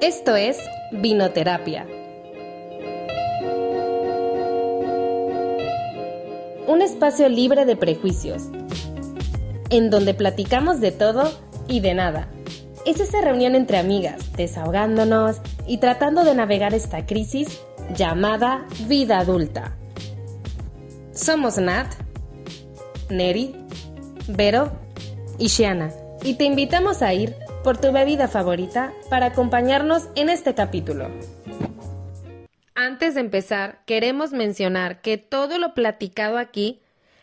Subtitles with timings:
[0.00, 0.58] Esto es
[0.90, 1.86] Vinoterapia.
[6.66, 8.42] Un espacio libre de prejuicios,
[9.70, 11.32] en donde platicamos de todo
[11.68, 12.28] y de nada.
[12.84, 17.60] Es esa reunión entre amigas, desahogándonos y tratando de navegar esta crisis
[17.94, 19.76] llamada vida adulta.
[21.12, 21.94] Somos Nat,
[23.08, 23.54] Neri,
[24.26, 24.72] Vero
[25.38, 25.92] y Shiana,
[26.22, 31.10] y te invitamos a ir por tu bebida favorita para acompañarnos en este capítulo.
[32.74, 36.82] Antes de empezar, queremos mencionar que todo lo platicado aquí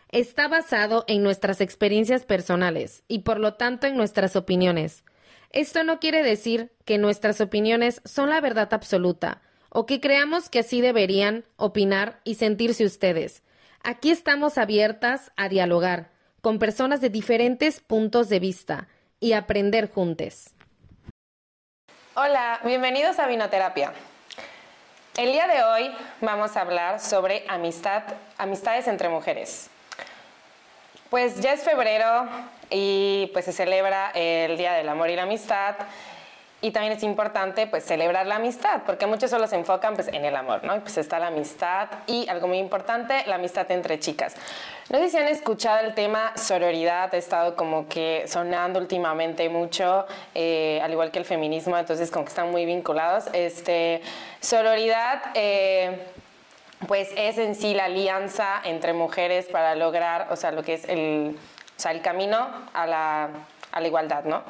[0.10, 5.04] está basado en nuestras experiencias personales y por lo tanto en nuestras opiniones.
[5.52, 10.60] Esto no quiere decir que nuestras opiniones son la verdad absoluta o que creamos que
[10.60, 13.44] así deberían opinar y sentirse ustedes.
[13.84, 16.12] Aquí estamos abiertas a dialogar
[16.42, 18.88] con personas de diferentes puntos de vista
[19.22, 20.50] y aprender juntos.
[22.16, 23.94] Hola, bienvenidos a Vinoterapia.
[25.16, 28.04] El día de hoy vamos a hablar sobre amistad,
[28.38, 29.70] amistades entre mujeres.
[31.10, 32.28] Pues ya es febrero
[32.70, 35.76] y pues se celebra el Día del Amor y la Amistad
[36.62, 40.24] y también es importante pues celebrar la amistad, porque muchos solo se enfocan pues en
[40.24, 40.80] el amor, ¿no?
[40.82, 44.36] Pues está la amistad y algo muy importante, la amistad entre chicas.
[44.90, 50.06] No sé si han escuchado el tema sororidad, ha estado como que sonando últimamente mucho,
[50.36, 53.26] eh, al igual que el feminismo, entonces como que están muy vinculados.
[53.34, 54.02] Este,
[54.40, 55.22] sororidad...
[55.34, 55.98] Eh,
[56.88, 60.90] pues es en sí la alianza entre mujeres para lograr, o sea, lo que es
[60.90, 61.38] el,
[61.78, 63.30] o sea, el camino a la,
[63.72, 64.42] a la igualdad, ¿no?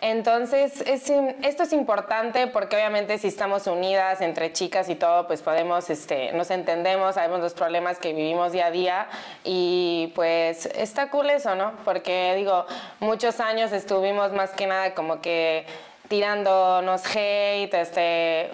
[0.00, 5.90] Entonces, esto es importante porque obviamente si estamos unidas entre chicas y todo, pues podemos,
[5.90, 9.08] este, nos entendemos, sabemos los problemas que vivimos día a día
[9.42, 11.72] y pues está cool eso, ¿no?
[11.84, 12.64] Porque digo,
[13.00, 15.66] muchos años estuvimos más que nada como que
[16.08, 18.50] tirándonos hate, este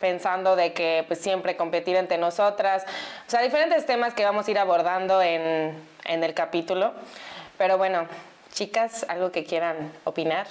[0.00, 2.84] pensando de que pues siempre competir entre nosotras,
[3.26, 6.92] o sea, diferentes temas que vamos a ir abordando en el capítulo.
[7.56, 8.06] Pero bueno,
[8.52, 10.46] chicas, algo que quieran opinar.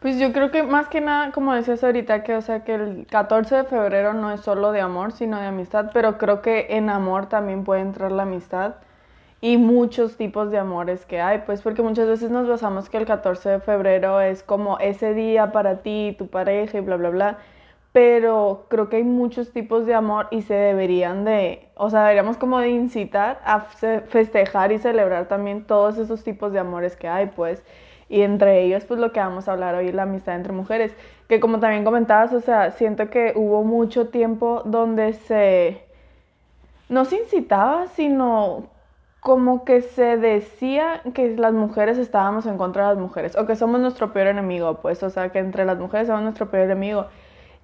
[0.00, 3.06] Pues yo creo que más que nada, como decías ahorita, que o sea que el
[3.10, 6.88] 14 de febrero no es solo de amor, sino de amistad, pero creo que en
[6.88, 8.76] amor también puede entrar la amistad
[9.42, 13.06] y muchos tipos de amores que hay, pues porque muchas veces nos basamos que el
[13.06, 17.38] 14 de febrero es como ese día para ti, tu pareja y bla, bla, bla,
[17.92, 22.38] pero creo que hay muchos tipos de amor y se deberían de, o sea, deberíamos
[22.38, 27.26] como de incitar a festejar y celebrar también todos esos tipos de amores que hay,
[27.26, 27.62] pues
[28.10, 30.92] y entre ellos pues lo que vamos a hablar hoy la amistad entre mujeres,
[31.28, 35.84] que como también comentabas, o sea, siento que hubo mucho tiempo donde se
[36.90, 38.64] no se incitaba, sino
[39.20, 43.54] como que se decía que las mujeres estábamos en contra de las mujeres o que
[43.54, 47.06] somos nuestro peor enemigo, pues, o sea, que entre las mujeres somos nuestro peor enemigo.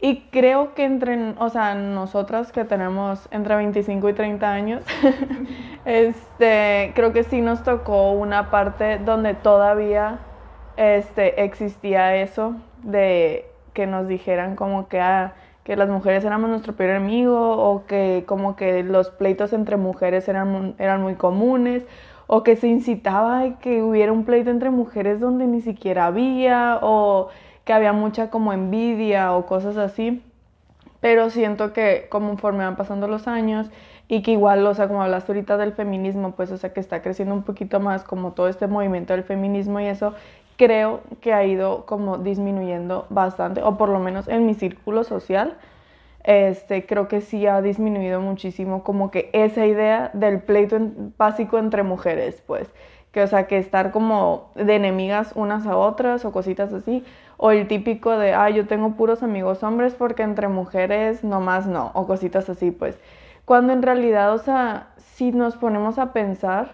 [0.00, 4.84] Y creo que entre, o sea, nosotras que tenemos entre 25 y 30 años,
[5.86, 10.18] este, creo que sí nos tocó una parte donde todavía
[10.76, 16.74] este, existía eso de que nos dijeran como que, ah, que las mujeres éramos nuestro
[16.74, 21.84] peor enemigo o que como que los pleitos entre mujeres eran, eran muy comunes
[22.26, 26.78] o que se incitaba a que hubiera un pleito entre mujeres donde ni siquiera había
[26.82, 27.28] o
[27.64, 30.22] que había mucha como envidia o cosas así.
[31.00, 33.70] Pero siento que conforme van pasando los años
[34.08, 37.02] y que igual, o sea, como hablaste ahorita del feminismo, pues, o sea, que está
[37.02, 40.14] creciendo un poquito más como todo este movimiento del feminismo y eso,
[40.56, 45.56] creo que ha ido como disminuyendo bastante, o por lo menos en mi círculo social,
[46.24, 50.78] este, creo que sí ha disminuido muchísimo como que esa idea del pleito
[51.16, 52.68] básico entre mujeres, pues,
[53.12, 57.04] que o sea, que estar como de enemigas unas a otras o cositas así,
[57.36, 61.92] o el típico de, ah, yo tengo puros amigos hombres porque entre mujeres nomás no,
[61.94, 62.98] o cositas así, pues,
[63.44, 66.72] cuando en realidad, o sea, si nos ponemos a pensar,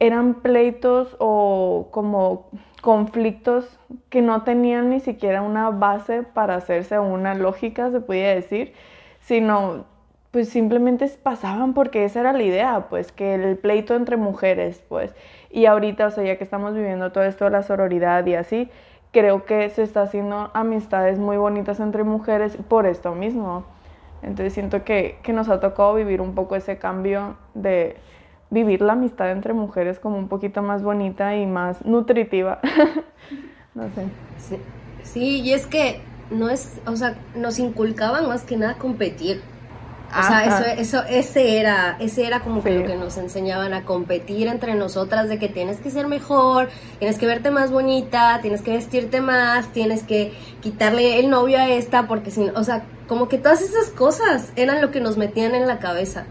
[0.00, 2.48] eran pleitos o como
[2.80, 3.78] conflictos
[4.08, 8.72] que no tenían ni siquiera una base para hacerse una lógica, se podía decir,
[9.20, 9.84] sino
[10.30, 15.14] pues simplemente pasaban porque esa era la idea, pues que el pleito entre mujeres, pues,
[15.50, 18.70] y ahorita, o sea, ya que estamos viviendo todo esto de la sororidad y así,
[19.12, 23.64] creo que se está haciendo amistades muy bonitas entre mujeres por esto mismo.
[24.22, 27.96] Entonces siento que, que nos ha tocado vivir un poco ese cambio de
[28.50, 32.60] vivir la amistad entre mujeres como un poquito más bonita y más nutritiva.
[33.74, 34.58] no sé.
[35.02, 35.40] Sí.
[35.40, 36.00] y es que
[36.30, 39.42] no es, o sea, nos inculcaban más que nada competir.
[40.10, 43.84] O sea, eso, eso, ese era, ese era como que lo que nos enseñaban a
[43.84, 46.68] competir entre nosotras de que tienes que ser mejor,
[46.98, 51.68] tienes que verte más bonita, tienes que vestirte más, tienes que quitarle el novio a
[51.68, 55.54] esta, porque si o sea, como que todas esas cosas eran lo que nos metían
[55.54, 56.26] en la cabeza.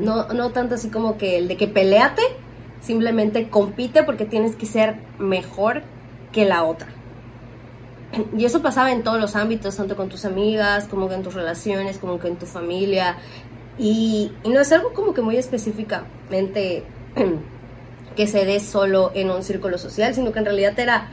[0.00, 2.22] No, no tanto así como que el de que peleate,
[2.80, 5.82] simplemente compite porque tienes que ser mejor
[6.32, 6.88] que la otra.
[8.36, 11.98] Y eso pasaba en todos los ámbitos, tanto con tus amigas, como en tus relaciones,
[11.98, 13.16] como que en tu familia.
[13.78, 16.84] Y, no es algo como que muy específicamente
[18.16, 21.08] que se dé solo en un círculo social, sino que en realidad era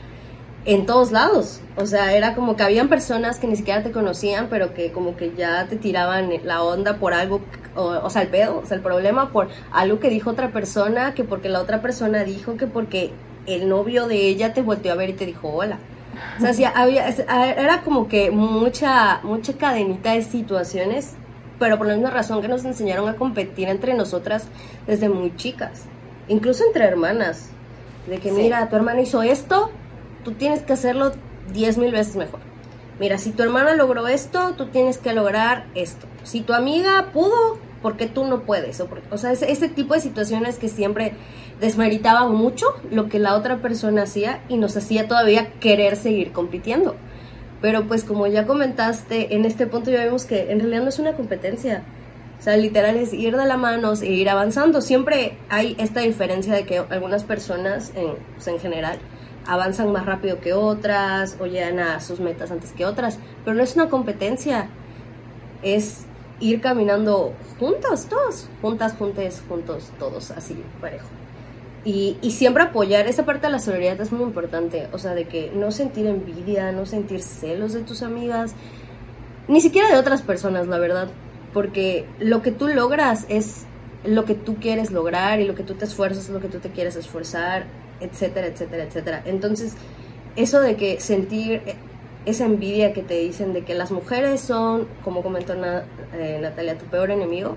[0.64, 1.60] en todos lados.
[1.76, 5.16] O sea, era como que habían personas que ni siquiera te conocían, pero que como
[5.16, 7.40] que ya te tiraban la onda por algo,
[7.74, 11.14] o, o, sea, el pedo, o sea, el problema por algo que dijo otra persona,
[11.14, 13.12] que porque la otra persona dijo, que porque
[13.46, 15.78] el novio de ella te volteó a ver y te dijo hola.
[16.38, 21.14] O sea, había, era como que mucha, mucha cadenita de situaciones,
[21.58, 24.44] pero por la misma razón que nos enseñaron a competir entre nosotras
[24.86, 25.84] desde muy chicas,
[26.28, 27.50] incluso entre hermanas,
[28.06, 29.70] de que mira, tu hermana hizo esto,
[30.24, 31.12] tú tienes que hacerlo
[31.52, 32.40] diez mil veces mejor.
[32.98, 36.06] Mira, si tu hermana logró esto, tú tienes que lograr esto.
[36.22, 38.82] Si tu amiga pudo, porque tú no puedes.
[39.10, 41.14] O, sea, ese, tipo de situaciones que siempre
[41.60, 46.96] desmeritaban mucho lo que la otra persona hacía y nos hacía todavía querer seguir compitiendo.
[47.60, 50.98] Pero pues como ya comentaste, en este punto ya vemos que en realidad no es
[50.98, 51.82] una competencia.
[52.38, 54.80] O sea, literal es ir de la mano e ir avanzando.
[54.80, 58.98] Siempre hay esta diferencia de que algunas personas, en, pues en general,
[59.50, 63.18] avanzan más rápido que otras o llegan a sus metas antes que otras.
[63.44, 64.68] Pero no es una competencia.
[65.62, 66.06] Es
[66.38, 71.08] ir caminando juntos, todos, juntas, juntes, juntos, todos, así, parejo.
[71.84, 75.24] Y, y, siempre apoyar, esa parte de la solidaridad es muy importante, o sea, de
[75.26, 78.54] que no sentir envidia, no sentir celos de tus amigas,
[79.48, 81.08] ni siquiera de otras personas, la verdad,
[81.52, 83.64] porque lo que tú logras es
[84.04, 86.58] lo que tú quieres lograr y lo que tú te esfuerzas es lo que tú
[86.58, 87.64] te quieres esforzar,
[88.00, 89.22] etcétera, etcétera, etcétera.
[89.24, 89.76] Entonces,
[90.36, 91.62] eso de que sentir
[92.26, 96.84] esa envidia que te dicen de que las mujeres son, como comentó eh, Natalia, tu
[96.86, 97.56] peor enemigo,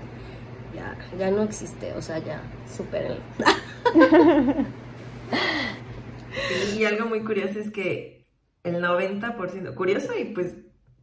[0.74, 2.40] ya, ya no existe, o sea, ya,
[2.74, 3.20] supérenlo.
[6.76, 8.26] y algo muy curioso es que
[8.64, 10.54] el 90%, curioso y pues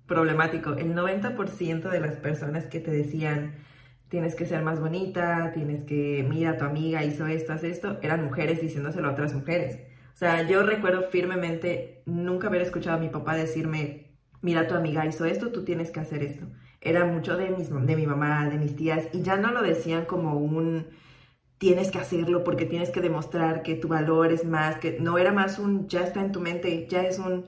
[0.08, 3.56] problemático, el 90% de las personas que te decían
[4.12, 8.26] tienes que ser más bonita, tienes que, mira, tu amiga hizo esto, hace esto, eran
[8.26, 9.80] mujeres diciéndoselo a otras mujeres.
[10.14, 14.12] O sea, yo recuerdo firmemente nunca haber escuchado a mi papá decirme,
[14.42, 16.46] mira, tu amiga hizo esto, tú tienes que hacer esto.
[16.82, 20.04] Era mucho de, mis, de mi mamá, de mis tías, y ya no lo decían
[20.04, 20.88] como un,
[21.58, 25.32] tienes que hacerlo porque tienes que demostrar que tu valor es más, que no era
[25.32, 27.46] más un, ya está en tu mente, ya es un,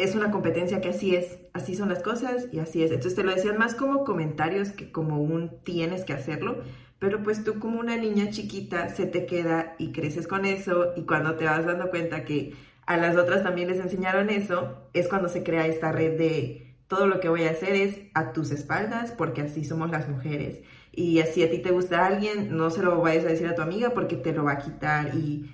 [0.00, 2.90] es una competencia que así es, así son las cosas y así es.
[2.90, 6.62] Entonces te lo decían más como comentarios que como un tienes que hacerlo,
[6.98, 11.02] pero pues tú como una niña chiquita se te queda y creces con eso y
[11.02, 12.54] cuando te vas dando cuenta que
[12.86, 17.06] a las otras también les enseñaron eso, es cuando se crea esta red de todo
[17.06, 20.60] lo que voy a hacer es a tus espaldas porque así somos las mujeres.
[20.92, 23.62] Y así a ti te gusta alguien, no se lo vayas a decir a tu
[23.62, 25.50] amiga porque te lo va a quitar y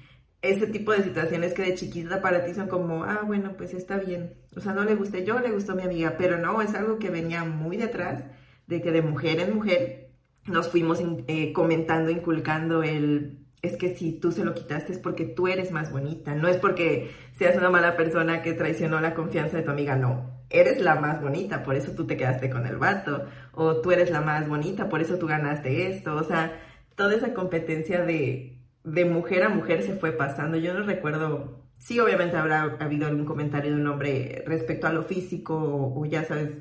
[0.50, 3.98] ese tipo de situaciones que de chiquita para ti son como, ah, bueno, pues está
[3.98, 4.34] bien.
[4.56, 7.10] O sea, no le guste yo, le gustó mi amiga, pero no, es algo que
[7.10, 8.24] venía muy detrás
[8.66, 10.10] de que de mujer en mujer
[10.46, 15.24] nos fuimos eh, comentando, inculcando el, es que si tú se lo quitaste es porque
[15.24, 19.56] tú eres más bonita, no es porque seas una mala persona que traicionó la confianza
[19.56, 22.76] de tu amiga, no, eres la más bonita, por eso tú te quedaste con el
[22.76, 26.60] vato, o tú eres la más bonita, por eso tú ganaste esto, o sea,
[26.94, 31.98] toda esa competencia de, de mujer a mujer se fue pasando, yo no recuerdo, sí
[32.00, 36.52] obviamente habrá habido algún comentario de un hombre respecto a lo físico, o, ya sabes,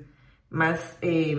[0.49, 1.37] más eh,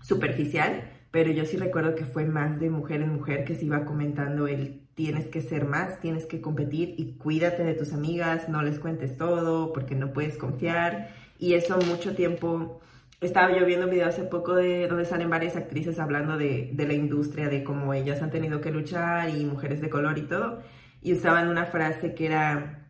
[0.00, 3.84] superficial, pero yo sí recuerdo que fue más de mujer en mujer que se iba
[3.84, 8.62] comentando el tienes que ser más, tienes que competir y cuídate de tus amigas, no
[8.62, 11.10] les cuentes todo porque no puedes confiar.
[11.38, 12.80] Y eso mucho tiempo
[13.26, 16.86] estaba yo viendo un video hace poco de donde salen varias actrices hablando de, de,
[16.86, 20.60] la industria, de cómo ellas han tenido que luchar y mujeres de color y todo.
[21.00, 22.88] Y usaban una frase que era,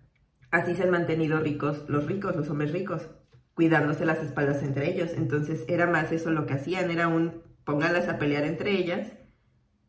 [0.51, 3.09] así se han mantenido ricos los ricos, los hombres ricos,
[3.55, 5.11] cuidándose las espaldas entre ellos.
[5.17, 9.13] Entonces era más eso lo que hacían, era un pónganlas a pelear entre ellas,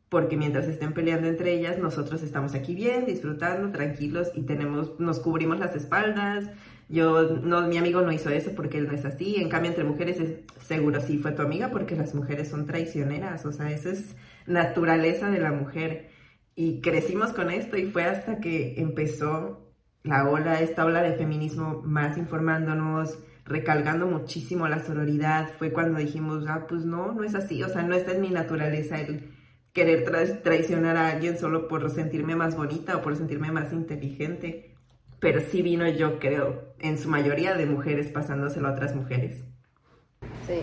[0.10, 5.20] porque mientras estén peleando entre ellas, nosotros estamos aquí bien, disfrutando, tranquilos y tenemos, nos
[5.20, 6.50] cubrimos las espaldas.
[6.90, 9.38] Yo, no, mi amigo no hizo eso porque él no es así.
[9.38, 13.46] En cambio, entre mujeres, es, seguro sí fue tu amiga porque las mujeres son traicioneras.
[13.46, 16.10] O sea, eso es naturaleza de la mujer.
[16.56, 19.74] Y crecimos con esto y fue hasta que empezó
[20.04, 26.46] la ola, esta ola de feminismo más informándonos, recalcando muchísimo la sororidad, fue cuando dijimos,
[26.48, 29.32] ah, pues no, no es así, o sea, no está en mi naturaleza el
[29.74, 30.06] querer
[30.44, 34.73] traicionar a alguien solo por sentirme más bonita o por sentirme más inteligente.
[35.24, 39.38] Pero sí vino, yo creo, en su mayoría de mujeres pasándoselo a otras mujeres.
[40.46, 40.62] Sí.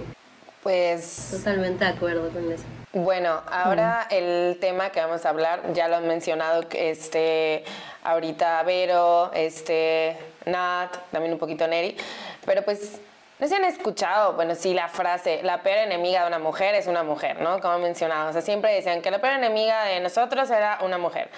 [0.62, 1.30] Pues...
[1.30, 2.64] Totalmente de acuerdo con eso.
[2.92, 7.64] Bueno, ahora el tema que vamos a hablar, ya lo han mencionado este,
[8.02, 11.96] ahorita Vero, este, Nat, también un poquito Neri,
[12.44, 13.00] pero pues
[13.38, 16.86] no se han escuchado, bueno, sí, la frase, la peor enemiga de una mujer es
[16.86, 17.60] una mujer, ¿no?
[17.60, 21.30] Como mencionado, o sea, siempre decían que la peor enemiga de nosotros era una mujer.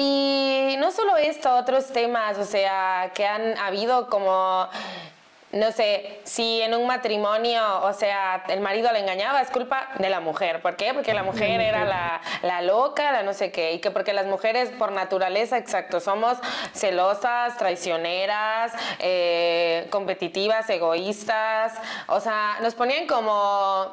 [0.00, 4.68] Y no solo esto, otros temas, o sea, que han habido como
[5.50, 10.10] no sé, si en un matrimonio, o sea, el marido le engañaba, es culpa de
[10.10, 10.60] la mujer.
[10.60, 10.92] ¿Por qué?
[10.92, 13.72] Porque la mujer era la, la, loca, la no sé qué.
[13.72, 16.36] Y que porque las mujeres, por naturaleza, exacto, somos
[16.74, 21.72] celosas, traicioneras, eh, competitivas, egoístas.
[22.08, 23.88] O sea, nos ponían como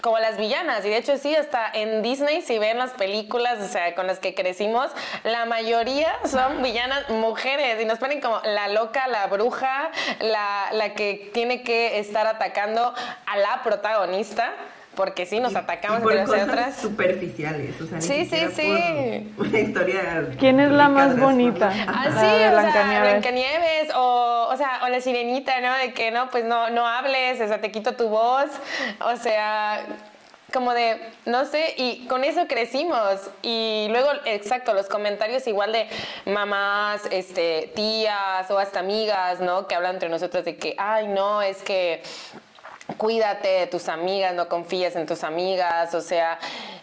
[0.00, 0.84] como las villanas.
[0.84, 4.18] Y de hecho sí, hasta en Disney, si ven las películas, o sea, con las
[4.18, 4.90] que crecimos,
[5.24, 10.94] la mayoría son villanas mujeres y nos ponen como la loca, la bruja, la, la
[10.94, 12.94] que tiene que estar atacando
[13.26, 14.52] a la protagonista
[14.96, 16.76] porque sí nos atacamos entre nosotras.
[16.76, 19.34] superficiales, o sea, sí, sí, sí.
[19.36, 20.30] una historia.
[20.38, 21.70] ¿Quién es la más bonita?
[21.86, 25.72] Ah, sí, o sea, Blancanieves o, o sea, o la sirenita, ¿no?
[25.74, 28.50] De que no, pues no, no hables, o sea, te quito tu voz,
[29.00, 29.84] o sea,
[30.52, 33.30] como de, no sé, y con eso crecimos.
[33.42, 35.86] Y luego, exacto, los comentarios igual de
[36.24, 39.66] mamás, este, tías o hasta amigas, ¿no?
[39.66, 42.02] Que hablan entre nosotros de que, ay, no, es que
[42.96, 46.38] cuídate de tus amigas, no confíes en tus amigas, o sea,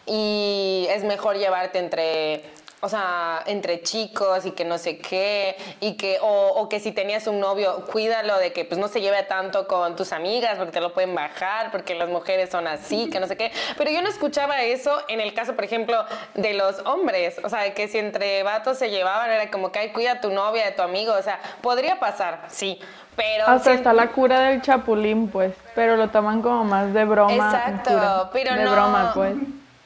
[0.05, 2.43] y es mejor llevarte entre
[2.83, 7.27] o sea, entre chicos y que no sé qué, y que, o, que si tenías
[7.27, 10.81] un novio, cuídalo de que pues no se lleve tanto con tus amigas porque te
[10.81, 13.53] lo pueden bajar, porque las mujeres son así, que no sé qué.
[13.77, 17.73] Pero yo no escuchaba eso en el caso, por ejemplo, de los hombres, o sea,
[17.73, 20.71] que si entre vatos se llevaban, era como que, ay, cuida a tu novia, de
[20.73, 22.81] tu amigo, o sea, podría pasar, sí,
[23.15, 27.33] pero Hasta está la cura del chapulín, pues, pero lo toman como más de broma.
[27.33, 28.71] Exacto, pero de no.
[28.71, 29.35] broma, pues.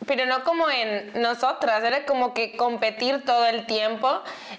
[0.05, 4.09] Pero no como en nosotras, era como que competir todo el tiempo.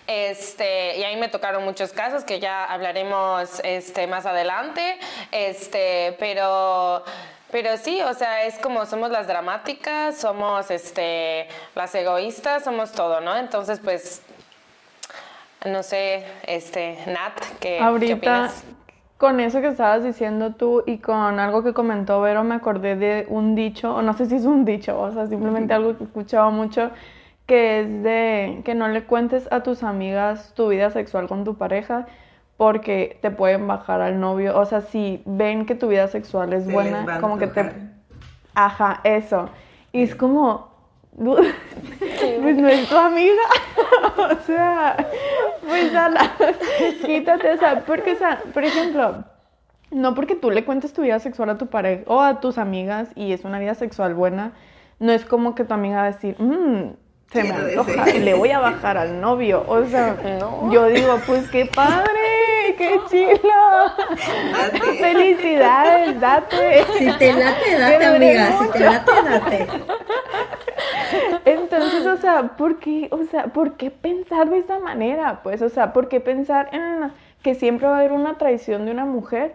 [0.07, 4.99] Este, y ahí me tocaron muchos casos que ya hablaremos este, más adelante.
[5.33, 7.03] Este, pero
[7.51, 13.23] pero sí, o sea, es como somos las dramáticas, somos este, las egoístas, somos todo,
[13.23, 13.35] ¿no?
[13.37, 14.21] Entonces, pues
[15.67, 18.51] no sé, este, Nat, ¿qué, Ahorita,
[19.17, 23.27] con eso que estabas diciendo tú y con algo que comentó Vero, me acordé de
[23.29, 26.07] un dicho, o no sé si es un dicho, o sea, simplemente algo que he
[26.07, 26.91] escuchado mucho,
[27.47, 31.57] que es de que no le cuentes a tus amigas tu vida sexual con tu
[31.57, 32.07] pareja
[32.59, 34.59] porque te pueden bajar al novio.
[34.59, 37.73] O sea, si ven que tu vida sexual es buena, como que te...
[38.55, 39.49] Ajá, eso.
[39.93, 40.69] Y es como,
[42.43, 43.43] pues no es tu amiga.
[44.17, 44.97] o sea,
[45.67, 46.33] pues ala,
[47.07, 49.25] quítate, o sea, porque, o sea, por ejemplo,
[49.91, 53.11] no porque tú le cuentes tu vida sexual a tu pareja o a tus amigas
[53.15, 54.53] y es una vida sexual buena,
[55.01, 56.91] no es como que tu amiga va a decir, mmm,
[57.33, 59.65] se me antoja y le voy a bajar al novio.
[59.69, 60.17] O sea,
[60.71, 62.38] yo digo, pues qué padre,
[62.77, 64.17] qué chilo.
[64.99, 66.85] Felicidades, date.
[66.99, 68.59] Si te late, date, amiga.
[68.59, 69.67] Si te late, date.
[71.45, 75.41] Entonces, o sea, ¿por qué, o sea, ¿por qué pensar de esa manera?
[75.43, 78.93] Pues, o sea, ¿por qué pensar en que siempre va a haber una traición de
[78.93, 79.55] una mujer?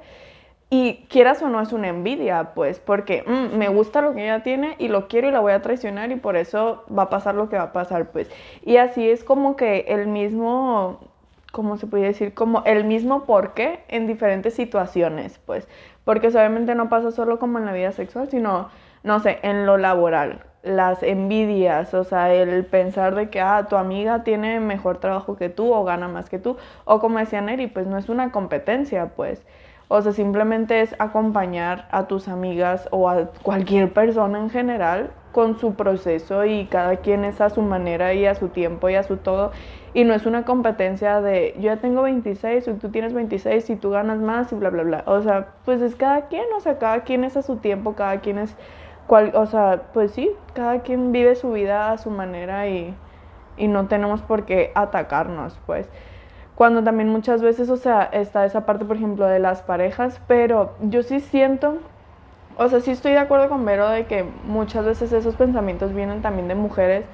[0.69, 4.41] Y quieras o no es una envidia, pues, porque mm, me gusta lo que ella
[4.41, 7.35] tiene y lo quiero y la voy a traicionar y por eso va a pasar
[7.35, 8.27] lo que va a pasar, pues.
[8.63, 10.99] Y así es como que el mismo,
[11.53, 12.33] ¿cómo se puede decir?
[12.33, 15.67] Como el mismo porqué en diferentes situaciones, pues.
[16.03, 18.69] Porque obviamente no pasa solo como en la vida sexual, sino,
[19.03, 23.75] no sé, en lo laboral las envidias, o sea, el pensar de que, ah, tu
[23.75, 27.67] amiga tiene mejor trabajo que tú o gana más que tú, o como decía Neri,
[27.67, 29.45] pues no es una competencia, pues,
[29.89, 35.59] o sea, simplemente es acompañar a tus amigas o a cualquier persona en general con
[35.59, 39.03] su proceso y cada quien es a su manera y a su tiempo y a
[39.03, 39.51] su todo.
[39.93, 43.75] Y no es una competencia de yo ya tengo 26 y tú tienes 26 y
[43.75, 45.03] tú ganas más y bla, bla, bla.
[45.05, 48.19] O sea, pues es cada quien, o sea, cada quien es a su tiempo, cada
[48.19, 48.55] quien es
[49.07, 52.95] o sea, pues sí, cada quien vive su vida a su manera y,
[53.57, 55.87] y no tenemos por qué atacarnos, pues.
[56.55, 60.73] Cuando también muchas veces, o sea, está esa parte, por ejemplo, de las parejas, pero
[60.81, 61.77] yo sí siento,
[62.57, 66.21] o sea, sí estoy de acuerdo con Vero de que muchas veces esos pensamientos vienen
[66.21, 67.05] también de mujeres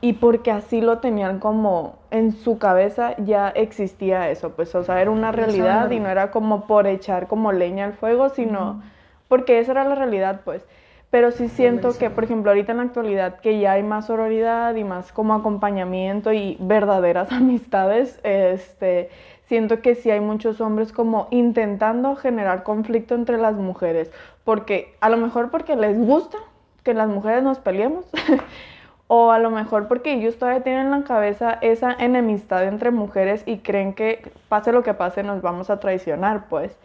[0.00, 5.00] y porque así lo tenían como en su cabeza ya existía eso, pues o sea,
[5.00, 8.82] era una realidad y no era como por echar como leña al fuego, sino
[9.28, 10.64] porque esa era la realidad, pues.
[11.10, 14.74] Pero sí siento que, por ejemplo, ahorita en la actualidad que ya hay más sororidad
[14.74, 19.08] y más como acompañamiento y verdaderas amistades, este,
[19.46, 24.10] siento que sí hay muchos hombres como intentando generar conflicto entre las mujeres,
[24.44, 26.36] porque a lo mejor porque les gusta
[26.82, 28.04] que las mujeres nos peleemos,
[29.08, 33.42] o a lo mejor porque ellos todavía tienen en la cabeza esa enemistad entre mujeres
[33.46, 36.78] y creen que pase lo que pase nos vamos a traicionar, pues.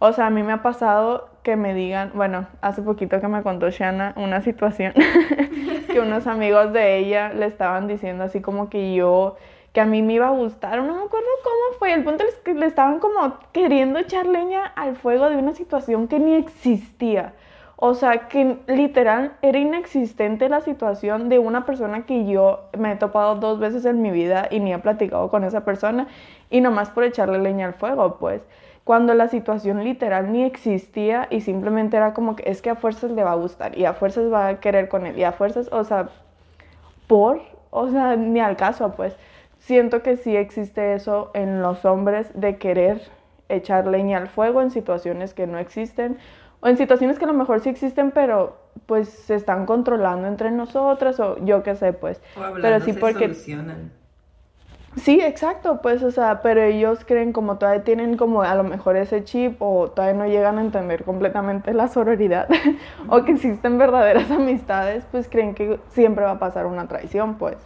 [0.00, 3.42] O sea, a mí me ha pasado que me digan, bueno, hace poquito que me
[3.42, 4.94] contó Shana una situación
[5.92, 9.36] que unos amigos de ella le estaban diciendo así como que yo,
[9.72, 12.34] que a mí me iba a gustar, no me acuerdo cómo fue, el punto es
[12.36, 17.34] que le estaban como queriendo echar leña al fuego de una situación que ni existía.
[17.82, 22.96] O sea, que literal era inexistente la situación de una persona que yo me he
[22.96, 26.06] topado dos veces en mi vida y ni he platicado con esa persona
[26.50, 28.42] y nomás por echarle leña al fuego, pues.
[28.84, 33.12] Cuando la situación literal ni existía y simplemente era como que es que a fuerzas
[33.12, 35.70] le va a gustar y a fuerzas va a querer con él y a fuerzas,
[35.72, 36.10] o sea,
[37.06, 39.16] por, o sea, ni al caso, pues.
[39.58, 43.00] Siento que sí existe eso en los hombres de querer
[43.48, 46.18] echar leña al fuego en situaciones que no existen
[46.60, 50.50] o en situaciones que a lo mejor sí existen, pero pues se están controlando entre
[50.50, 52.20] nosotras o yo qué sé, pues.
[52.60, 53.92] pero sí porque solucionan.
[54.96, 58.96] Sí, exacto, pues, o sea, pero ellos creen como todavía tienen como a lo mejor
[58.96, 62.48] ese chip o todavía no llegan a entender completamente la sororidad
[63.08, 67.56] o que existen verdaderas amistades, pues creen que siempre va a pasar una traición, pues.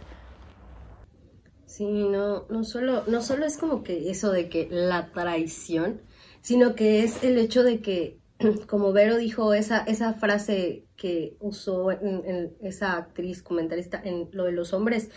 [1.65, 6.01] Sí, no, no solo, no solo es como que eso de que la traición,
[6.41, 8.21] sino que es el hecho de que,
[8.67, 14.51] como Vero dijo, esa, esa frase que usó en esa actriz comentarista en lo de
[14.51, 15.09] los hombres,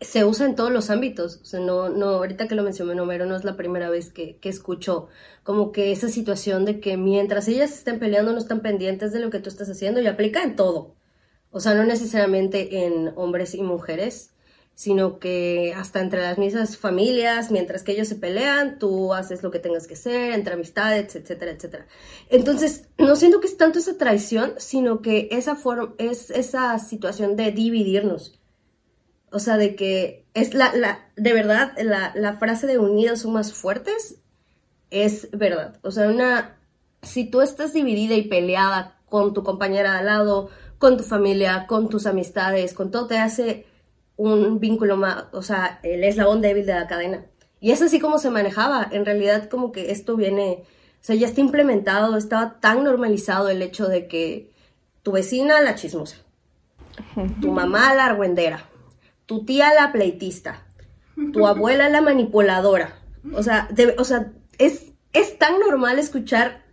[0.00, 1.40] se usa en todos los ámbitos.
[1.42, 4.36] O sea, no, no, ahorita que lo mencioné Homero, no es la primera vez que,
[4.38, 5.08] que escucho
[5.42, 9.30] como que esa situación de que mientras ellas estén peleando no están pendientes de lo
[9.30, 10.96] que tú estás haciendo y aplica en todo.
[11.50, 14.29] O sea, no necesariamente en hombres y mujeres,
[14.80, 19.50] sino que hasta entre las mismas familias, mientras que ellos se pelean, tú haces lo
[19.50, 21.86] que tengas que hacer, entre amistades, etcétera, etcétera.
[22.30, 27.36] Entonces, no siento que es tanto esa traición, sino que esa forma, es esa situación
[27.36, 28.40] de dividirnos
[29.32, 33.34] o sea, de que es la, la de verdad, la, la frase de unidos son
[33.34, 34.16] más fuertes
[34.88, 35.78] es verdad.
[35.82, 36.56] O sea, una,
[37.02, 41.90] si tú estás dividida y peleada con tu compañera al lado, con tu familia, con
[41.90, 43.66] tus amistades, con todo, te hace
[44.20, 47.24] un vínculo más, o sea, el eslabón débil de la cadena.
[47.58, 48.86] Y es así como se manejaba.
[48.90, 53.62] En realidad, como que esto viene, o sea, ya está implementado, estaba tan normalizado el
[53.62, 54.50] hecho de que
[55.02, 56.18] tu vecina la chismosa,
[57.40, 58.68] tu mamá la argüendera,
[59.24, 60.66] tu tía la pleitista,
[61.32, 62.98] tu abuela la manipuladora.
[63.32, 66.66] O sea, o sea es, es tan normal escuchar,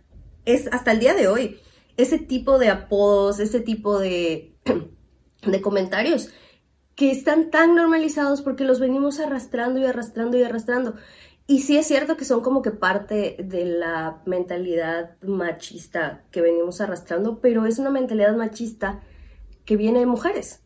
[0.44, 1.60] es hasta el día de hoy,
[1.96, 4.54] ese tipo de apodos, ese tipo de,
[5.46, 6.30] de comentarios
[6.98, 10.96] que están tan normalizados porque los venimos arrastrando y arrastrando y arrastrando.
[11.46, 16.82] Y sí es cierto que son como que parte de la mentalidad machista que venimos
[16.82, 19.00] arrastrando, pero es una mentalidad machista
[19.64, 20.62] que viene de mujeres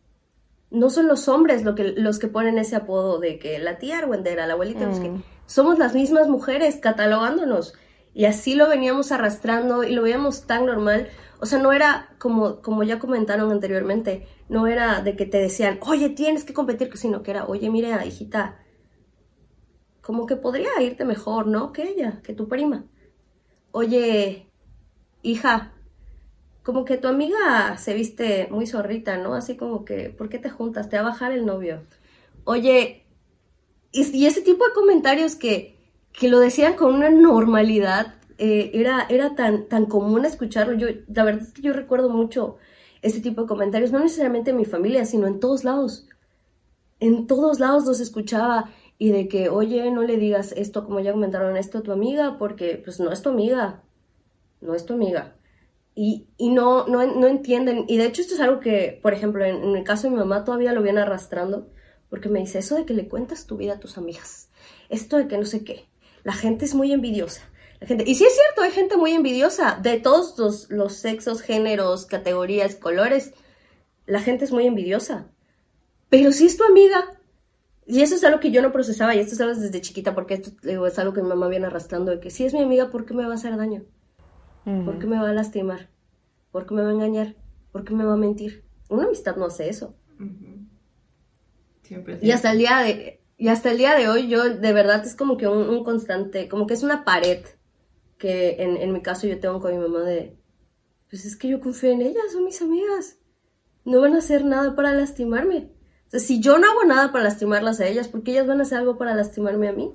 [0.72, 3.98] no son los hombres lo que, los que ponen ese apodo de que la tía
[3.98, 5.22] argüendera, la abuelita, mm.
[5.46, 7.74] somos las mismas mujeres catalogándonos.
[8.14, 11.08] Y así lo veníamos arrastrando y lo veíamos tan normal.
[11.42, 15.80] O sea, no era como, como ya comentaron anteriormente, no era de que te decían,
[15.82, 18.60] oye, tienes que competir, sino que era, oye, mira, hijita,
[20.02, 21.72] como que podría irte mejor, ¿no?
[21.72, 22.84] Que ella, que tu prima.
[23.72, 24.52] Oye,
[25.22, 25.72] hija,
[26.62, 29.34] como que tu amiga se viste muy zorrita, ¿no?
[29.34, 30.88] Así como que, ¿por qué te juntas?
[30.88, 31.82] Te va a bajar el novio.
[32.44, 33.04] Oye,
[33.90, 35.76] y, ese tipo de comentarios que,
[36.12, 40.74] que lo decían con una normalidad, eh, era, era tan, tan común escucharlo.
[40.74, 42.56] Yo, la verdad es que yo recuerdo mucho
[43.02, 46.06] ese tipo de comentarios, no necesariamente en mi familia, sino en todos lados.
[47.00, 51.12] En todos lados los escuchaba y de que, oye, no le digas esto, como ya
[51.12, 53.82] comentaron esto a tu amiga, porque pues no es tu amiga,
[54.60, 55.34] no es tu amiga
[55.94, 57.84] y, y no, no, no, entienden.
[57.88, 60.44] Y de hecho esto es algo que, por ejemplo, en, el caso de mi mamá
[60.44, 61.68] todavía lo viene arrastrando,
[62.08, 64.50] porque me dice eso de que le cuentas tu vida a tus amigas,
[64.88, 65.86] esto de que no sé qué,
[66.24, 67.42] la gente es muy envidiosa.
[67.86, 72.06] Gente, y sí es cierto, hay gente muy envidiosa de todos los, los sexos, géneros,
[72.06, 73.32] categorías, colores.
[74.06, 75.30] La gente es muy envidiosa.
[76.08, 77.18] Pero si es tu amiga,
[77.86, 80.34] y eso es algo que yo no procesaba, y esto es algo desde chiquita, porque
[80.34, 80.52] esto
[80.86, 83.14] es algo que mi mamá viene arrastrando, de que si es mi amiga, ¿por qué
[83.14, 83.84] me va a hacer daño?
[84.64, 85.88] ¿Por qué me va a lastimar?
[86.52, 87.34] ¿Por qué me va a engañar?
[87.72, 88.64] ¿Por qué me va a mentir?
[88.88, 89.96] Una amistad no hace eso.
[91.82, 95.04] Siempre Y hasta el día de, y hasta el día de hoy yo de verdad
[95.04, 97.44] es como que un, un constante, como que es una pared
[98.22, 100.38] que en, en, mi caso yo tengo con mi mamá de,
[101.10, 103.16] pues es que yo confío en ellas, son mis amigas,
[103.84, 105.72] no van a hacer nada para lastimarme.
[106.06, 108.60] O sea, si yo no hago nada para lastimarlas a ellas, ¿por qué ellas van
[108.60, 109.90] a hacer algo para lastimarme a mí?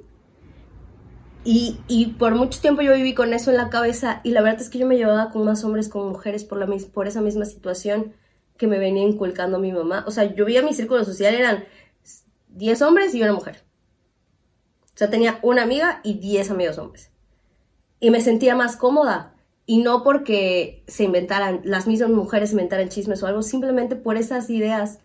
[1.45, 4.59] Y, y, por mucho tiempo yo viví con eso en la cabeza y la verdad
[4.59, 7.45] es que yo me llevaba con más hombres como mujeres por, la, por esa misma
[7.45, 8.13] situación
[8.57, 10.03] que me venía inculcando mi mamá.
[10.05, 11.63] O sea, yo veía mi círculo social, eran
[12.49, 13.63] 10 hombres y una mujer.
[14.83, 17.09] O sea, tenía una amiga y 10 amigos hombres.
[17.99, 19.33] Y me sentía más cómoda.
[19.65, 24.49] Y no porque se inventaran, las mismas mujeres inventaran chismes o algo, simplemente por esas
[24.49, 24.99] ideas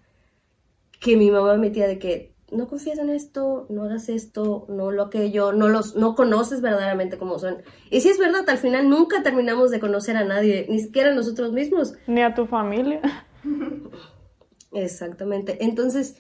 [1.01, 5.11] que mi mamá metía de que no confías en esto, no hagas esto, no lo
[5.11, 7.63] que yo, no los, no conoces verdaderamente cómo son.
[7.91, 11.15] Y si es verdad, al final nunca terminamos de conocer a nadie, ni siquiera a
[11.15, 11.95] nosotros mismos.
[12.07, 13.01] Ni a tu familia.
[14.73, 15.65] Exactamente.
[15.65, 16.17] Entonces,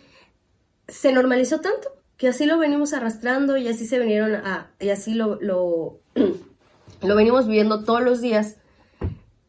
[0.88, 5.14] se normalizó tanto que así lo venimos arrastrando y así se vinieron a, y así
[5.14, 6.00] lo, lo,
[7.02, 8.56] lo venimos viviendo todos los días,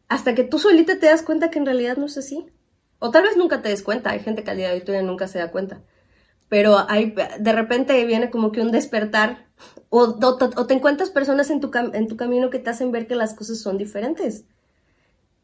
[0.08, 2.46] hasta que tú solita te das cuenta que en realidad no es así.
[2.98, 5.28] O tal vez nunca te des cuenta, hay gente que al día de hoy nunca
[5.28, 5.82] se da cuenta.
[6.48, 9.46] Pero hay, de repente viene como que un despertar,
[9.88, 13.06] o, o, o te encuentras personas en tu, en tu camino que te hacen ver
[13.06, 14.44] que las cosas son diferentes.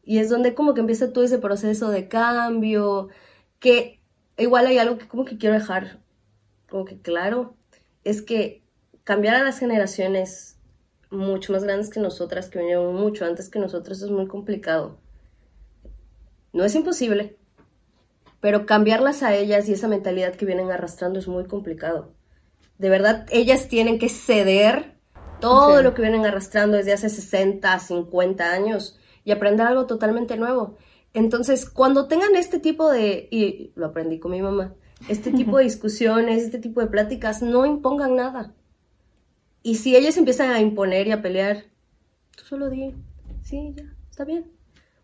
[0.03, 3.09] Y es donde como que empieza todo ese proceso de cambio,
[3.59, 4.01] que
[4.37, 6.01] igual hay algo que como que quiero dejar
[6.71, 7.55] como que claro,
[8.03, 8.63] es que
[9.03, 10.57] cambiar a las generaciones
[11.11, 14.97] mucho más grandes que nosotras, que vinieron mucho antes que nosotros, es muy complicado.
[16.53, 17.37] No es imposible,
[18.39, 22.13] pero cambiarlas a ellas y esa mentalidad que vienen arrastrando es muy complicado.
[22.77, 24.95] De verdad, ellas tienen que ceder
[25.39, 25.83] todo sí.
[25.83, 30.77] lo que vienen arrastrando desde hace 60, 50 años y aprender algo totalmente nuevo.
[31.13, 34.73] Entonces, cuando tengan este tipo de, y lo aprendí con mi mamá,
[35.09, 38.53] este tipo de discusiones, este tipo de pláticas, no impongan nada.
[39.63, 41.65] Y si ellos empiezan a imponer y a pelear,
[42.35, 42.95] tú solo di,
[43.43, 44.51] sí, ya, está bien.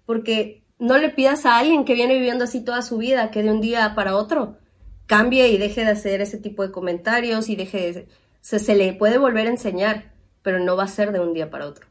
[0.05, 3.51] Porque no le pidas a alguien que viene viviendo así toda su vida que de
[3.51, 4.57] un día para otro
[5.05, 8.07] cambie y deje de hacer ese tipo de comentarios y deje de...
[8.41, 11.49] Se, se le puede volver a enseñar, pero no va a ser de un día
[11.49, 11.87] para otro.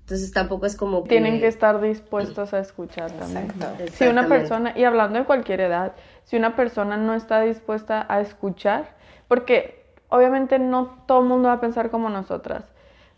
[0.00, 1.10] Entonces tampoco es como que...
[1.10, 3.52] Tienen que estar dispuestos a escuchar también.
[3.92, 8.20] Si una persona, y hablando de cualquier edad, si una persona no está dispuesta a
[8.20, 8.96] escuchar,
[9.28, 9.81] porque
[10.12, 12.64] obviamente no todo el mundo va a pensar como nosotras,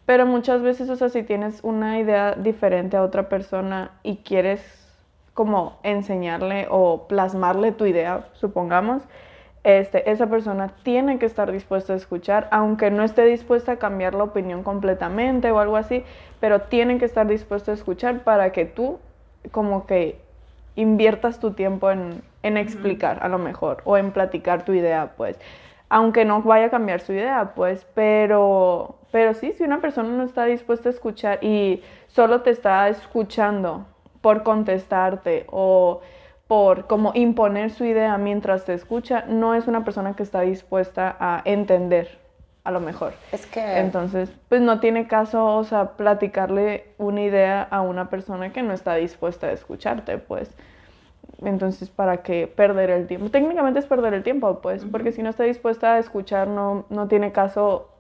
[0.07, 4.62] pero muchas veces, o sea, si tienes una idea diferente a otra persona y quieres
[5.35, 9.02] como enseñarle o plasmarle tu idea, supongamos,
[9.64, 14.14] este, esa persona tiene que estar dispuesta a escuchar, aunque no esté dispuesta a cambiar
[14.14, 16.04] la opinión completamente o algo así,
[16.38, 18.98] pero tienen que estar dispuesta a escuchar para que tú
[19.50, 20.20] como que
[20.76, 25.38] inviertas tu tiempo en, en explicar a lo mejor o en platicar tu idea, pues.
[25.88, 30.25] Aunque no vaya a cambiar su idea, pues, pero, pero sí, si una persona no
[30.25, 33.87] está dispuesta a escuchar y solo te está escuchando
[34.20, 36.01] por contestarte o
[36.49, 41.16] por como imponer su idea mientras te escucha, no es una persona que está dispuesta
[41.20, 42.25] a entender
[42.64, 43.12] a lo mejor.
[43.31, 43.79] Es que...
[43.79, 48.73] Entonces, pues no tiene caso, o sea, platicarle una idea a una persona que no
[48.73, 50.51] está dispuesta a escucharte, pues.
[51.42, 53.31] Entonces, ¿para qué perder el tiempo?
[53.31, 54.90] Técnicamente es perder el tiempo, pues, uh -huh.
[54.90, 57.90] porque si no está dispuesta a escuchar, no, no tiene caso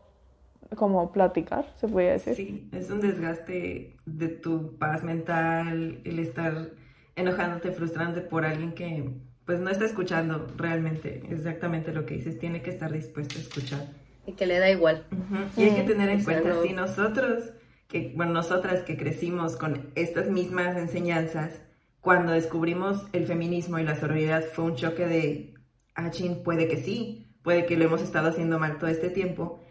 [0.76, 2.34] como platicar, se puede decir.
[2.34, 6.70] Sí, es un desgaste de tu paz mental, el estar
[7.16, 9.10] enojándote, frustrándote por alguien que
[9.44, 13.86] pues no está escuchando realmente exactamente lo que dices, tiene que estar dispuesto a escuchar.
[14.26, 15.06] Y que le da igual.
[15.12, 15.60] Uh -huh.
[15.62, 16.62] Y hay que tener en o cuenta, sea, no...
[16.62, 17.52] si nosotros,
[17.88, 21.60] que, bueno, nosotras que crecimos con estas mismas enseñanzas,
[22.04, 25.54] cuando descubrimos el feminismo y la sororidad fue un choque de,
[25.94, 29.64] ah, chin, puede que sí, puede que lo hemos estado haciendo mal todo este tiempo.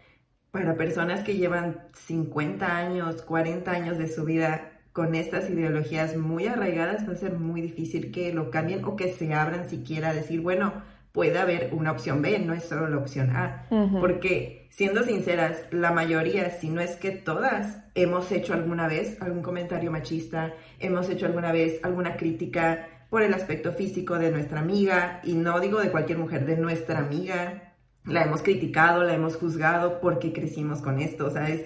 [0.50, 6.48] Para personas que llevan 50 años, 40 años de su vida con estas ideologías muy
[6.48, 10.14] arraigadas, va a ser muy difícil que lo cambien o que se abran siquiera a
[10.14, 10.82] decir, bueno,
[11.14, 13.66] puede haber una opción B, no es solo la opción A.
[13.70, 14.00] Uh -huh.
[14.00, 19.40] Porque, siendo sinceras, la mayoría, si no es que todas, hemos hecho alguna vez algún
[19.40, 25.20] comentario machista, hemos hecho alguna vez alguna crítica por el aspecto físico de nuestra amiga,
[25.22, 27.74] y no digo de cualquier mujer, de nuestra amiga.
[28.04, 31.62] La hemos criticado, la hemos juzgado porque crecimos con esto, o sea, es,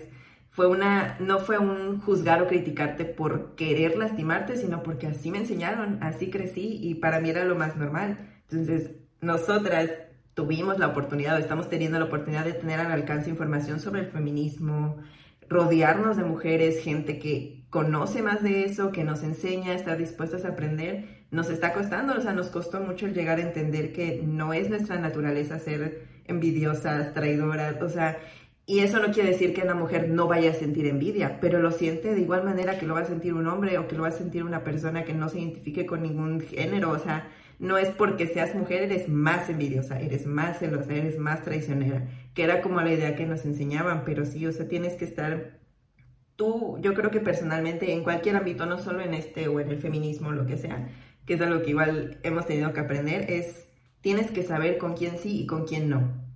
[0.51, 5.39] fue una, no fue un juzgar o criticarte por querer lastimarte, sino porque así me
[5.39, 8.19] enseñaron, así crecí y para mí era lo más normal.
[8.51, 9.91] Entonces, nosotras
[10.35, 14.07] tuvimos la oportunidad, o estamos teniendo la oportunidad de tener al alcance información sobre el
[14.07, 14.99] feminismo,
[15.49, 20.51] rodearnos de mujeres, gente que conoce más de eso, que nos enseña, está dispuestas a
[20.51, 24.53] aprender, nos está costando, o sea, nos costó mucho el llegar a entender que no
[24.53, 28.19] es nuestra naturaleza ser envidiosas, traidoras, o sea,
[28.65, 31.71] y eso no quiere decir que una mujer no vaya a sentir envidia, pero lo
[31.73, 34.09] siente de igual manera que lo va a sentir un hombre o que lo va
[34.09, 37.29] a sentir una persona que no se identifique con ningún género, o sea,
[37.59, 42.45] no es porque seas mujer eres más envidiosa, eres más celosa, eres más traicionera, que
[42.45, 45.59] era como la idea que nos enseñaban, pero sí, o sea, tienes que estar
[46.37, 49.81] tú, yo creo que personalmente en cualquier ámbito, no solo en este o en el
[49.81, 50.89] feminismo, lo que sea,
[51.27, 53.67] que es algo que igual hemos tenido que aprender, es
[54.01, 56.29] tienes que saber con quién sí y con quién no.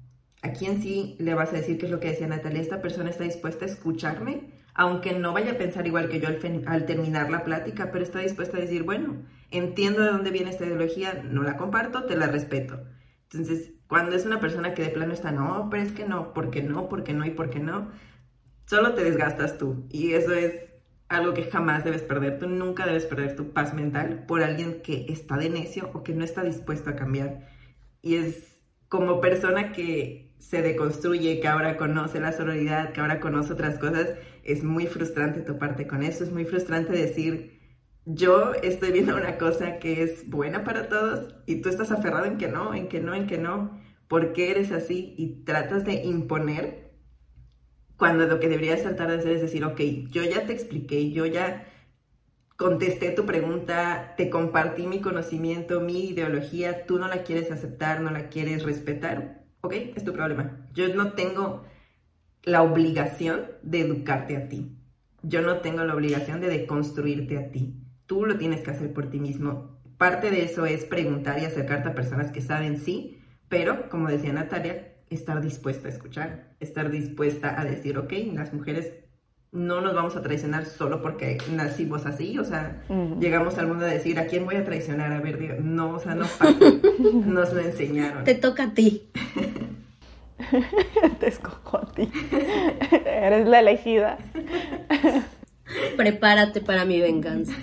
[0.42, 3.10] A quién sí le vas a decir qué es lo que decía Natalia, esta persona
[3.10, 7.30] está dispuesta a escucharme, aunque no vaya a pensar igual que yo al, al terminar
[7.30, 11.42] la plática, pero está dispuesta a decir, bueno, entiendo de dónde viene esta ideología, no
[11.42, 12.82] la comparto, te la respeto.
[13.30, 16.62] Entonces, cuando es una persona que de plano está, no, pero es que no, porque
[16.62, 17.90] no, porque no y porque no,
[18.66, 19.86] solo te desgastas tú.
[19.90, 20.72] Y eso es
[21.08, 22.38] algo que jamás debes perder.
[22.38, 26.14] Tú nunca debes perder tu paz mental por alguien que está de necio o que
[26.14, 27.48] no está dispuesto a cambiar.
[28.00, 33.52] Y es como persona que se deconstruye, que ahora conoce la sororidad, que ahora conoce
[33.52, 36.24] otras cosas, es muy frustrante toparte con eso.
[36.24, 37.61] Es muy frustrante decir,
[38.04, 42.38] yo estoy viendo una cosa que es buena para todos y tú estás aferrado en
[42.38, 43.80] que no, en que no, en que no.
[44.08, 45.14] ¿Por qué eres así?
[45.16, 46.92] Y tratas de imponer
[47.96, 51.24] cuando lo que deberías tratar de hacer es decir, ok, yo ya te expliqué, yo
[51.26, 51.68] ya
[52.56, 58.10] contesté tu pregunta, te compartí mi conocimiento, mi ideología, tú no la quieres aceptar, no
[58.10, 60.68] la quieres respetar, ok, es tu problema.
[60.72, 61.64] Yo no tengo
[62.42, 64.76] la obligación de educarte a ti.
[65.22, 67.81] Yo no tengo la obligación de deconstruirte a ti.
[68.12, 69.70] Tú lo tienes que hacer por ti mismo.
[69.96, 74.34] Parte de eso es preguntar y acercarte a personas que saben sí, pero como decía
[74.34, 78.92] Natalia, estar dispuesta a escuchar, estar dispuesta a decir, ok, las mujeres
[79.50, 82.82] no nos vamos a traicionar solo porque nacimos así, o sea,
[83.18, 85.10] llegamos al mundo a decir, ¿a quién voy a traicionar?
[85.10, 86.58] A ver, no, o sea, no pasa,
[87.24, 88.24] nos lo enseñaron.
[88.24, 89.08] Te toca a ti.
[91.18, 92.10] Te escojo a ti.
[93.06, 94.18] Eres la elegida.
[95.96, 97.52] Prepárate para mi venganza.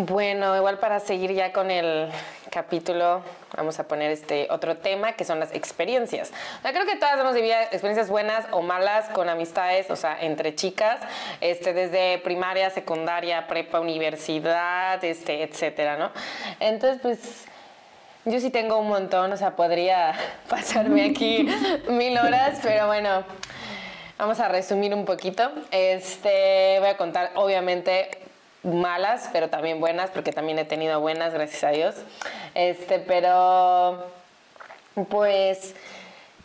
[0.00, 2.08] Bueno, igual para seguir ya con el
[2.52, 3.20] capítulo,
[3.56, 6.30] vamos a poner este otro tema que son las experiencias.
[6.60, 10.54] O creo que todas hemos vivido experiencias buenas o malas con amistades, o sea, entre
[10.54, 11.00] chicas,
[11.40, 16.12] este, desde primaria, secundaria, prepa, universidad, este, etcétera, ¿no?
[16.60, 17.46] Entonces, pues.
[18.24, 20.12] Yo sí tengo un montón, o sea, podría
[20.50, 21.48] pasarme aquí
[21.88, 23.24] mil horas, pero bueno,
[24.18, 25.50] vamos a resumir un poquito.
[25.70, 28.10] Este, voy a contar, obviamente,
[28.62, 31.94] malas, pero también buenas, porque también he tenido buenas, gracias a Dios.
[32.54, 34.10] Este, pero
[35.08, 35.74] pues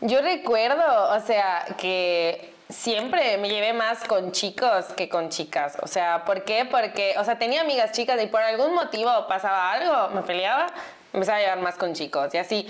[0.01, 5.77] yo recuerdo, o sea, que siempre me llevé más con chicos que con chicas.
[5.81, 6.65] O sea, ¿por qué?
[6.65, 10.67] Porque, o sea, tenía amigas chicas y por algún motivo pasaba algo, me peleaba,
[11.11, 12.67] empezaba a llevar más con chicos y así.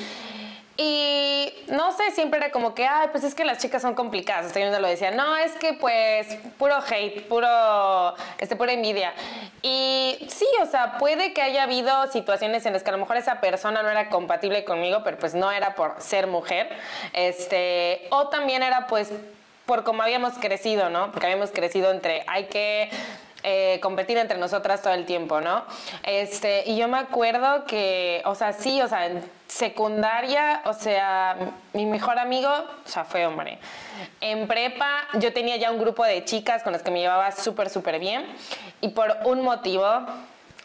[0.76, 4.48] Y no sé, siempre era como que, ay, pues es que las chicas son complicadas.
[4.48, 9.14] Hasta yo lo decía, no, es que pues puro hate, puro, este, pura envidia.
[9.62, 13.18] Y sí, o sea, puede que haya habido situaciones en las que a lo mejor
[13.18, 16.70] esa persona no era compatible conmigo, pero pues no era por ser mujer.
[17.14, 19.12] Este, o también era pues
[19.68, 21.12] por cómo habíamos crecido, ¿no?
[21.12, 22.90] Porque habíamos crecido entre, hay que
[23.44, 25.64] eh, competir entre nosotras todo el tiempo, ¿no?
[26.04, 31.36] Este, y yo me acuerdo que, o sea, sí, o sea, en secundaria, o sea,
[31.74, 33.60] mi mejor amigo, o sea, fue hombre.
[34.22, 37.70] En prepa yo tenía ya un grupo de chicas con las que me llevaba súper,
[37.70, 38.26] súper bien
[38.82, 40.06] y por un motivo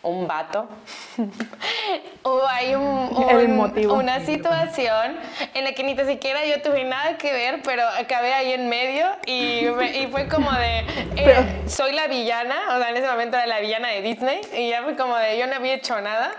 [0.03, 0.69] un vato.
[2.23, 2.75] Hubo ahí
[3.87, 5.17] una situación
[5.55, 9.07] en la que ni siquiera yo tuve nada que ver, pero acabé ahí en medio
[9.27, 9.67] y,
[10.11, 10.85] fue como de,
[11.17, 14.69] eh, soy la villana, o sea, en ese momento era la villana de Disney y
[14.71, 16.33] ya fue como de, yo no había hecho nada.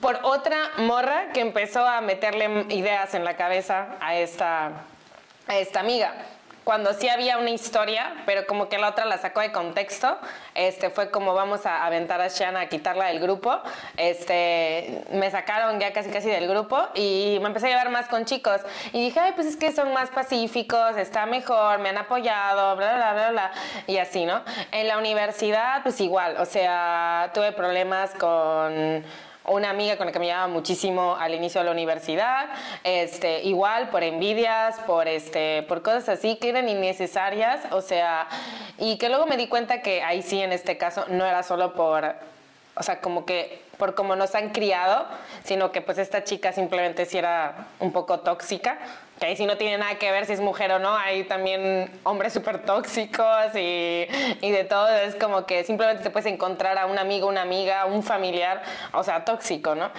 [0.00, 4.72] Por otra morra que empezó a meterle ideas en la cabeza a esta,
[5.46, 6.12] a esta amiga
[6.66, 10.18] cuando sí había una historia, pero como que la otra la sacó de contexto,
[10.56, 13.56] este, fue como vamos a aventar a Shanna a quitarla del grupo,
[13.96, 18.24] este, me sacaron ya casi casi del grupo y me empecé a llevar más con
[18.24, 22.74] chicos y dije, ay, pues es que son más pacíficos, está mejor, me han apoyado,
[22.74, 23.52] bla, bla, bla, bla,
[23.86, 24.42] y así, ¿no?
[24.72, 29.04] En la universidad, pues igual, o sea, tuve problemas con
[29.48, 32.48] una amiga con la que me llevaba muchísimo al inicio de la universidad,
[32.84, 38.28] este, igual por envidias, por, este, por cosas así que eran innecesarias, o sea,
[38.78, 41.74] y que luego me di cuenta que ahí sí, en este caso, no era solo
[41.74, 42.14] por,
[42.74, 45.06] o sea, como que por cómo nos han criado,
[45.44, 48.78] sino que pues esta chica simplemente sí era un poco tóxica,
[49.18, 51.90] que ahí sí no tiene nada que ver si es mujer o no, hay también
[52.02, 54.06] hombres súper tóxicos y,
[54.40, 57.86] y, de todo, es como que simplemente te puedes encontrar a un amigo, una amiga,
[57.86, 59.90] un familiar, o sea, tóxico, ¿no?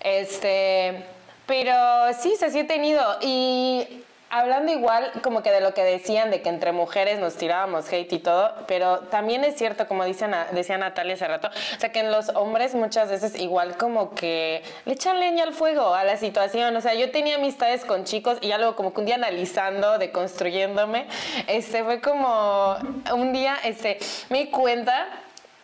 [0.00, 1.04] Este,
[1.46, 1.74] pero
[2.20, 3.02] sí, sí he tenido.
[3.22, 3.99] Y
[4.30, 8.12] hablando igual como que de lo que decían de que entre mujeres nos tirábamos hate
[8.12, 12.00] y todo, pero también es cierto, como dicen, decía Natalia hace rato, o sea que
[12.00, 16.16] en los hombres muchas veces igual como que le echan leña al fuego a la
[16.16, 19.16] situación, o sea, yo tenía amistades con chicos y ya luego como que un día
[19.16, 21.06] analizando, deconstruyéndome,
[21.48, 22.76] este fue como
[23.12, 25.08] un día, este, me di cuenta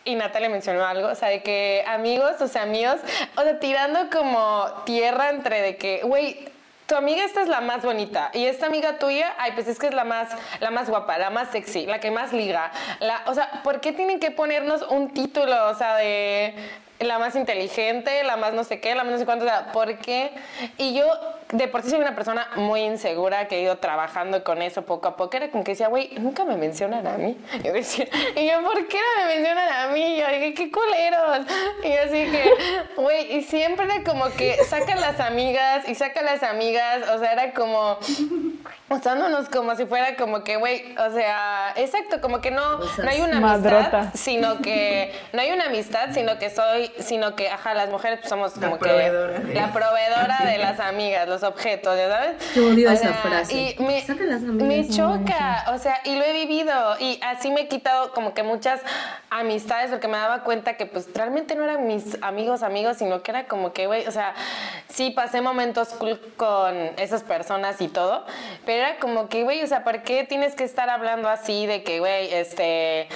[0.03, 2.97] y Natalia mencionó algo, o sea, de que amigos, o sea, amigos,
[3.37, 6.56] o sea, tirando como tierra entre de que, güey,
[6.87, 9.87] tu amiga esta es la más bonita y esta amiga tuya, ay, pues es que
[9.87, 10.29] es la más,
[10.61, 12.71] la más guapa, la más sexy, la que más liga.
[13.01, 16.55] La, o sea, ¿por qué tienen que ponernos un título, o sea, de
[16.99, 19.71] la más inteligente, la más no sé qué, la más no sé cuánto, o sea,
[19.73, 20.31] ¿por qué?
[20.77, 21.05] Y yo
[21.51, 25.07] de por sí soy una persona muy insegura que he ido trabajando con eso poco
[25.07, 25.37] a poco.
[25.37, 27.37] Era como que decía, güey, nunca me mencionan a mí.
[27.63, 30.15] Yo decía, y yo, ¿por qué no me mencionan a mí?
[30.15, 31.47] Y yo dije, qué culeros.
[31.83, 32.51] Y así que,
[32.97, 37.09] güey, y siempre era como que sacan las amigas y sacan las amigas.
[37.09, 37.97] O sea, era como
[38.89, 43.21] usándonos como si fuera como que, güey, o sea, exacto, como que no, no hay
[43.21, 47.89] una amistad, sino que no hay una amistad, sino que soy, sino que, ajá, las
[47.89, 48.87] mujeres pues, somos como que
[49.53, 52.55] la proveedora de las amigas, los objetos, ¿ya sabes?
[52.55, 53.75] Yo odio esa frase.
[53.77, 54.03] Y me,
[54.63, 58.43] me choca, o sea, y lo he vivido y así me he quitado como que
[58.43, 58.81] muchas
[59.29, 63.31] amistades porque me daba cuenta que pues realmente no eran mis amigos amigos, sino que
[63.31, 64.33] era como que, güey, o sea,
[64.89, 68.25] sí pasé momentos cool con esas personas y todo,
[68.65, 71.83] pero era como que, güey, o sea, ¿por qué tienes que estar hablando así de
[71.83, 73.07] que, güey, este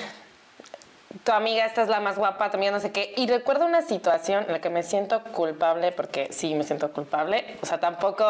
[1.24, 3.14] tu amiga esta es la más guapa, también no sé qué.
[3.18, 7.58] Y recuerdo una situación en la que me siento culpable, porque sí me siento culpable,
[7.62, 8.26] o sea, tampoco,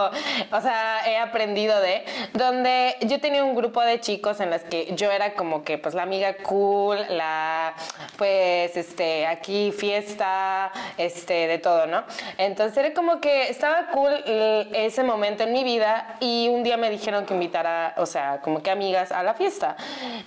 [0.51, 4.93] o sea, he aprendido de, donde yo tenía un grupo de chicos en las que
[4.95, 7.73] yo era como que, pues, la amiga cool, la,
[8.17, 12.03] pues, este, aquí fiesta, este, de todo, ¿no?
[12.37, 16.89] Entonces era como que estaba cool ese momento en mi vida y un día me
[16.89, 19.75] dijeron que invitara, o sea, como que amigas a la fiesta.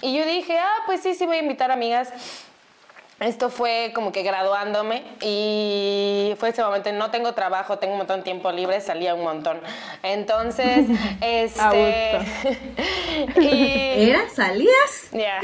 [0.01, 2.13] Y yo dije, ah, pues sí, sí voy a invitar amigas
[3.21, 8.19] esto fue como que graduándome y fue ese momento, no tengo trabajo, tengo un montón
[8.19, 9.61] de tiempo libre, salía un montón.
[10.03, 10.87] Entonces,
[11.21, 12.19] este...
[13.41, 14.11] y...
[14.11, 14.29] ¿Era?
[14.31, 15.11] ¿Salías?
[15.13, 15.41] Ya.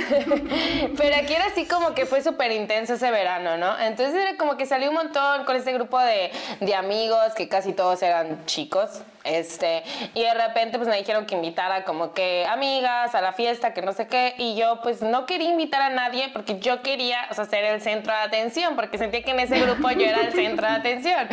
[0.96, 3.78] Pero aquí era así como que fue súper intenso ese verano, ¿no?
[3.78, 7.72] Entonces era como que salí un montón con ese grupo de, de amigos que casi
[7.72, 9.02] todos eran chicos.
[9.24, 9.82] Este,
[10.14, 13.82] y de repente pues me dijeron que invitara como que amigas a la fiesta, que
[13.82, 17.34] no sé qué, y yo pues no quería invitar a nadie porque yo quería, o
[17.34, 20.32] sea, ser el centro de atención, porque sentía que en ese grupo yo era el
[20.32, 21.28] centro de atención.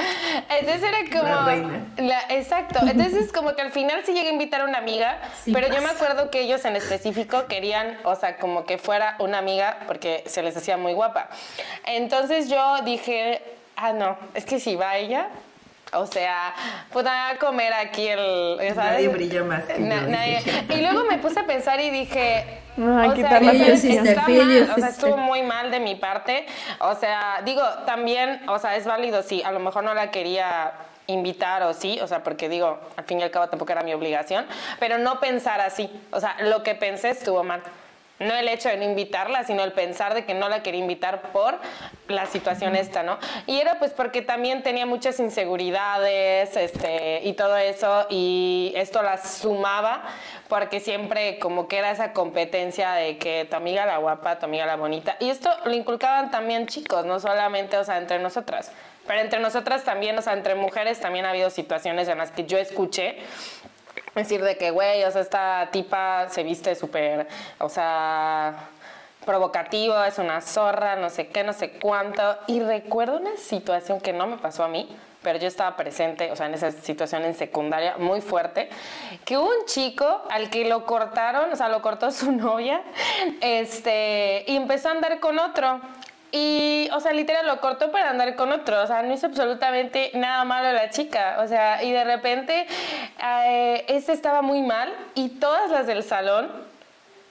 [0.49, 2.07] Entonces era como...
[2.07, 5.19] La, exacto, entonces como que al final sí llegué a invitar a una amiga,
[5.51, 9.39] pero yo me acuerdo que ellos en específico querían, o sea, como que fuera una
[9.39, 11.29] amiga porque se les hacía muy guapa.
[11.85, 13.41] Entonces yo dije,
[13.75, 15.29] ah, no, es que si va ella,
[15.93, 16.54] o sea,
[16.91, 18.58] pues a comer aquí el.
[18.58, 18.76] ¿sabes?
[18.76, 20.41] Nadie brilla más que nadie.
[20.69, 22.62] Y luego me puse a pensar y dije.
[22.78, 25.95] No, hay o que sea, la está mal, o sea, estuvo muy mal de mi
[25.95, 26.45] parte.
[26.78, 30.73] O sea, digo, también, o sea, es válido si a lo mejor no la quería
[31.08, 33.93] invitar o sí, o sea, porque digo, al fin y al cabo tampoco era mi
[33.93, 34.45] obligación,
[34.80, 35.89] pero no pensar así.
[36.12, 37.63] O sea, lo que pensé estuvo mal.
[38.19, 41.32] No el hecho de no invitarla, sino el pensar de que no la quería invitar
[41.32, 41.60] por
[42.08, 43.19] la situación esta, ¿no?
[43.45, 49.17] Y era pues porque también tenía muchas inseguridades este, y todo eso, y esto la
[49.17, 50.03] sumaba
[50.47, 54.65] porque siempre como que era esa competencia de que tu amiga la guapa, tu amiga
[54.65, 55.17] la bonita.
[55.19, 58.71] Y esto lo inculcaban también chicos, no solamente, o sea, entre nosotras.
[59.06, 62.45] Pero entre nosotras también, o sea, entre mujeres también ha habido situaciones en las que
[62.45, 63.17] yo escuché
[64.23, 67.27] decir de que, güey, o sea, esta tipa se viste súper,
[67.60, 68.69] o sea,
[69.25, 72.38] provocativo, es una zorra, no sé qué, no sé cuánto.
[72.47, 74.89] Y recuerdo una situación que no me pasó a mí,
[75.21, 78.69] pero yo estaba presente, o sea, en esa situación en secundaria muy fuerte,
[79.25, 82.82] que un chico al que lo cortaron, o sea, lo cortó su novia,
[83.41, 85.82] este, y empezó a andar con otro.
[86.31, 88.81] Y, o sea, literal lo cortó para andar con otro.
[88.81, 91.37] O sea, no hizo absolutamente nada malo la chica.
[91.39, 92.67] O sea, y de repente,
[93.23, 96.49] eh, este estaba muy mal y todas las del salón,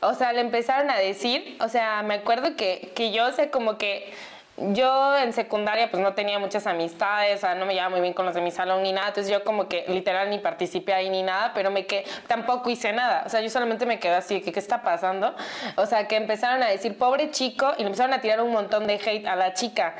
[0.00, 3.78] o sea, le empezaron a decir, o sea, me acuerdo que, que yo, sé como
[3.78, 4.12] que
[4.56, 8.14] yo en secundaria pues no tenía muchas amistades, o sea, no me llevaba muy bien
[8.14, 11.10] con los de mi salón ni nada, entonces yo como que literal ni participé ahí
[11.10, 14.40] ni nada, pero me que tampoco hice nada, o sea, yo solamente me quedé así,
[14.40, 15.34] que qué está pasando?
[15.76, 18.86] O sea, que empezaron a decir, pobre chico, y le empezaron a tirar un montón
[18.86, 19.94] de hate a la chica.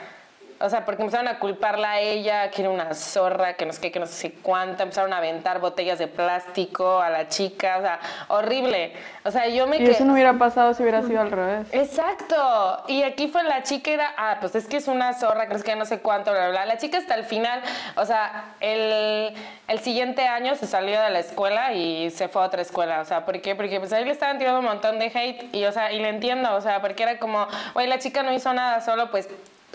[0.58, 3.80] O sea, porque empezaron a culparla a ella, que era una zorra, que no sé
[3.80, 4.84] qué, que no sé cuánta.
[4.84, 7.76] Empezaron a aventar botellas de plástico a la chica.
[7.78, 8.94] O sea, horrible.
[9.24, 11.66] O sea, yo me Y eso no hubiera pasado si hubiera sido al revés.
[11.72, 12.84] Exacto.
[12.88, 15.76] Y aquí fue la chica era, ah, pues es que es una zorra, crees que
[15.76, 16.66] no sé cuánto, bla, bla, bla.
[16.66, 17.62] La chica hasta el final,
[17.96, 19.34] o sea, el,
[19.68, 23.00] el siguiente año se salió de la escuela y se fue a otra escuela.
[23.00, 23.54] O sea, ¿por qué?
[23.54, 26.08] Porque pues ahí le estaban tirando un montón de hate y, o sea, y le
[26.08, 29.28] entiendo, o sea, porque era como, oye, la chica no hizo nada, solo pues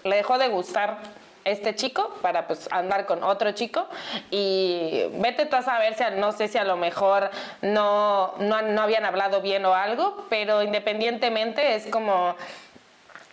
[0.04, 0.98] le dejó de gustar
[1.44, 3.88] este chico para pues andar con otro chico.
[4.30, 7.30] Y vete a saber si a- no sé si a lo mejor
[7.62, 12.36] no, no, no habían hablado bien o algo, pero independientemente es como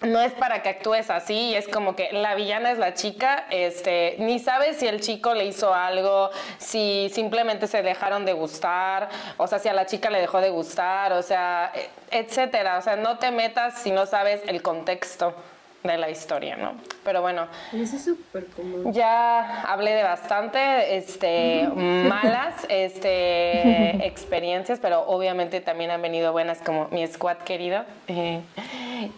[0.00, 4.14] no es para que actúes así, es como que la villana es la chica, este,
[4.20, 9.08] ni sabes si el chico le hizo algo, si simplemente se dejaron de gustar,
[9.38, 11.72] o sea, si a la chica le dejó de gustar, o sea,
[12.12, 15.34] etcétera, o sea, no te metas si no sabes el contexto
[15.82, 16.72] de la historia, ¿no?
[17.04, 18.92] Pero bueno, Eso es súper común.
[18.92, 26.88] ya hablé de bastante, este, malas, este, experiencias, pero obviamente también han venido buenas como
[26.90, 28.40] mi squad querido, eh,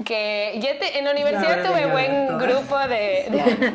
[0.04, 2.42] que ya te- en la universidad tuve de buen todas.
[2.42, 3.74] grupo de, de-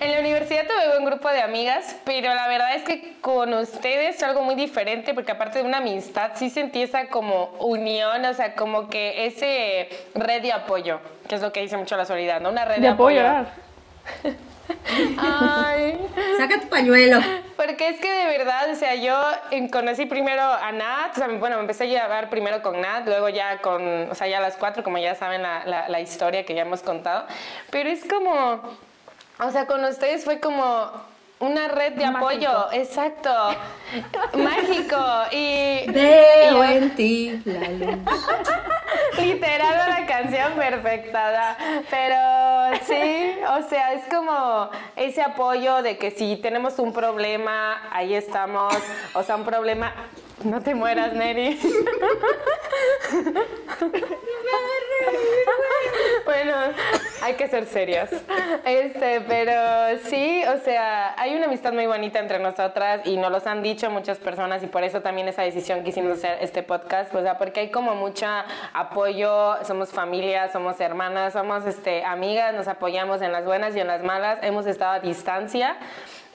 [0.00, 4.16] en la universidad tuve buen grupo de amigas, pero la verdad es que con ustedes
[4.16, 8.34] es algo muy diferente, porque aparte de una amistad sí sentí esa como unión, o
[8.34, 12.40] sea, como que ese red de apoyo, que es lo que dice mucho la solidaridad,
[12.40, 12.50] ¿no?
[12.50, 13.46] Una red de, Ya puedo apoyo.
[15.18, 15.98] Ay,
[16.38, 17.20] Saca tu pañuelo.
[17.56, 19.16] porque es que de verdad, o sea, yo
[19.70, 23.28] conocí primero a Nat, o sea, bueno, me empecé a llevar primero con Nat, luego
[23.28, 26.44] ya con, o sea, ya a las cuatro, como ya saben la, la, la historia
[26.44, 27.26] que ya hemos contado,
[27.70, 28.60] pero es como,
[29.40, 30.90] o sea, con ustedes fue como
[31.42, 33.30] una red de apoyo, exacto,
[34.34, 34.96] mágico,
[35.32, 35.90] y...
[35.90, 37.98] Veo y- en ti la luz.
[39.18, 41.56] Literal la canción perfecta,
[41.90, 48.14] pero sí, o sea, es como ese apoyo de que si tenemos un problema, ahí
[48.14, 48.72] estamos,
[49.14, 49.92] o sea, un problema,
[50.44, 51.58] no te mueras, Neri.
[56.24, 56.54] Bueno,
[57.22, 58.08] hay que ser serios.
[58.64, 63.46] Este, pero sí, o sea, hay una amistad muy bonita entre nosotras y nos los
[63.46, 67.14] han dicho muchas personas y por eso también esa decisión que hicimos hacer este podcast,
[67.14, 68.26] o sea, porque hay como mucho
[68.72, 73.88] apoyo, somos familia, somos hermanas, somos este, amigas, nos apoyamos en las buenas y en
[73.88, 75.76] las malas, hemos estado a distancia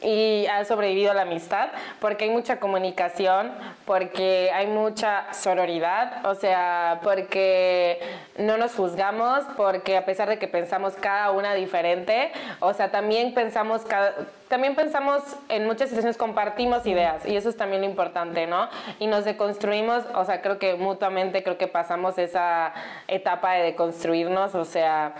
[0.01, 1.69] y ha sobrevivido la amistad
[1.99, 3.51] porque hay mucha comunicación,
[3.85, 7.99] porque hay mucha sororidad, o sea, porque
[8.37, 13.33] no nos juzgamos, porque a pesar de que pensamos cada una diferente, o sea, también
[13.33, 14.13] pensamos cada,
[14.47, 18.69] también pensamos en muchas situaciones compartimos ideas y eso es también lo importante, ¿no?
[18.99, 22.73] Y nos deconstruimos, o sea, creo que mutuamente creo que pasamos esa
[23.07, 25.15] etapa de deconstruirnos, o sea,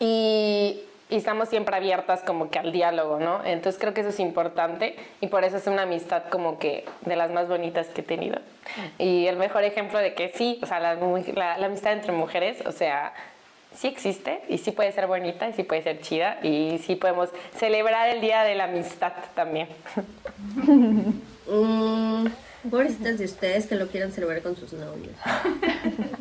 [0.00, 3.42] y, y estamos siempre abiertas como que al diálogo, ¿no?
[3.44, 7.16] Entonces creo que eso es importante y por eso es una amistad como que de
[7.16, 8.38] las más bonitas que he tenido.
[8.98, 12.12] Y el mejor ejemplo de que sí, o sea, la, mu- la- la amistad entre
[12.12, 13.12] mujeres, o sea,
[13.74, 17.30] sí existe y sí puede ser bonita y sí puede ser chida y sí podemos
[17.56, 19.68] celebrar el Día de la Amistad también.
[21.50, 22.26] Mm,
[22.70, 25.16] pobrecitas de ustedes que lo quieran celebrar con sus novios.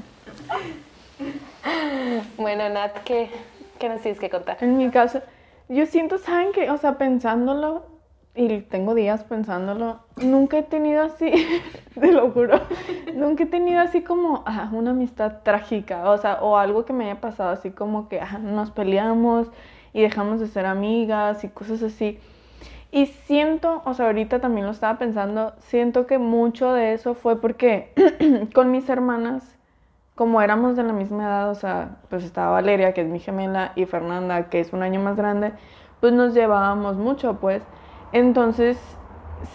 [2.38, 3.29] Bueno, Nat, ¿qué,
[3.78, 4.57] qué nos tienes que contar?
[4.61, 5.21] En mi caso,
[5.69, 6.69] yo siento, ¿saben qué?
[6.69, 7.86] O sea, pensándolo,
[8.38, 11.32] y tengo días pensándolo, nunca he tenido así,
[11.99, 12.61] te lo juro,
[13.15, 17.05] nunca he tenido así como ah, una amistad trágica, o sea, o algo que me
[17.05, 19.47] haya pasado así como que ah, nos peleamos
[19.91, 22.19] y dejamos de ser amigas y cosas así.
[22.91, 27.41] Y siento, o sea, ahorita también lo estaba pensando, siento que mucho de eso fue
[27.41, 27.91] porque
[28.53, 29.56] con mis hermanas
[30.18, 33.72] como éramos de la misma edad, o sea, pues estaba Valeria, que es mi gemela,
[33.76, 35.53] y Fernanda, que es un año más grande,
[36.01, 37.61] pues nos llevábamos mucho, pues.
[38.13, 38.80] Entonces,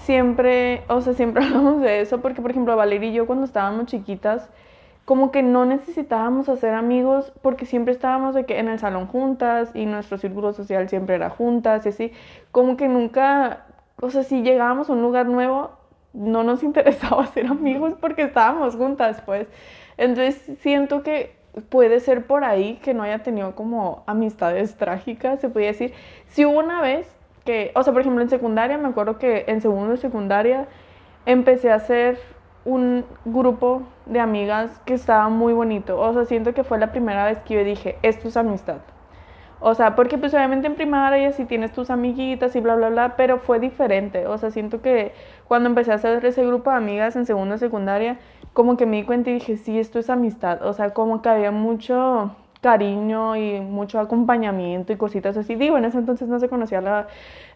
[0.05, 3.87] siempre, o sea, siempre hablamos de eso, porque, por ejemplo, Valeria y yo cuando estábamos
[3.87, 4.49] chiquitas,
[5.05, 9.73] como que no necesitábamos hacer amigos, porque siempre estábamos de que en el salón juntas,
[9.75, 12.13] y nuestro círculo social siempre era juntas, y así,
[12.53, 13.67] como que nunca,
[14.01, 15.73] o sea, si llegábamos a un lugar nuevo,
[16.13, 19.49] no nos interesaba ser amigos porque estábamos juntas, pues.
[19.97, 21.37] Entonces siento que
[21.69, 25.93] puede ser por ahí que no haya tenido como amistades trágicas, se podría decir.
[26.29, 27.15] Si hubo una vez
[27.45, 30.67] que, o sea, por ejemplo, en secundaria, me acuerdo que en segundo de secundaria
[31.27, 32.19] empecé a hacer
[32.65, 35.99] un grupo de amigas que estaba muy bonito.
[35.99, 38.79] O sea, siento que fue la primera vez que yo dije, esto es amistad.
[39.65, 43.17] O sea, porque pues obviamente en primaria sí tienes tus amiguitas y bla, bla, bla,
[43.17, 44.27] pero fue diferente.
[44.27, 45.13] O sea, siento que
[45.47, 48.19] cuando empecé a hacer ese grupo de amigas en segunda secundaria,
[48.53, 50.65] como que me di cuenta y dije, sí, esto es amistad.
[50.67, 55.57] O sea, como que había mucho cariño y mucho acompañamiento y cositas así.
[55.57, 57.09] Digo, en ese entonces no se conocía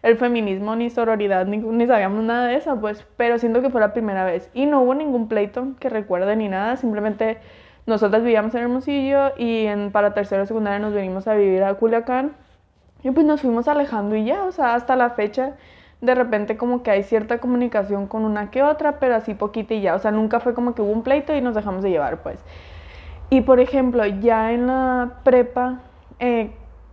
[0.03, 3.81] el feminismo ni sororidad, ni, ni, sabíamos nada de eso, pues, pero siento que fue
[3.81, 4.49] la primera vez.
[4.53, 7.37] Y no hubo ningún pleito que recuerde ni nada, simplemente
[7.85, 12.33] nosotras vivíamos en Hermosillo y en, para tercero secundaria nos venimos a vivir a Culiacán
[13.01, 15.55] y pues nos fuimos alejando y ya, o sea, hasta la fecha
[16.01, 19.81] de repente como que hay cierta comunicación con una que otra, pero así poquita y
[19.81, 22.21] ya, o sea, nunca fue como que hubo un pleito y nos dejamos de llevar,
[22.21, 22.39] pues.
[23.29, 25.79] Y por ejemplo, ya en la prepa,
[26.19, 26.51] eh,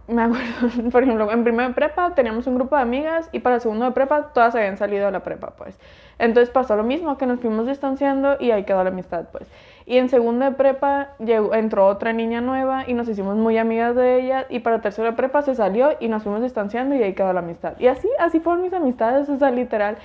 [0.09, 3.85] me acuerdo, por ejemplo, en primera prepa teníamos un grupo de amigas y para segundo
[3.85, 5.79] de prepa todas habían salido de la prepa, pues.
[6.19, 9.49] Entonces pasó lo mismo, que nos fuimos distanciando y ahí quedó la amistad, pues.
[9.87, 13.95] Y en segundo de prepa llegó, entró otra niña nueva y nos hicimos muy amigas
[13.95, 17.15] de ella y para tercero de prepa se salió y nos fuimos distanciando y ahí
[17.15, 17.75] quedó la amistad.
[17.79, 19.99] Y así, así fueron mis amistades, o sea, literal,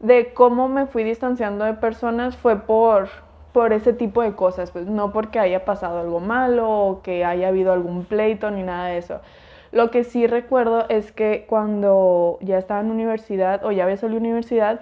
[0.00, 3.08] de cómo me fui distanciando de personas fue por
[3.56, 7.48] por ese tipo de cosas, pues no porque haya pasado algo malo o que haya
[7.48, 9.22] habido algún pleito ni nada de eso.
[9.72, 14.20] Lo que sí recuerdo es que cuando ya estaba en universidad o ya había salido
[14.20, 14.80] de universidad,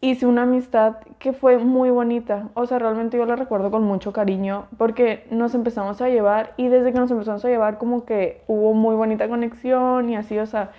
[0.00, 2.48] hice una amistad que fue muy bonita.
[2.54, 6.68] O sea, realmente yo la recuerdo con mucho cariño porque nos empezamos a llevar y
[6.68, 10.46] desde que nos empezamos a llevar como que hubo muy bonita conexión y así, o
[10.46, 10.70] sea,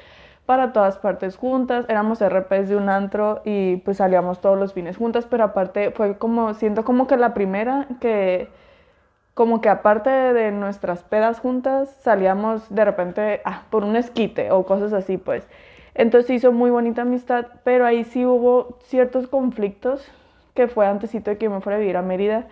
[0.45, 1.86] para todas partes juntas.
[1.88, 6.17] Éramos RPs de un antro y pues salíamos todos los fines juntas, pero aparte fue
[6.17, 8.49] como, siento como que la primera que,
[9.36, 14.65] como que aparte de nuestras pedas juntas, salíamos de repente ah, por un esquite o
[14.65, 15.47] cosas así, pues.
[15.94, 20.06] Entonces hizo muy bonita amistad, pero ahí sí hubo ciertos conflictos,
[20.54, 22.48] que fue antesito de que yo me fuera a vivir a Mérida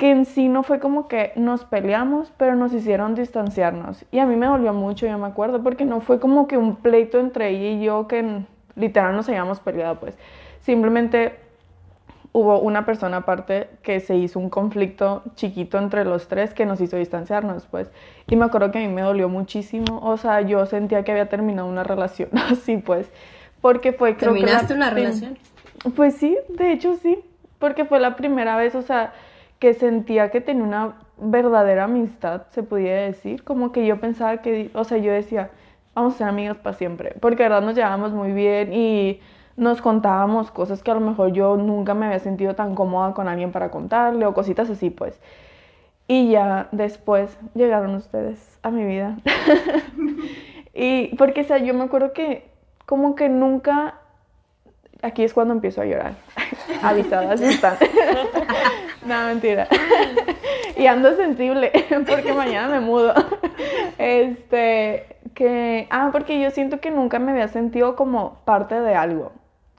[0.00, 4.06] que en sí no fue como que nos peleamos, pero nos hicieron distanciarnos.
[4.10, 6.76] Y a mí me dolió mucho, yo me acuerdo, porque no fue como que un
[6.76, 10.16] pleito entre ella y yo que literal nos habíamos peleado, pues.
[10.60, 11.34] Simplemente
[12.32, 16.80] hubo una persona aparte que se hizo un conflicto chiquito entre los tres que nos
[16.80, 17.90] hizo distanciarnos, pues.
[18.28, 21.28] Y me acuerdo que a mí me dolió muchísimo, o sea, yo sentía que había
[21.28, 23.10] terminado una relación así, pues.
[23.60, 25.38] Porque fue, creo ¿Terminaste una relación?
[25.96, 27.18] Pues sí, de hecho sí,
[27.58, 29.12] porque fue la primera vez, o sea,
[29.58, 34.70] que sentía que tenía una verdadera amistad, se podía decir, como que yo pensaba que,
[34.74, 35.50] o sea, yo decía,
[35.94, 39.20] vamos a ser amigas para siempre, porque verdad nos llevábamos muy bien y
[39.56, 43.28] nos contábamos cosas que a lo mejor yo nunca me había sentido tan cómoda con
[43.28, 45.20] alguien para contarle o cositas así, pues.
[46.06, 49.16] Y ya después llegaron ustedes a mi vida.
[50.74, 52.50] y porque, o sea, yo me acuerdo que
[52.86, 54.00] como que nunca
[55.02, 56.14] aquí es cuando empiezo a llorar.
[56.82, 57.76] Avisadas están.
[59.06, 59.68] no, mentira.
[60.76, 61.72] y ando sensible
[62.08, 63.14] porque mañana me mudo.
[63.98, 69.32] Este, que, ah, porque yo siento que nunca me había sentido como parte de algo,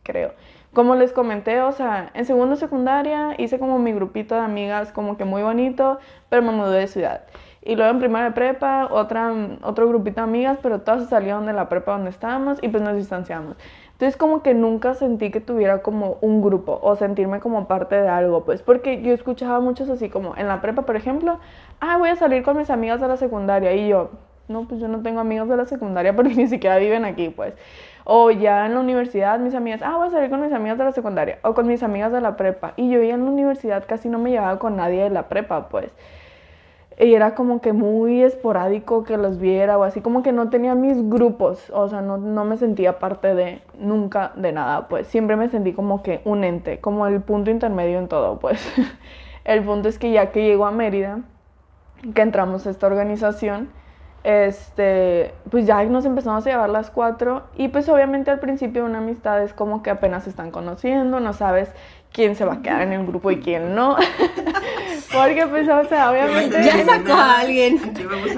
[0.04, 0.34] creo.
[0.74, 5.18] Como les comenté, o sea, en segundo secundaria hice como mi grupito de amigas como
[5.18, 6.00] que muy bonito,
[6.30, 7.24] pero me mudé de ciudad.
[7.62, 9.34] Y luego en primera de prepa, otra,
[9.64, 12.96] otro grupito de amigas, pero todas salieron de la prepa donde estábamos y pues nos
[12.96, 13.58] distanciamos.
[13.92, 18.10] Entonces como que nunca sentí que tuviera como un grupo o sentirme como parte de
[18.10, 21.40] algo, pues porque yo escuchaba muchos así como en la prepa, por ejemplo,
[21.82, 24.10] ah, voy a salir con mis amigas de la secundaria y yo,
[24.48, 27.54] no, pues yo no tengo amigos de la secundaria porque ni siquiera viven aquí, pues.
[28.04, 30.86] O ya en la universidad, mis amigas, ah, voy a salir con mis amigas de
[30.86, 32.74] la secundaria o con mis amigas de la prepa.
[32.76, 35.70] Y yo ya en la universidad casi no me llevaba con nadie de la prepa,
[35.70, 35.92] pues.
[37.00, 40.76] Y era como que muy esporádico que los viera o así como que no tenía
[40.76, 45.08] mis grupos, o sea, no, no, me sentía parte de nunca de nada, pues.
[45.08, 48.62] Siempre me sentí como que un ente, como el punto intermedio en todo, pues.
[49.44, 51.22] El punto es que ya que llego a Mérida,
[52.14, 53.70] que entramos a esta organización,
[54.24, 59.00] este, pues ya nos empezamos a llevar las cuatro y pues obviamente al principio una
[59.00, 61.70] amistad es como que apenas se están conociendo, no sabes
[62.12, 63.98] quién se va a quedar en el grupo y quién no.
[65.14, 66.64] Porque pues, o sea, obviamente...
[66.64, 67.80] Ya sacó a alguien.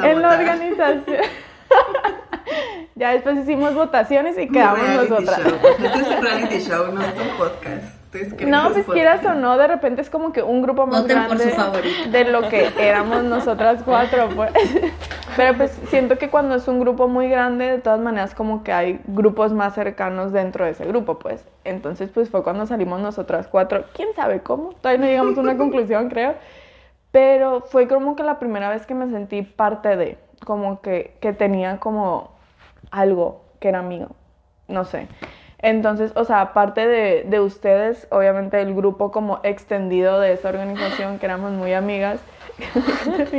[0.03, 1.03] en la organización.
[2.95, 5.39] ya después hicimos votaciones y quedamos nosotras.
[5.39, 8.02] Esto es un reality show, no es un podcast.
[8.47, 11.53] No, pues quieras o no, de repente es como que un grupo más grande
[12.09, 14.51] de lo que éramos nosotras cuatro, pues.
[15.35, 18.71] Pero pues siento que cuando es un grupo muy grande, de todas maneras como que
[18.71, 21.45] hay grupos más cercanos dentro de ese grupo, pues.
[21.63, 23.85] Entonces, pues fue cuando salimos nosotras cuatro.
[23.93, 24.73] ¿Quién sabe cómo?
[24.73, 26.35] Todavía no llegamos a una conclusión, creo.
[27.11, 31.33] Pero fue como que la primera vez que me sentí parte de, como que, que
[31.33, 32.31] tenía como
[32.91, 34.09] algo que era mío.
[34.67, 35.07] No sé.
[35.63, 41.19] Entonces, o sea, aparte de, de, ustedes, obviamente el grupo como extendido de esa organización,
[41.19, 42.19] que éramos muy amigas.
[42.59, 43.29] es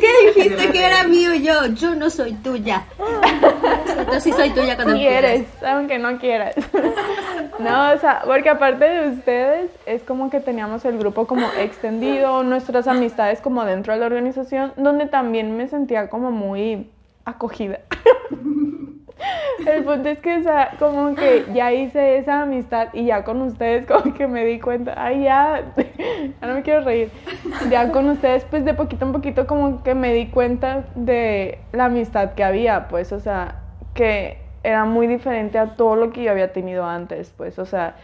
[0.00, 2.82] que dijiste que era mío yo, yo no soy tuya.
[4.12, 6.56] Yo sí soy tuya cuando quieres, aunque no quieras.
[7.60, 12.42] No, o sea, porque aparte de ustedes, es como que teníamos el grupo como extendido,
[12.42, 16.90] nuestras amistades como dentro de la organización, donde también me sentía como muy
[17.30, 17.80] acogida.
[19.66, 23.42] El punto es que, o sea, como que ya hice esa amistad y ya con
[23.42, 25.62] ustedes como que me di cuenta, ay, ya,
[26.40, 27.10] ya no me quiero reír.
[27.68, 31.86] Ya con ustedes, pues de poquito en poquito como que me di cuenta de la
[31.86, 33.60] amistad que había, pues, o sea,
[33.94, 37.96] que era muy diferente a todo lo que yo había tenido antes, pues, o sea,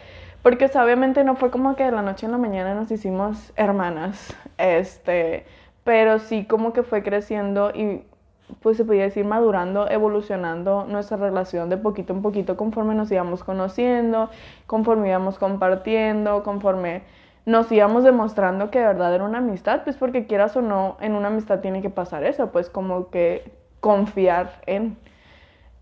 [0.43, 4.35] porque obviamente no fue como que de la noche en la mañana nos hicimos hermanas,
[4.59, 5.45] este,
[5.85, 8.03] pero sí como que fue creciendo y
[8.62, 13.44] pues se podía decir madurando, evolucionando nuestra relación de poquito en poquito conforme nos íbamos
[13.44, 14.30] conociendo,
[14.66, 17.03] conforme íbamos compartiendo, conforme
[17.44, 21.14] nos íbamos demostrando que de verdad era una amistad, pues porque quieras o no, en
[21.14, 24.99] una amistad tiene que pasar eso, pues como que confiar en...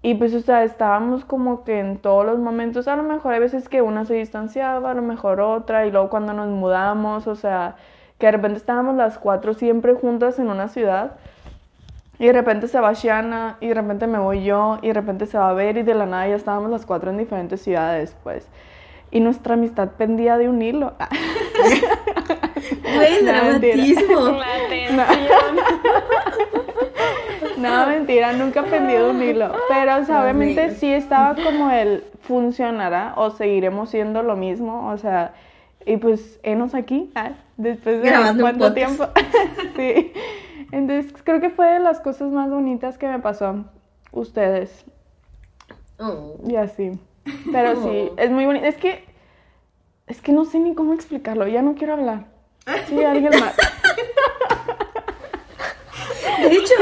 [0.02, 3.40] Y pues, o sea, estábamos como que en todos los momentos, a lo mejor hay
[3.40, 7.34] veces que una se distanciaba, a lo mejor otra, y luego cuando nos mudamos, o
[7.34, 7.76] sea,
[8.18, 11.12] que de repente estábamos las cuatro siempre juntas en una ciudad,
[12.18, 15.26] y de repente se va Shiana, y de repente me voy yo, y de repente
[15.26, 18.16] se va a ver, y de la nada ya estábamos las cuatro en diferentes ciudades,
[18.22, 18.48] pues.
[19.10, 20.94] Y nuestra amistad pendía de un hilo.
[22.94, 24.38] Güey, dramatismo.
[27.56, 29.52] No, mentira, nunca pendí de un hilo.
[29.68, 34.88] Pero, o sea, obviamente sí estaba como el funcionará o seguiremos siendo lo mismo.
[34.88, 35.32] O sea,
[35.86, 39.06] y pues, enos aquí, ah, después de cuánto tiempo.
[39.76, 40.12] sí.
[40.74, 43.64] Entonces creo que fue de las cosas más bonitas que me pasó.
[44.10, 44.84] Ustedes.
[46.00, 46.36] Oh.
[46.44, 46.90] Y así.
[47.52, 48.66] Pero sí, es muy bonito.
[48.66, 49.04] Es que.
[50.08, 51.46] Es que no sé ni cómo explicarlo.
[51.46, 52.26] Ya no quiero hablar.
[52.88, 53.56] Sí, alguien más.
[56.42, 56.74] De hecho,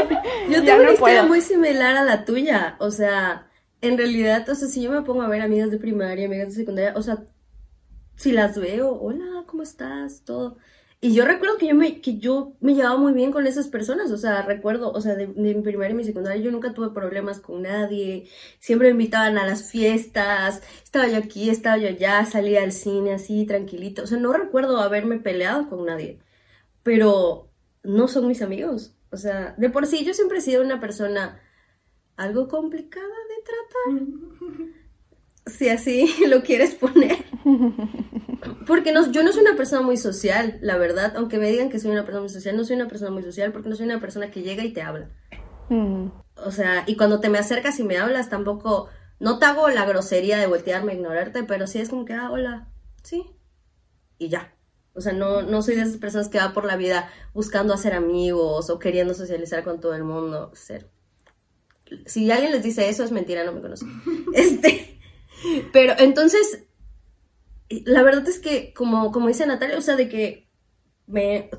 [0.48, 2.76] yo tengo una historia muy similar a la tuya.
[2.78, 3.46] O sea,
[3.82, 6.54] en realidad, o sea, si yo me pongo a ver amigas de primaria, amigas de
[6.54, 7.24] secundaria, o sea,
[8.16, 10.24] si las veo, hola, ¿cómo estás?
[10.24, 10.56] Todo.
[11.04, 14.12] Y yo recuerdo que yo me, que yo me llevaba muy bien con esas personas,
[14.12, 17.40] o sea, recuerdo, o sea, de, mi primaria y mi secundaria yo nunca tuve problemas
[17.40, 18.28] con nadie,
[18.60, 23.14] siempre me invitaban a las fiestas, estaba yo aquí, estaba yo allá, salía al cine
[23.14, 26.20] así, tranquilito, o sea, no recuerdo haberme peleado con nadie,
[26.84, 27.50] pero
[27.82, 31.40] no son mis amigos, o sea, de por sí yo siempre he sido una persona
[32.16, 34.72] algo complicada de tratar,
[35.46, 37.24] si así lo quieres poner.
[38.66, 41.14] Porque no, yo no soy una persona muy social, la verdad.
[41.16, 43.52] Aunque me digan que soy una persona muy social, no soy una persona muy social
[43.52, 45.10] porque no soy una persona que llega y te habla.
[45.68, 46.08] Mm.
[46.36, 48.88] O sea, y cuando te me acercas y me hablas, tampoco.
[49.20, 52.32] No te hago la grosería de voltearme a ignorarte, pero sí es como que, ah,
[52.32, 52.68] hola,
[53.04, 53.24] sí.
[54.18, 54.52] Y ya.
[54.94, 57.94] O sea, no, no soy de esas personas que va por la vida buscando hacer
[57.94, 60.50] amigos o queriendo socializar con todo el mundo.
[60.54, 60.88] Cero.
[62.04, 63.88] Si alguien les dice eso, es mentira, no me conocen.
[64.34, 64.91] Este.
[65.72, 66.64] Pero entonces,
[67.68, 70.48] la verdad es que, como, como dice Natalia, o sea, de que
[71.06, 71.50] me...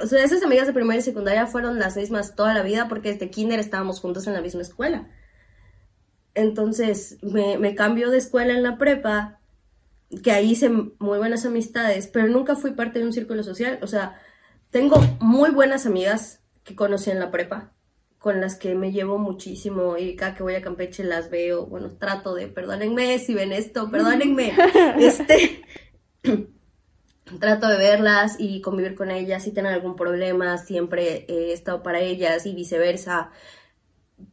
[0.00, 3.12] O sea, esas amigas de primaria y secundaria fueron las mismas toda la vida porque
[3.12, 5.08] desde kinder estábamos juntos en la misma escuela.
[6.34, 9.38] Entonces, me, me cambio de escuela en la prepa,
[10.22, 13.78] que ahí hice muy buenas amistades, pero nunca fui parte de un círculo social.
[13.82, 14.18] O sea,
[14.70, 17.72] tengo muy buenas amigas que conocí en la prepa,
[18.22, 21.90] con las que me llevo muchísimo y cada que voy a Campeche las veo, bueno,
[21.98, 24.52] trato de, perdónenme si ven esto, perdónenme,
[25.00, 25.64] este,
[27.40, 31.98] trato de verlas y convivir con ellas, si tienen algún problema, siempre he estado para
[31.98, 33.32] ellas y viceversa,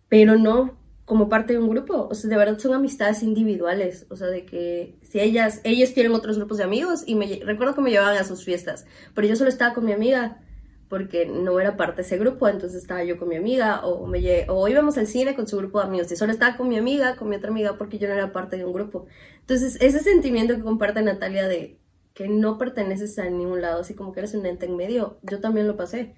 [0.07, 4.15] pero no como parte de un grupo, o sea, de verdad son amistades individuales, o
[4.15, 7.81] sea, de que si ellas, ellos tienen otros grupos de amigos y me recuerdo que
[7.81, 8.85] me llevaban a sus fiestas,
[9.15, 10.43] pero yo solo estaba con mi amiga
[10.89, 14.45] porque no era parte de ese grupo, entonces estaba yo con mi amiga o, me,
[14.49, 17.15] o íbamos al cine con su grupo de amigos y solo estaba con mi amiga,
[17.15, 19.05] con mi otra amiga porque yo no era parte de un grupo.
[19.41, 21.77] Entonces ese sentimiento que comparte Natalia de
[22.13, 25.39] que no perteneces a ningún lado, así como que eres un ente en medio, yo
[25.39, 26.15] también lo pasé.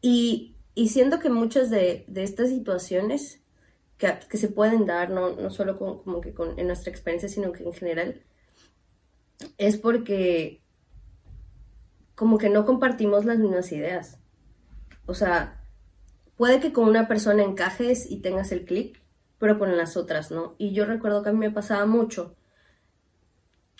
[0.00, 3.42] Y, y siento que muchas de, de estas situaciones
[3.98, 7.52] que, que, se pueden dar, no, no solo como que con, en nuestra experiencia, sino
[7.52, 8.22] que en general,
[9.58, 10.62] es porque
[12.18, 14.18] como que no compartimos las mismas ideas.
[15.06, 15.62] O sea,
[16.36, 19.00] puede que con una persona encajes y tengas el clic,
[19.38, 20.56] pero con las otras no.
[20.58, 22.34] Y yo recuerdo que a mí me pasaba mucho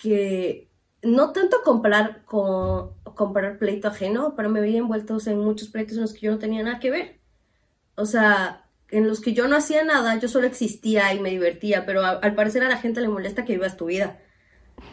[0.00, 0.70] que
[1.02, 6.02] no tanto comprar con comprar pleito ajeno, pero me veía envueltos en muchos pleitos en
[6.02, 7.18] los que yo no tenía nada que ver.
[7.96, 11.84] O sea, en los que yo no hacía nada, yo solo existía y me divertía,
[11.86, 14.20] pero al parecer a la gente le molesta que vivas tu vida.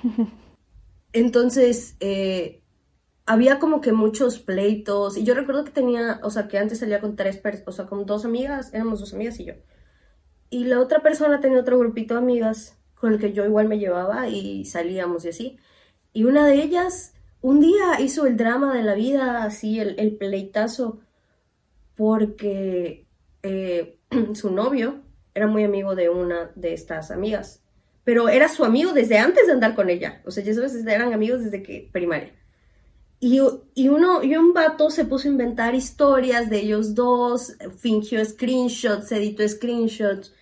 [1.13, 2.63] Entonces, eh,
[3.26, 5.17] había como que muchos pleitos.
[5.17, 8.05] Y yo recuerdo que tenía, o sea, que antes salía con tres o sea, con
[8.05, 9.53] dos amigas, éramos dos amigas y yo.
[10.49, 13.80] Y la otra persona tenía otro grupito de amigas con el que yo igual me
[13.80, 15.59] llevaba y salíamos y así.
[16.13, 20.17] Y una de ellas un día hizo el drama de la vida, así el, el
[20.17, 21.01] pleitazo,
[21.95, 23.05] porque
[23.43, 23.99] eh,
[24.34, 25.01] su novio
[25.36, 27.63] era muy amigo de una de estas amigas,
[28.03, 31.13] pero era su amigo desde antes de andar con ella, o sea, ya sabes, eran
[31.13, 32.34] amigos desde que primaria.
[33.26, 33.41] Y,
[33.73, 39.11] y, uno, y un vato se puso a inventar historias de ellos dos, fingió screenshots,
[39.11, 40.36] editó screenshots,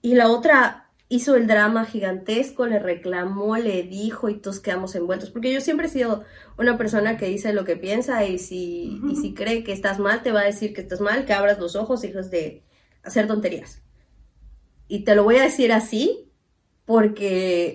[0.00, 5.32] y la otra hizo el drama gigantesco, le reclamó, le dijo y todos quedamos envueltos.
[5.32, 6.22] Porque yo siempre he sido
[6.56, 10.22] una persona que dice lo que piensa y si, y si cree que estás mal,
[10.22, 12.62] te va a decir que estás mal, que abras los ojos, hijos de
[13.02, 13.82] hacer tonterías.
[14.86, 16.30] Y te lo voy a decir así
[16.84, 17.74] porque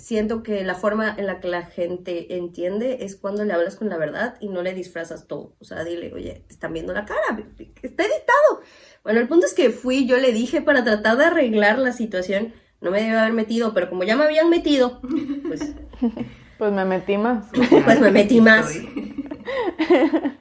[0.00, 3.88] siento que la forma en la que la gente entiende es cuando le hablas con
[3.88, 5.54] la verdad y no le disfrazas todo.
[5.60, 7.44] O sea, dile, oye, están viendo la cara,
[7.82, 8.62] está editado.
[9.04, 12.52] Bueno, el punto es que fui, yo le dije para tratar de arreglar la situación,
[12.80, 15.00] no me debe haber metido, pero como ya me habían metido,
[15.46, 15.74] pues...
[16.60, 17.46] Pues me metí más.
[17.86, 18.70] Pues me metí más.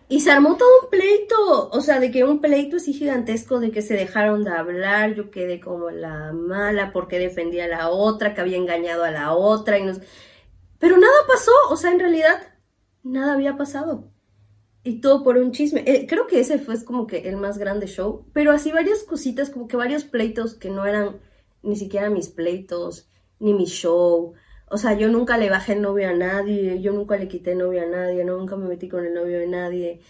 [0.08, 3.72] Y se armó todo un pleito, o sea, de que un pleito así gigantesco, de
[3.72, 8.34] que se dejaron de hablar, yo quedé como la mala porque defendía a la otra,
[8.34, 10.00] que había engañado a la otra, y nos...
[10.80, 12.42] pero nada pasó, o sea, en realidad,
[13.04, 14.10] nada había pasado.
[14.84, 15.84] Y todo por un chisme.
[15.86, 19.50] Eh, creo que ese fue como que el más grande show, pero así varias cositas,
[19.50, 21.20] como que varios pleitos que no eran
[21.62, 24.34] ni siquiera mis pleitos, ni mi show.
[24.72, 27.82] O sea, yo nunca le bajé el novio a nadie, yo nunca le quité novio
[27.82, 30.02] a nadie, nunca me metí con el novio de nadie,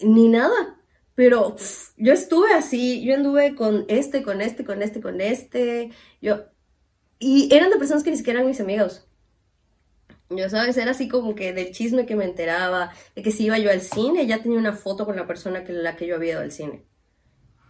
[0.00, 0.78] ni nada.
[1.14, 1.56] Pero
[1.96, 5.90] yo estuve así, yo anduve con este, con este, con este, con este.
[6.22, 6.44] Yo.
[7.18, 9.08] Y eran de personas que ni siquiera eran mis amigos.
[10.30, 13.58] Ya sabes, era así como que del chisme que me enteraba, de que si iba
[13.58, 16.32] yo al cine, ya tenía una foto con la persona que la que yo había
[16.34, 16.84] ido al cine.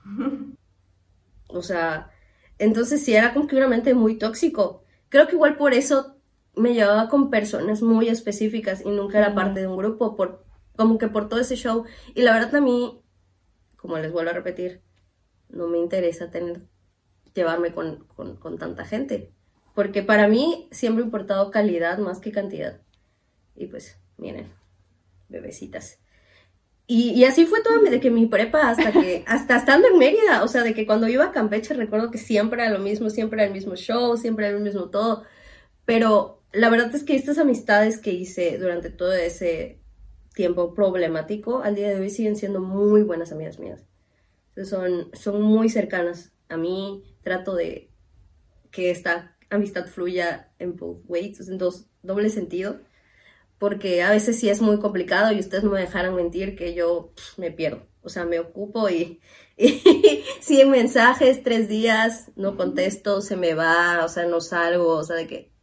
[1.51, 2.11] O sea,
[2.59, 4.85] entonces sí era como que una mente muy tóxico.
[5.09, 6.18] Creo que igual por eso
[6.59, 10.45] me llevaba con personas muy específicas y nunca era parte de un grupo, por,
[10.77, 11.85] como que por todo ese show.
[12.15, 13.03] Y la verdad a mí,
[13.77, 14.83] como les vuelvo a repetir,
[15.49, 16.63] no me interesa tener,
[17.35, 19.33] llevarme con, con, tanta gente.
[19.75, 22.81] Porque para mí siempre ha importado calidad más que cantidad.
[23.55, 24.53] Y pues, miren,
[25.29, 26.01] bebecitas.
[26.91, 30.49] Y, así fue todo de que mi prepa hasta que, hasta estando en Mérida, o
[30.49, 33.47] sea, de que cuando iba a Campeche recuerdo que siempre era lo mismo, siempre era
[33.47, 35.25] el mismo show, siempre era el mismo todo.
[35.85, 39.81] Pero la verdad es que estas amistades que hice durante todo ese
[40.35, 43.85] tiempo problemático, al día de hoy siguen siendo muy buenas amigas mías.
[44.65, 47.91] Son, son muy cercanas a mí, trato de
[48.71, 52.81] que esta amistad fluya en both ways, en dos doble sentido
[53.59, 57.13] porque a veces sí es muy complicado y ustedes no me dejaran mentir que yo
[57.37, 57.87] me pierdo.
[58.03, 59.21] O sea, me ocupo y,
[59.57, 65.05] y 100 mensajes, tres días, no contesto, se me va, o sea, no salgo, o
[65.05, 65.58] sea, de que...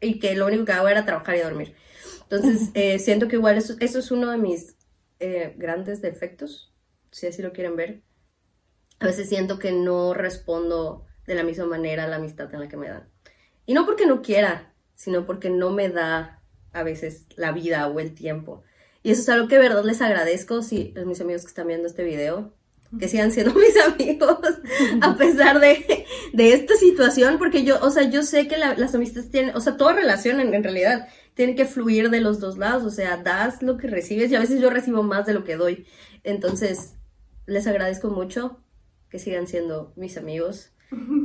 [0.00, 1.74] Y que lo único que hago era trabajar y dormir.
[2.22, 4.76] Entonces, eh, siento que igual eso, eso, es uno de mis
[5.18, 6.72] eh, grandes defectos,
[7.10, 8.02] si así lo quieren ver.
[9.00, 12.68] A veces siento que no respondo de la misma manera a la amistad en la
[12.68, 13.08] que me dan.
[13.66, 16.42] Y no porque no quiera, sino porque no me da
[16.72, 18.62] a veces la vida o el tiempo.
[19.02, 21.86] Y eso es algo que de verdad les agradezco, si mis amigos que están viendo
[21.86, 22.54] este video,
[22.98, 24.38] que sigan siendo mis amigos
[25.02, 29.30] a pesar de, de, esta situación, porque yo, o sea, yo sé que las amistades
[29.30, 32.90] tienen, o sea, toda relación en, realidad tiene que fluir de los dos lados, o
[32.90, 35.86] sea, das lo que recibes y a veces yo recibo más de lo que doy.
[36.24, 36.94] Entonces,
[37.46, 38.60] les agradezco mucho
[39.10, 40.72] que sigan siendo mis amigos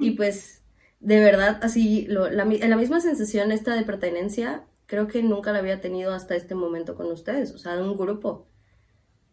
[0.01, 0.63] y pues,
[0.99, 5.59] de verdad, así, lo, la, la misma sensación esta de pertenencia creo que nunca la
[5.59, 8.47] había tenido hasta este momento con ustedes, o sea, un grupo.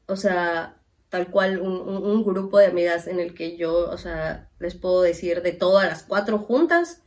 [0.07, 0.80] O sea,
[1.11, 5.43] tal cual un, grupo de amigas en el que yo, o sea, les puedo decir
[5.43, 7.03] de todas las cuatro juntas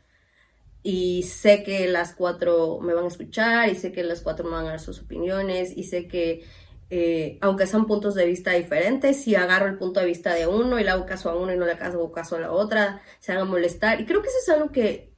[0.84, 4.52] y sé que las cuatro me van a escuchar y sé que las cuatro me
[4.52, 6.44] van a dar sus opiniones y sé que
[6.90, 10.80] eh, aunque sean puntos de vista diferentes, si agarro el punto de vista de uno
[10.80, 13.32] y le hago caso a uno y no le hago caso a la otra, se
[13.34, 14.00] van a molestar.
[14.00, 15.12] Y creo que eso es algo que,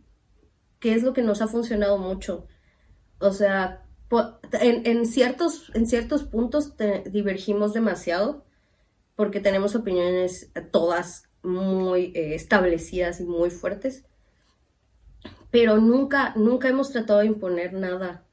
[0.79, 2.47] que es lo que nos ha funcionado mucho
[3.19, 3.85] o sea,
[4.61, 6.73] en, ciertos, en ciertos puntos
[7.05, 8.44] divergimos demasiado
[9.15, 14.05] porque tenemos opiniones todas muy eh, establecidas y muy fuertes,
[15.51, 18.25] pero nunca, nunca hemos tratado de imponer nada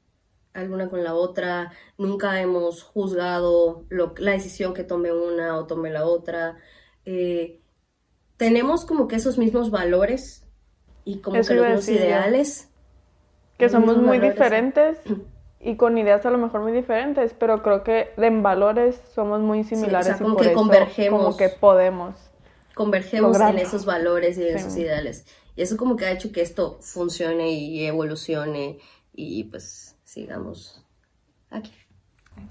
[0.53, 6.05] alguna con la otra, nunca hemos juzgado la decisión que tome una o tome la
[6.05, 6.57] otra.
[7.05, 7.61] Eh,
[8.37, 10.45] tenemos como que esos mismos valores
[11.05, 12.69] y como que los mismos ideales
[13.57, 14.97] que somos muy diferentes
[15.63, 19.63] y con ideas a lo mejor muy diferentes, pero creo que en valores somos muy
[19.63, 21.23] similares como que convergemos.
[21.23, 22.15] como que podemos.
[22.75, 23.59] convergemos Lograrlo.
[23.59, 24.65] en esos valores y en Sí.
[24.65, 25.25] esos ideales.
[25.55, 28.79] Y eso como que ha hecho que esto funcione y evolucione
[29.13, 30.83] y pues sigamos
[31.51, 31.71] aquí,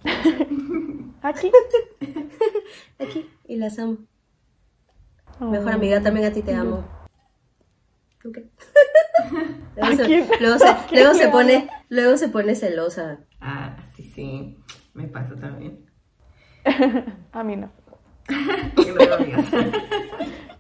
[1.23, 1.51] Aquí.
[2.99, 3.99] aquí y las amo.
[5.41, 5.47] Oh.
[5.47, 6.85] Mejor amiga, también a ti te amo.
[9.77, 10.27] Luego ¿A se,
[10.93, 13.19] luego se- pone, luego se pone celosa.
[13.41, 14.59] Ah, sí, sí.
[14.95, 15.87] Me pasa también.
[17.33, 17.71] A mí no.
[18.77, 19.45] No tengo amigas.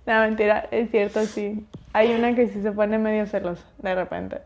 [0.06, 1.66] La mentira, es cierto, sí.
[1.92, 4.40] Hay una que sí se pone medio celosa de repente.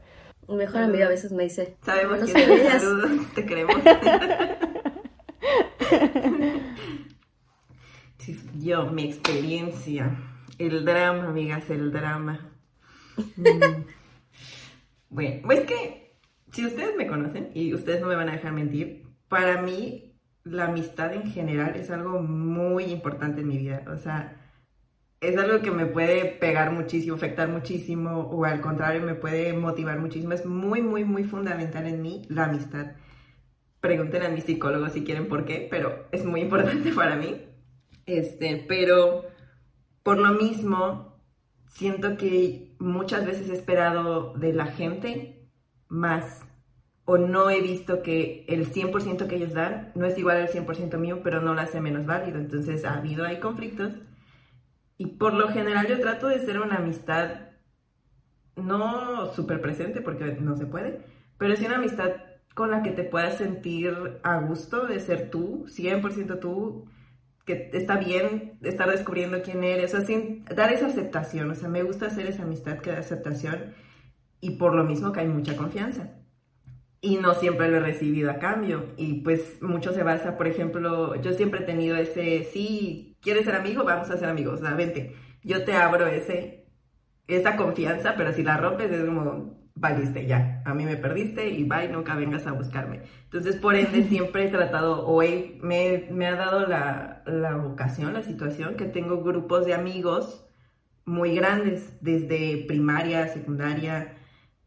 [0.49, 2.63] Mi mejor amiga a veces me dice, Sabemos "No que se eres.
[2.63, 2.83] veas".
[2.83, 3.77] Saludos, te queremos.
[8.19, 10.17] Sí, yo, mi experiencia.
[10.59, 12.53] El drama, amigas, el drama.
[15.09, 16.19] Bueno, pues que
[16.51, 20.67] si ustedes me conocen y ustedes no me van a dejar mentir, para mí la
[20.67, 23.85] amistad en general es algo muy importante en mi vida.
[23.89, 24.41] O sea,
[25.21, 29.99] es algo que me puede pegar muchísimo, afectar muchísimo, o al contrario, me puede motivar
[29.99, 30.33] muchísimo.
[30.33, 32.93] Es muy, muy, muy fundamental en mí la amistad.
[33.81, 37.43] Pregunten a mi psicólogo si quieren por qué, pero es muy importante para mí.
[38.07, 39.25] Este, pero
[40.03, 41.16] por lo mismo,
[41.67, 45.49] siento que muchas veces he esperado de la gente
[45.89, 46.43] más
[47.05, 50.99] o no he visto que el 100% que ellos dan no es igual al 100%
[50.99, 52.39] mío, pero no lo hace menos válido.
[52.39, 53.93] Entonces ha habido ahí conflictos
[54.99, 57.51] y por lo general yo trato de ser una amistad
[58.57, 61.01] no súper presente porque no se puede,
[61.39, 62.11] pero sí una amistad
[62.55, 66.89] con la que te puedas sentir a gusto de ser tú, 100% tú,
[67.47, 70.19] que está bien estar descubriendo quién eres, o sea,
[70.55, 73.75] dar esa aceptación, o sea, me gusta hacer esa amistad que da aceptación
[74.41, 76.11] y por lo mismo que hay mucha confianza.
[77.01, 78.93] Y no siempre lo he recibido a cambio.
[78.97, 83.55] Y pues mucho se basa, por ejemplo, yo siempre he tenido ese, sí, ¿quieres ser
[83.55, 83.85] amigo?
[83.85, 85.15] Vamos a ser amigos, o sea, vente.
[85.45, 86.67] Yo te abro ese,
[87.29, 91.65] esa confianza, pero si la rompes es como, valiste ya, a mí me perdiste y
[91.65, 93.03] bye, nunca vengas a buscarme.
[93.25, 98.13] Entonces, por ende, siempre he tratado, o he- me, me ha dado la, la ocasión,
[98.15, 100.47] la situación, que tengo grupos de amigos
[101.07, 104.17] muy grandes, desde primaria, secundaria,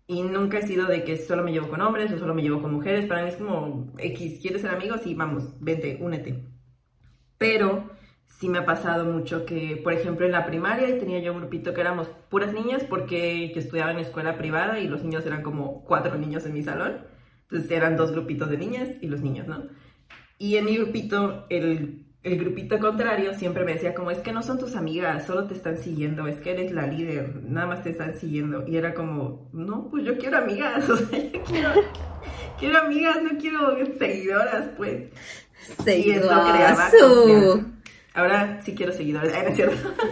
[0.08, 2.62] y nunca he sido de que solo me llevo con hombres o solo me llevo
[2.62, 3.06] con mujeres.
[3.08, 5.02] Para mí es como, X, ¿quieres ser amigos?
[5.04, 6.46] Sí, vamos, vente, únete.
[7.38, 7.90] Pero
[8.40, 11.74] sí me ha pasado mucho que, por ejemplo, en la primaria tenía yo un grupito
[11.74, 15.84] que éramos puras niñas porque yo estudiaba en escuela privada y los niños eran como
[15.84, 17.00] cuatro niños en mi salón.
[17.44, 19.64] Entonces eran dos grupitos de niñas y los niños, ¿no?
[20.38, 24.42] Y en mi grupito, el, el grupito contrario siempre me decía como, es que no
[24.42, 27.90] son tus amigas, solo te están siguiendo, es que eres la líder, nada más te
[27.90, 28.66] están siguiendo.
[28.66, 31.72] Y era como, no, pues yo quiero amigas, o sea, yo quiero,
[32.58, 35.10] quiero amigas, no quiero seguidoras, pues.
[35.86, 36.90] Y eso creaba.
[38.20, 39.94] Ahora sí quiero seguidores, Ay, no es cierto.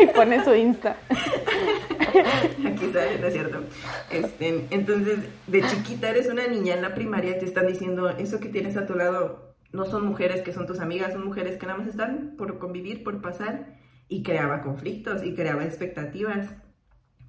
[0.00, 0.96] Y pone su Insta.
[1.10, 3.64] Aquí sale, no es cierto.
[4.10, 8.48] Este, entonces, de chiquita eres una niña en la primaria te están diciendo, eso que
[8.48, 11.78] tienes a tu lado no son mujeres que son tus amigas, son mujeres que nada
[11.78, 13.74] más están por convivir, por pasar,
[14.08, 16.54] y creaba conflictos y creaba expectativas.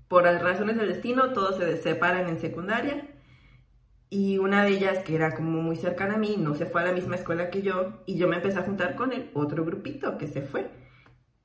[0.07, 3.07] Por las razones del destino, todos se separan en secundaria.
[4.11, 6.85] Y una de ellas, que era como muy cercana a mí, no se fue a
[6.85, 10.17] la misma escuela que yo, y yo me empecé a juntar con el otro grupito
[10.17, 10.71] que se fue.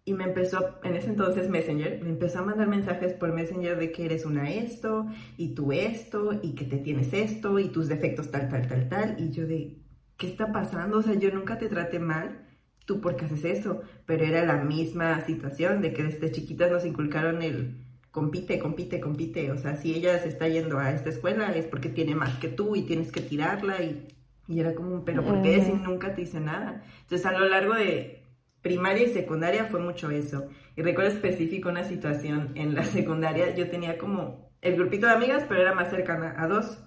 [0.07, 3.93] Y me empezó, en ese entonces Messenger, me empezó a mandar mensajes por Messenger de
[3.93, 5.07] que eres una esto,
[5.37, 9.17] y tú esto, y que te tienes esto, y tus defectos tal, tal, tal, tal.
[9.19, 9.83] Y yo de,
[10.17, 10.99] ¿qué está pasando?
[10.99, 12.49] O sea, yo nunca te traté mal,
[12.87, 13.83] tú porque haces eso.
[14.07, 17.84] Pero era la misma situación de que desde chiquitas nos inculcaron el
[18.15, 19.51] compite, compite, compite.
[19.51, 22.47] O sea, si ella se está yendo a esta escuela es porque tiene más que
[22.47, 23.83] tú y tienes que tirarla.
[23.83, 24.07] Y,
[24.47, 26.85] y era como, pero ¿por qué si nunca te hice nada?
[27.01, 28.23] Entonces, a lo largo de
[28.63, 30.47] primaria y secundaria fue mucho eso.
[30.77, 35.45] Y recuerdo específico una situación en la secundaria, yo tenía como el grupito de amigas,
[35.49, 36.79] pero era más cercana a dos.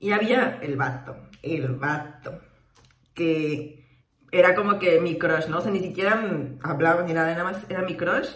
[0.00, 2.40] Y había el vato, el vato,
[3.14, 3.86] que
[4.32, 5.58] era como que mi crush, ¿no?
[5.58, 6.20] O sea, ni siquiera
[6.64, 8.28] hablaba ni nada, nada más era mi crush.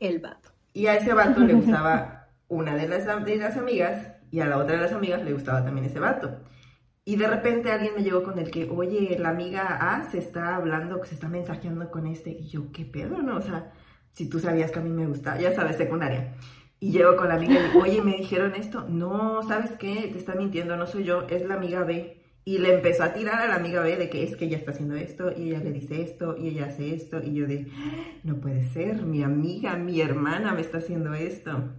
[0.00, 0.55] El vato.
[0.76, 4.58] Y a ese vato le gustaba una de las, de las amigas y a la
[4.58, 6.42] otra de las amigas le gustaba también ese vato.
[7.02, 10.54] Y de repente alguien me llegó con el que, oye, la amiga A se está
[10.54, 12.28] hablando, se está mensajeando con este.
[12.28, 13.38] Y yo, ¿qué pedo, no?
[13.38, 13.72] O sea,
[14.12, 16.34] si tú sabías que a mí me gustaba, ya sabes, secundaria.
[16.78, 18.84] Y llego con la amiga oye, ¿me dijeron esto?
[18.86, 20.10] No, ¿sabes qué?
[20.12, 22.15] Te está mintiendo, no soy yo, es la amiga B.
[22.48, 24.70] Y le empezó a tirar a la amiga B de que es que ella está
[24.70, 27.20] haciendo esto, y ella le dice esto, y ella hace esto.
[27.20, 27.66] Y yo de,
[28.22, 31.74] no puede ser, mi amiga, mi hermana me está haciendo esto.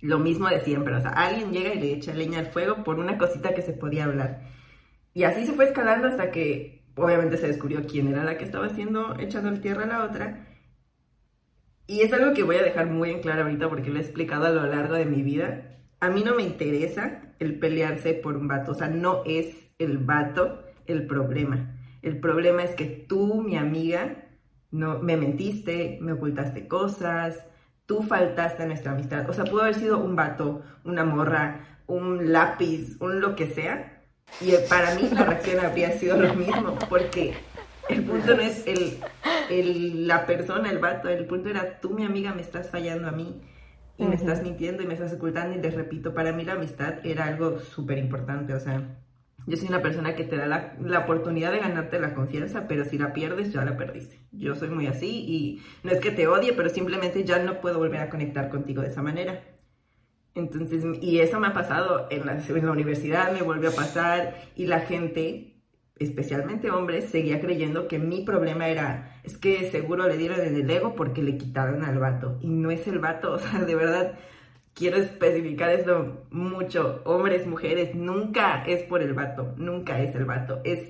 [0.00, 2.98] Lo mismo de siempre, o sea, alguien llega y le echa leña al fuego por
[2.98, 4.42] una cosita que se podía hablar.
[5.14, 8.66] Y así se fue escalando hasta que obviamente se descubrió quién era la que estaba
[8.66, 10.48] haciendo, echando el tierra a la otra.
[11.86, 14.46] Y es algo que voy a dejar muy en claro ahorita porque lo he explicado
[14.46, 15.78] a lo largo de mi vida.
[16.00, 19.98] A mí no me interesa el pelearse por un vato, o sea, no es el
[19.98, 21.76] vato el problema.
[22.02, 24.24] El problema es que tú, mi amiga,
[24.70, 27.38] no me mentiste, me ocultaste cosas,
[27.86, 29.28] tú faltaste a nuestra amistad.
[29.28, 34.02] O sea, pudo haber sido un vato, una morra, un lápiz, un lo que sea.
[34.40, 37.34] Y para mí la reacción habría sido lo mismo, porque
[37.88, 38.98] el punto no es el,
[39.50, 43.12] el, la persona, el vato, el punto era tú, mi amiga, me estás fallando a
[43.12, 43.42] mí
[43.98, 47.04] y me estás mintiendo y me estás ocultando y les repito, para mí la amistad
[47.04, 49.01] era algo súper importante, o sea,
[49.46, 52.84] yo soy una persona que te da la, la, oportunidad de ganarte la confianza, pero
[52.84, 54.20] si la pierdes, ya la perdiste.
[54.30, 57.78] Yo soy muy así y no es que te odie, pero simplemente ya no puedo
[57.78, 59.42] volver a conectar contigo de esa manera.
[60.34, 64.34] Entonces, y eso me ha pasado en la, en la universidad, me volvió a pasar
[64.56, 65.62] y la gente,
[65.98, 70.70] especialmente hombres, seguía creyendo que mi problema era, es que seguro le dieron en el
[70.70, 72.38] ego porque le quitaron al vato.
[72.40, 74.18] Y no es el vato, o sea, de verdad
[74.74, 80.60] quiero especificar esto mucho, hombres, mujeres, nunca es por el vato, nunca es el vato,
[80.64, 80.88] es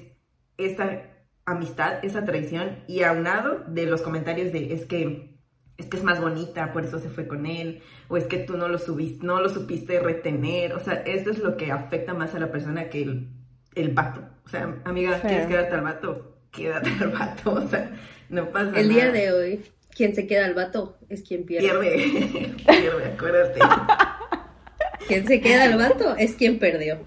[0.58, 1.02] esa
[1.44, 5.32] amistad, esa traición y aunado de los comentarios de es que
[5.78, 8.56] es que es más bonita, por eso se fue con él, o es que tú
[8.56, 12.34] no lo subiste, no lo supiste retener, o sea, eso es lo que afecta más
[12.34, 13.30] a la persona que el,
[13.74, 14.20] el vato.
[14.44, 16.36] O sea, amiga, ¿quieres quedarte al vato?
[16.50, 17.90] Quédate al vato, o sea,
[18.28, 18.80] no pasa nada.
[18.80, 19.64] El día de hoy
[19.94, 21.68] quien se queda al vato es quien pierde.
[21.68, 23.60] Pierde, pierde, acuérdate.
[25.06, 26.98] quien se queda al vato es quien perdió.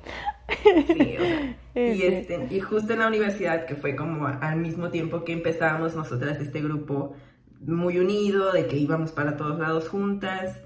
[0.63, 4.89] Sí, o sea, y, este, y justo en la universidad, que fue como al mismo
[4.89, 7.15] tiempo que empezábamos nosotras este grupo
[7.59, 10.61] muy unido, de que íbamos para todos lados juntas,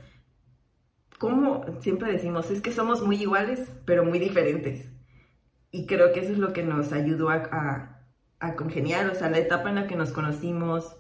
[1.17, 4.89] como siempre decimos, es que somos muy iguales, pero muy diferentes.
[5.72, 8.05] Y creo que eso es lo que nos ayudó a, a,
[8.39, 10.95] a congeniar, o sea, la etapa en la que nos conocimos,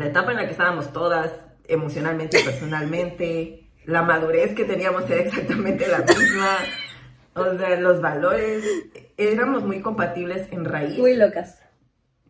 [0.00, 1.30] la etapa en la que estábamos todas,
[1.68, 6.56] emocionalmente y personalmente, la madurez que teníamos era exactamente la misma,
[7.34, 8.64] o sea, los valores,
[9.18, 10.98] éramos muy compatibles en raíz.
[10.98, 11.62] Muy locas.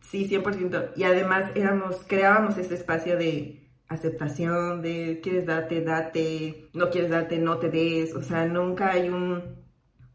[0.01, 0.91] Sí, 100%.
[0.97, 7.39] Y además éramos, creábamos este espacio de aceptación, de quieres darte, date, no quieres darte,
[7.39, 9.61] no te des, o sea, nunca hay un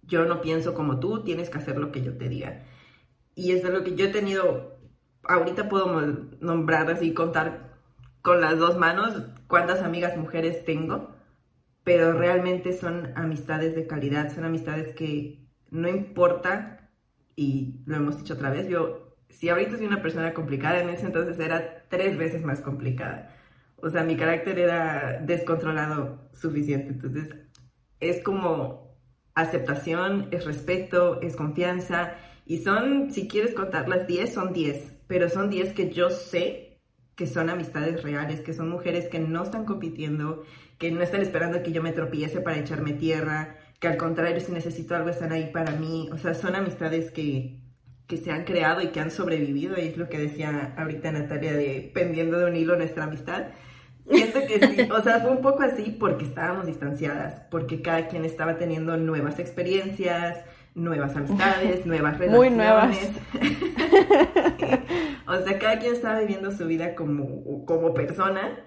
[0.02, 2.64] yo no pienso como tú, tienes que hacer lo que yo te diga.
[3.34, 4.76] Y es de lo que yo he tenido
[5.29, 5.87] ahorita puedo
[6.41, 7.74] nombrar así, contar
[8.22, 11.14] con las dos manos cuántas amigas mujeres tengo,
[11.85, 16.91] pero realmente son amistades de calidad, son amistades que no importa,
[17.37, 21.07] y lo hemos dicho otra vez, yo, si ahorita soy una persona complicada, en ese
[21.07, 23.31] entonces era tres veces más complicada.
[23.77, 27.35] O sea, mi carácter era descontrolado suficiente, entonces
[28.01, 28.97] es como
[29.35, 32.14] aceptación, es respeto, es confianza,
[32.47, 36.66] y son, si quieres contar las 10, son 10 pero son 10 que yo sé
[37.16, 40.44] que son amistades reales, que son mujeres que no están compitiendo,
[40.78, 44.52] que no están esperando que yo me tropiece para echarme tierra, que al contrario, si
[44.52, 46.09] necesito algo están ahí para mí.
[46.12, 47.59] O sea, son amistades que,
[48.07, 51.54] que se han creado y que han sobrevivido, y es lo que decía ahorita Natalia
[51.54, 53.46] de pendiendo de un hilo nuestra amistad.
[54.04, 58.24] Siento que sí, o sea, fue un poco así porque estábamos distanciadas, porque cada quien
[58.24, 60.44] estaba teniendo nuevas experiencias,
[60.77, 62.51] nuevas amistades, nuevas relaciones.
[62.51, 62.97] Muy nuevas.
[65.29, 68.61] O sea, cada quien estaba viviendo su vida como, como persona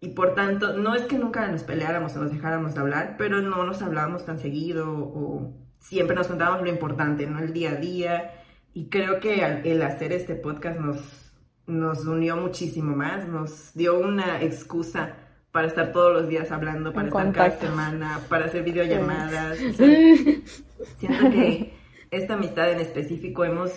[0.00, 3.42] y por tanto, no es que nunca nos peleáramos o nos dejáramos de hablar, pero
[3.42, 7.38] no nos hablábamos tan seguido o siempre nos contábamos lo importante, ¿no?
[7.38, 8.32] El día a día.
[8.72, 11.32] Y creo que el hacer este podcast nos,
[11.66, 15.16] nos unió muchísimo más, nos dio una excusa
[15.52, 19.58] para estar todos los días hablando, para estar cada semana, para hacer videollamadas.
[20.98, 21.72] siento que
[22.10, 23.72] esta amistad en específico hemos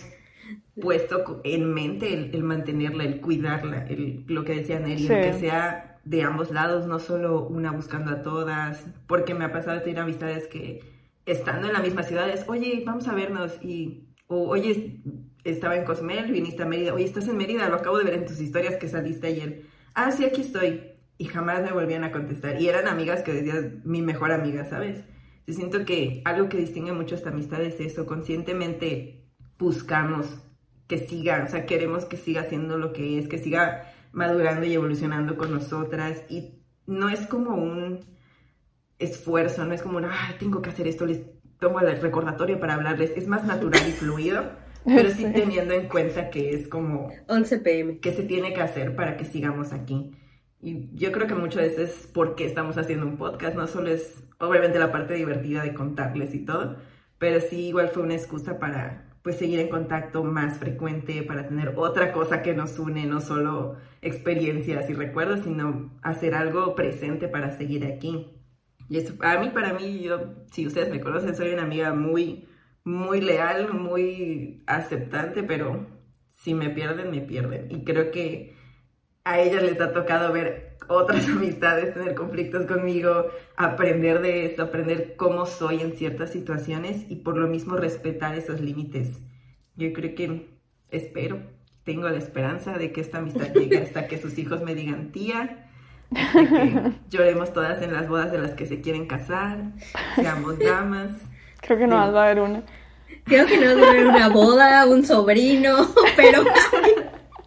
[0.79, 6.23] puesto en mente el, mantenerla, el cuidarla, el, lo que decía Nelly, que sea de
[6.23, 10.81] ambos lados, no solo una buscando a todas, porque me ha pasado tener amistades que
[11.25, 15.01] estando en la misma ciudad es, oye, vamos a vernos y, o oye,
[15.43, 18.25] estaba en Cosmel, viniste a Mérida, oye, estás en Mérida, lo acabo de ver en
[18.25, 19.63] tus historias que saliste ayer.
[19.93, 22.61] Ah, sí, aquí estoy y jamás me volvían a contestar.
[22.61, 25.03] Y eran amigas que decías, mi mejor amiga, ¿sabes?
[25.45, 29.25] Yo siento que algo que distingue mucho esta amistad es eso, conscientemente
[29.59, 30.39] buscamos
[30.87, 34.73] que siga, o sea, queremos que siga siendo lo que es, que siga madurando y
[34.73, 36.23] evolucionando con nosotras.
[36.29, 38.01] Y no es como un
[38.99, 41.21] esfuerzo, no es como, ay, tengo que hacer esto, les
[41.59, 44.63] tomo el recordatorio para hablarles, es más natural y fluido.
[44.85, 47.09] Pero sí teniendo en cuenta que es como...
[47.29, 47.99] 11 pm.
[47.99, 50.11] Que se tiene que hacer para que sigamos aquí.
[50.63, 53.67] Y yo creo que mucho de eso es por qué estamos haciendo un podcast, no
[53.67, 56.77] solo es obviamente la parte divertida de contarles y todo,
[57.17, 61.73] pero sí igual fue una excusa para, pues seguir en contacto más frecuente, para tener
[61.75, 67.51] otra cosa que nos une, no solo experiencias y recuerdos, sino hacer algo presente para
[67.51, 68.29] seguir aquí.
[68.87, 72.47] Y eso, a mí, para mí, yo, si ustedes me conocen, soy una amiga muy,
[72.85, 75.87] muy leal, muy aceptante, pero
[76.33, 77.69] si me pierden, me pierden.
[77.69, 78.62] Y creo que
[79.25, 85.15] a ellas les ha tocado ver otras amistades, tener conflictos conmigo, aprender de eso, aprender
[85.15, 89.19] cómo soy en ciertas situaciones y por lo mismo respetar esos límites.
[89.75, 90.49] Yo creo que
[90.91, 91.39] espero,
[91.83, 95.67] tengo la esperanza de que esta amistad llegue hasta que sus hijos me digan tía,
[96.15, 99.71] hasta que lloremos todas en las bodas de las que se quieren casar,
[100.15, 101.11] seamos damas.
[101.61, 102.63] Creo que no más va a haber una.
[103.25, 106.43] Creo que no va a haber una boda, un sobrino, pero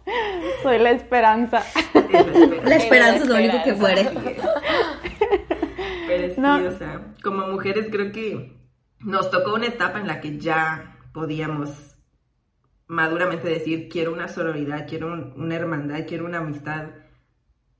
[0.63, 1.63] soy la esperanza.
[2.63, 4.09] La esperanza es lo único que fuere.
[6.07, 8.57] Pero sí, o sea, como mujeres creo que
[8.99, 11.95] nos tocó una etapa en la que ya podíamos
[12.87, 16.85] maduramente decir, quiero una sororidad, quiero una hermandad, quiero una amistad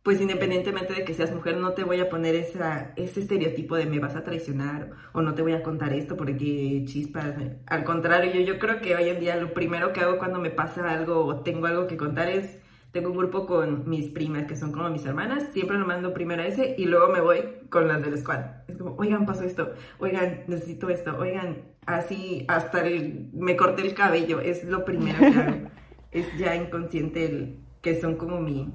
[0.07, 3.87] pues independientemente de que seas mujer, no te voy a poner esa, ese estereotipo de
[3.87, 7.35] me vas a traicionar o no te voy a contar esto porque chispas.
[7.65, 10.49] Al contrario, yo, yo creo que hoy en día lo primero que hago cuando me
[10.49, 12.57] pasa algo o tengo algo que contar es,
[12.93, 16.41] tengo un grupo con mis primas que son como mis hermanas, siempre lo mando primero
[16.41, 17.39] a ese y luego me voy
[17.69, 18.45] con las del squad.
[18.69, 23.93] Es como, oigan, pasó esto, oigan, necesito esto, oigan, así hasta el, me corté el
[23.93, 25.69] cabello, es lo primero que hago.
[26.11, 28.71] es ya inconsciente el, que son como mi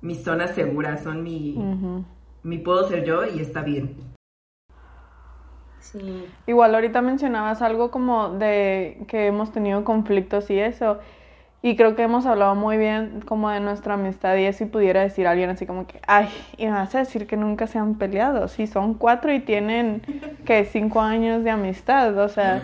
[0.00, 1.56] mi zona segura, son mi,
[2.42, 3.96] mi puedo ser yo y está bien.
[5.80, 6.26] Sí.
[6.46, 10.98] Igual ahorita mencionabas algo como de que hemos tenido conflictos y eso.
[11.60, 15.00] Y creo que hemos hablado muy bien como de nuestra amistad y eso y pudiera
[15.00, 17.78] decir a alguien así como que, ay, y me vas a decir que nunca se
[17.78, 18.46] han peleado.
[18.46, 20.02] Sí, son cuatro y tienen
[20.44, 22.62] que cinco años de amistad, o sea,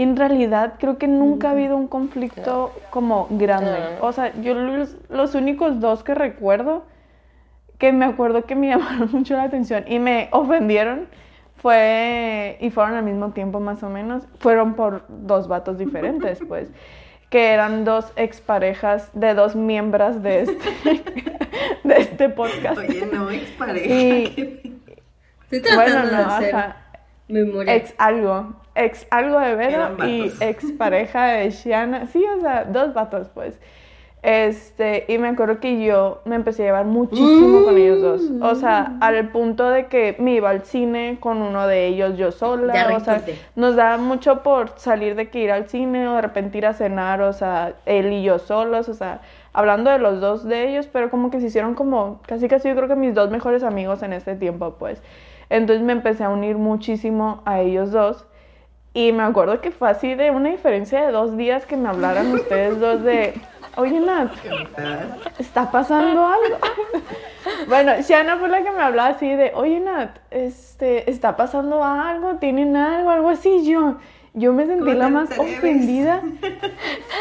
[0.00, 3.98] y en realidad creo que nunca ha habido un conflicto como grande.
[4.00, 6.86] O sea, yo los, únicos dos que recuerdo,
[7.76, 11.06] que me acuerdo que me llamaron mucho la atención y me ofendieron,
[11.56, 16.70] fue, y fueron al mismo tiempo más o menos, fueron por dos vatos diferentes, pues,
[17.28, 20.70] que eran dos exparejas de dos miembros de este,
[21.84, 22.78] de este podcast.
[22.78, 23.94] Oye, no, expareja.
[23.94, 24.80] Y,
[25.74, 28.54] bueno, no, Ex algo
[28.84, 32.06] ex algo de Vero y ex pareja de Shiana.
[32.06, 33.58] Sí, o sea, dos vatos, pues.
[34.22, 38.22] Este, y me acuerdo que yo me empecé a llevar muchísimo con ellos dos.
[38.42, 42.30] O sea, al punto de que me iba al cine con uno de ellos yo
[42.30, 42.94] sola.
[42.94, 43.22] o sea,
[43.56, 46.74] nos daba mucho por salir de que ir al cine o de repente ir a
[46.74, 49.22] cenar, o sea, él y yo solos, o sea,
[49.54, 52.76] hablando de los dos de ellos, pero como que se hicieron como casi casi yo
[52.76, 55.02] creo que mis dos mejores amigos en este tiempo, pues.
[55.48, 58.26] Entonces me empecé a unir muchísimo a ellos dos.
[58.92, 62.32] Y me acuerdo que fue así de una diferencia de dos días que me hablaran
[62.32, 63.34] ustedes dos de,
[63.76, 64.32] oye Nat,
[65.38, 66.58] está pasando algo.
[67.68, 72.36] bueno, Shana fue la que me hablaba así de, oye Nat, este, está pasando algo,
[72.36, 73.64] tienen algo, algo así.
[73.64, 73.98] Yo,
[74.34, 76.22] yo me sentí la más ofendida.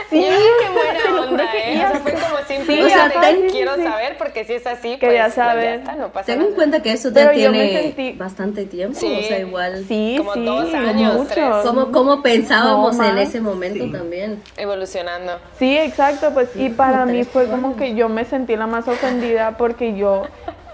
[0.09, 0.69] Sí, qué
[1.11, 1.75] buena onda, ¿eh?
[1.75, 5.81] O sea, fue como simplemente quiero saber, porque si es así, pues ya saber.
[5.81, 9.85] Está, no pasa Ten en cuenta que eso ya tiene bastante tiempo, o sea, igual.
[9.87, 11.61] Sí, como sí, dos años, mucho.
[11.63, 14.41] Como, como pensábamos en ese momento también.
[14.57, 15.33] Evolucionando.
[15.59, 19.57] Sí, exacto, pues, y para mí fue como que yo me sentí la más ofendida
[19.57, 20.23] porque yo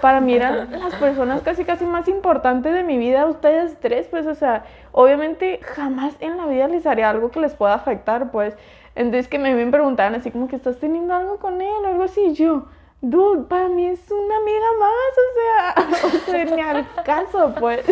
[0.02, 4.28] para mí eran las personas casi casi más importantes de mi vida, ustedes tres, pues,
[4.28, 4.64] o sea,
[4.96, 8.56] obviamente jamás en la vida les haría algo que les pueda afectar, pues.
[8.96, 12.04] Entonces que me, me preguntaban así como que estás teniendo algo con él o algo
[12.04, 12.66] así, yo,
[13.02, 17.86] dude, para mí es una amiga más, o sea, o sea, ni al caso, pues.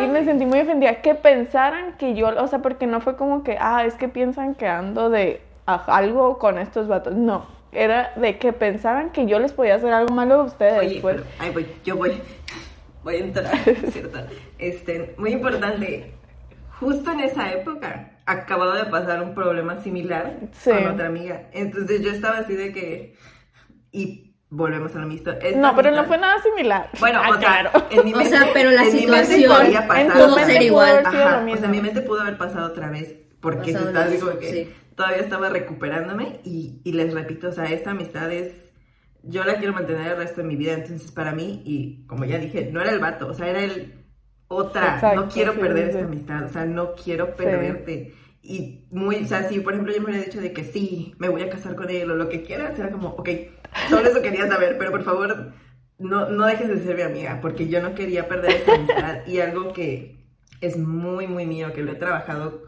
[0.00, 3.42] Y me sentí muy ofendida, que pensaran que yo, o sea, porque no fue como
[3.42, 8.38] que, ah, es que piensan que ando de algo con estos vatos, no era de
[8.38, 10.78] que pensaran que yo les podía hacer algo malo a ustedes.
[10.78, 11.20] Oye, pues.
[11.38, 12.22] ay, voy, yo voy,
[13.04, 13.56] voy a entrar,
[13.90, 14.20] ¿cierto?
[14.58, 16.14] Este, muy importante,
[16.78, 21.48] justo en esa época acababa de pasar un problema similar con otra amiga.
[21.52, 23.16] Entonces yo estaba así de que,
[23.90, 25.32] y volvemos a lo mismo.
[25.56, 26.90] no, pero no fue nada similar.
[27.00, 29.52] Bueno, o, sea, en mi mente, o sea, pero la situación
[30.12, 31.02] pudo ser igual.
[31.04, 34.38] Ajá, o sea, en mi mente pudo haber pasado otra vez, porque si estás digo
[34.38, 38.52] que todavía estaba recuperándome y, y, les repito, o sea, esta amistad es,
[39.22, 42.38] yo la quiero mantener el resto de mi vida, entonces para mí, y como ya
[42.38, 43.97] dije, no era el vato, o sea, era el
[44.48, 48.14] otra, no quiero perder esta amistad, o sea, no quiero perderte.
[48.42, 51.28] Y muy, o sea, si por ejemplo yo me hubiera dicho de que sí, me
[51.28, 53.28] voy a casar con él o lo que quieras, era como, ok,
[53.90, 55.52] solo eso quería saber, pero por favor,
[55.98, 59.40] no, no dejes de ser mi amiga, porque yo no quería perder esa amistad y
[59.40, 60.26] algo que
[60.60, 62.62] es muy, muy mío, que lo he trabajado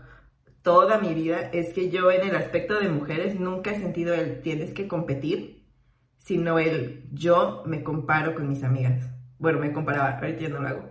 [0.63, 4.43] toda mi vida es que yo en el aspecto de mujeres nunca he sentido el
[4.43, 5.65] tienes que competir,
[6.19, 9.09] sino el yo me comparo con mis amigas.
[9.39, 10.91] Bueno, me comparaba, ahorita ya no lo hago,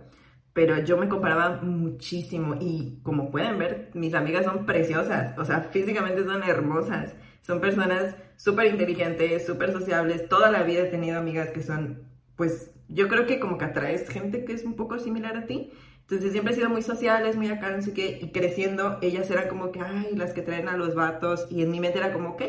[0.52, 5.62] pero yo me comparaba muchísimo y como pueden ver, mis amigas son preciosas, o sea,
[5.70, 11.50] físicamente son hermosas, son personas súper inteligentes, súper sociables, toda la vida he tenido amigas
[11.50, 12.02] que son,
[12.36, 15.70] pues, yo creo que como que atraes gente que es un poco similar a ti
[16.10, 19.46] entonces siempre he sido muy sociales, muy acá, no sé qué, y creciendo ellas eran
[19.46, 22.30] como que, ay, las que traen a los vatos, y en mi mente era como,
[22.30, 22.42] ok,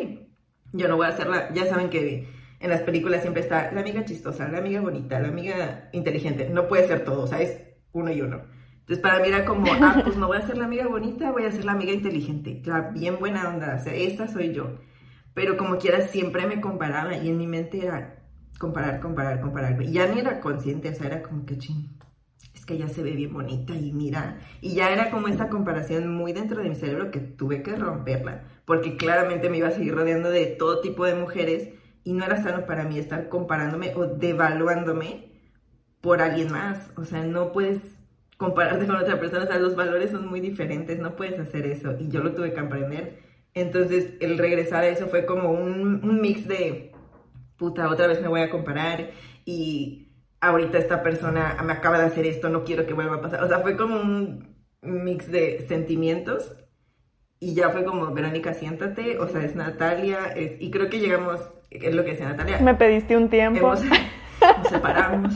[0.73, 2.28] yo no voy a hacerla, ya saben que
[2.60, 6.68] en las películas siempre está la amiga chistosa, la amiga bonita, la amiga inteligente, no
[6.68, 7.61] puede ser todo, o sea, es
[7.94, 8.42] uno y uno.
[8.80, 11.46] Entonces para mí era como, ah, pues no voy a ser la amiga bonita, voy
[11.46, 14.80] a ser la amiga inteligente, la bien buena onda, o sea, esta soy yo.
[15.34, 18.24] Pero como quiera siempre me comparaba y en mi mente era
[18.60, 19.82] comparar, comparar, comparar.
[19.82, 22.02] Y ya ni era consciente, o sea, era como que ching
[22.62, 26.14] es que ella se ve bien bonita y mira, y ya era como esta comparación
[26.14, 29.96] muy dentro de mi cerebro que tuve que romperla, porque claramente me iba a seguir
[29.96, 31.70] rodeando de todo tipo de mujeres
[32.04, 35.31] y no era sano para mí estar comparándome o devaluándome
[36.02, 37.80] por alguien más, o sea, no puedes
[38.38, 41.95] compararte con otra persona, o sea, los valores son muy diferentes, no puedes hacer eso
[41.99, 43.19] y yo lo tuve que aprender.
[43.53, 46.91] Entonces, el regresar a eso fue como un, un mix de,
[47.57, 49.11] puta, otra vez me voy a comparar
[49.45, 50.07] y
[50.40, 53.44] ahorita esta persona me acaba de hacer esto, no quiero que vuelva a pasar.
[53.44, 56.56] O sea, fue como un mix de sentimientos
[57.40, 60.60] y ya fue como, Verónica, siéntate, o sea, es Natalia, es...
[60.60, 62.60] y creo que llegamos, es lo que decía Natalia.
[62.60, 63.73] Me pediste un tiempo.
[64.57, 65.36] nos separamos.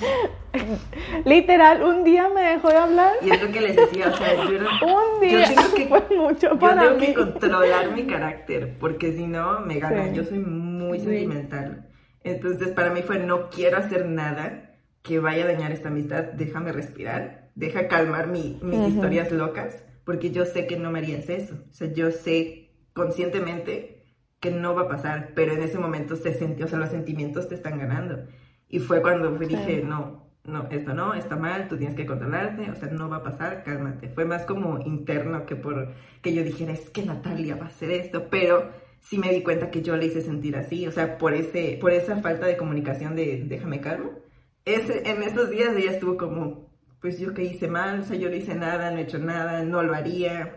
[1.26, 3.14] Literal, un día me dejó de hablar.
[3.22, 4.44] Y es lo que les decía, o sea, yo,
[4.88, 7.06] un día yo tengo que, fue mucho para yo tengo mí.
[7.08, 10.12] que controlar mi carácter, porque si no, me gana.
[10.12, 11.88] Yo soy muy sentimental.
[12.24, 16.72] Entonces, para mí fue, no quiero hacer nada que vaya a dañar esta amistad, déjame
[16.72, 21.56] respirar, deja calmar mi, mis historias locas, porque yo sé que no me harías eso.
[21.70, 24.04] O sea, yo sé conscientemente
[24.40, 27.48] que no va a pasar, pero en ese momento se sintió, o sea, los sentimientos
[27.48, 28.26] te están ganando.
[28.70, 32.76] Y fue cuando dije, no, no, esto no, está mal, tú tienes que controlarte, o
[32.76, 34.10] sea, no va a pasar, cálmate.
[34.10, 37.92] Fue más como interno que por que yo dijera, es que Natalia va a hacer
[37.92, 38.70] esto, pero
[39.02, 41.92] sí me di cuenta que yo le hice sentir así, o sea, por, ese, por
[41.92, 44.26] esa falta de comunicación de déjame calmo
[44.66, 46.70] ese, en esos días ella estuvo como,
[47.00, 49.64] pues yo que hice mal, o sea, yo no hice nada, no he hecho nada,
[49.64, 50.56] no lo haría.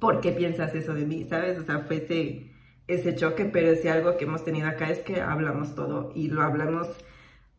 [0.00, 1.24] ¿Por qué piensas eso de mí?
[1.24, 1.58] ¿Sabes?
[1.58, 2.50] O sea, fue ese,
[2.88, 6.42] ese choque, pero si algo que hemos tenido acá es que hablamos todo y lo
[6.42, 6.88] hablamos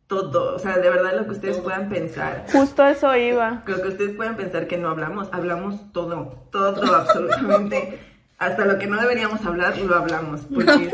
[0.07, 2.45] todo, o sea, de verdad lo que ustedes puedan pensar.
[2.51, 3.63] Justo eso iba.
[3.65, 7.99] Lo que ustedes puedan pensar que no hablamos, hablamos todo, todo, absolutamente.
[8.37, 10.93] Hasta lo que no deberíamos hablar, lo hablamos, porque es,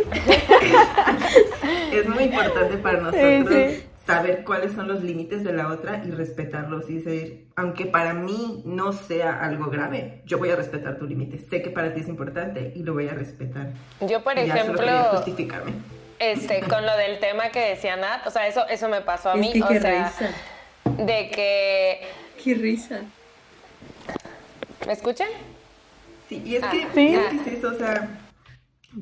[1.92, 3.84] es muy importante para nosotros Sí, sí.
[4.06, 8.62] saber cuáles son los límites de la otra y respetarlos y decir, aunque para mí
[8.66, 11.40] no sea algo grave, yo voy a respetar tu límite.
[11.50, 13.72] Sé que para ti es importante y lo voy a respetar.
[14.08, 15.72] Yo, por Y ya solo ejemplo, quería justificarme.
[16.22, 19.34] Este, con lo del tema que decía Nat, o sea, eso, eso me pasó a
[19.34, 20.30] Es mí, que o qué sea, risa.
[20.98, 22.02] de que,
[22.44, 23.02] Qué risa.
[24.86, 25.28] ¿me escuchan?
[26.30, 27.16] Sí, y es Ah, que, sí.
[27.16, 28.20] es, que es eso, o sea,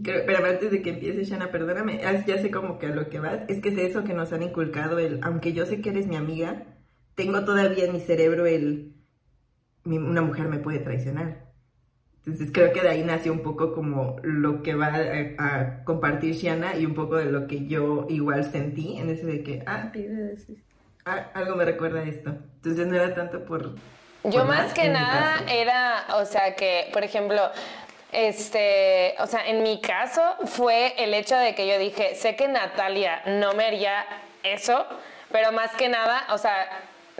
[0.04, 3.10] creo- pero antes de que empiece, Shana, perdóname, ah, ya sé como que a lo
[3.10, 5.90] que vas, es que es eso que nos han inculcado, el, aunque yo sé que
[5.90, 6.64] eres mi amiga,
[7.16, 8.94] tengo todavía en mi cerebro el,
[9.84, 11.49] mi- una mujer me puede traicionar.
[12.30, 16.36] Entonces creo que de ahí nació un poco como lo que va a, a compartir
[16.36, 19.92] Shiana y un poco de lo que yo igual sentí en ese de que, ah,
[21.06, 22.30] ah, algo me recuerda a esto.
[22.58, 23.74] Entonces no era tanto por...
[24.26, 27.42] Yo por más que nada era, o sea, que, por ejemplo,
[28.12, 32.48] este, o sea, en mi caso fue el hecho de que yo dije, sé que
[32.48, 34.06] Natalia no me haría
[34.44, 34.86] eso,
[35.32, 36.68] pero más que nada, o sea,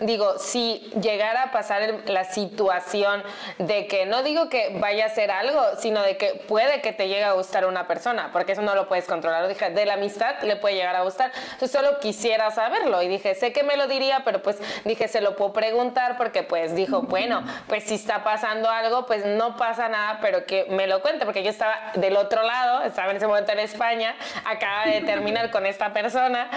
[0.00, 3.22] digo, si llegara a pasar la situación
[3.58, 7.08] de que no digo que vaya a ser algo, sino de que puede que te
[7.08, 9.48] llegue a gustar una persona, porque eso no lo puedes controlar.
[9.48, 11.32] Dije, de la amistad le puede llegar a gustar.
[11.52, 15.20] Entonces solo quisiera saberlo y dije, sé que me lo diría, pero pues dije, se
[15.20, 19.88] lo puedo preguntar porque pues dijo, bueno, pues si está pasando algo, pues no pasa
[19.88, 23.26] nada, pero que me lo cuente, porque yo estaba del otro lado, estaba en ese
[23.26, 24.14] momento en España,
[24.44, 26.50] acaba de terminar con esta persona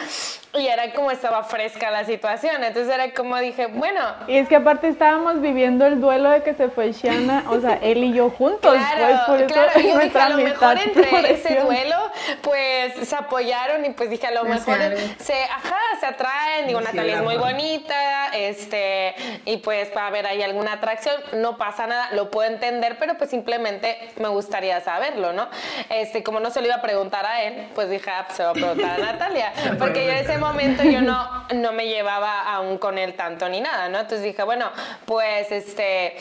[0.54, 2.64] y era como estaba fresca la situación.
[2.64, 6.54] Entonces era como dije, bueno, Y es que aparte estábamos viviendo el duelo de que
[6.54, 10.00] se fue Shiana, o sea, él y yo juntos, Claro, pues por eso claro, yo
[10.00, 11.96] dije a lo mejor entre ese duelo,
[12.42, 14.78] pues se apoyaron y pues dije a lo mejor
[15.20, 19.16] se, ajá, se atraen, digo, Sí, Natalia es el muy bonita, este,
[19.46, 23.18] y pues va a haber ahí alguna atracción, no pasa nada, lo puedo entender, pero
[23.18, 25.48] pues simplemente me gustaría saberlo, ¿no?
[25.90, 28.44] Este, como no se lo iba a preguntar a él, pues dije, ah, pues se
[28.44, 32.42] va a preguntar a Natalia, porque yo en ese momento yo no, no me llevaba
[32.54, 34.00] aún con él tanto ni nada, ¿no?
[34.00, 34.70] Entonces dije, bueno,
[35.06, 36.18] pues este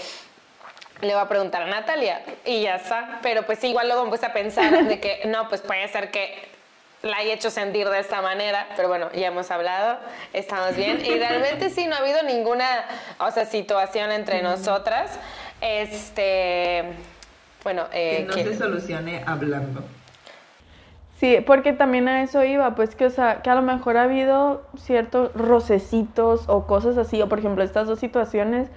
[1.01, 3.19] le voy a preguntar a Natalia y ya está.
[3.23, 6.51] Pero pues igual luego me puse a pensar de que no, pues puede ser que
[7.03, 9.99] la haya hecho sentir de esta manera, pero bueno, ya hemos hablado,
[10.33, 11.05] estamos bien.
[11.05, 12.85] Y realmente sí, no ha habido ninguna,
[13.19, 15.11] o sea, situación entre nosotras.
[15.61, 16.85] Este,
[17.65, 19.83] bueno, eh, que no se solucione hablando.
[21.23, 24.03] Sí, porque también a eso iba, pues que, o sea, que a lo mejor ha
[24.03, 28.73] habido ciertos rocecitos o cosas así, o por ejemplo estas dos situaciones,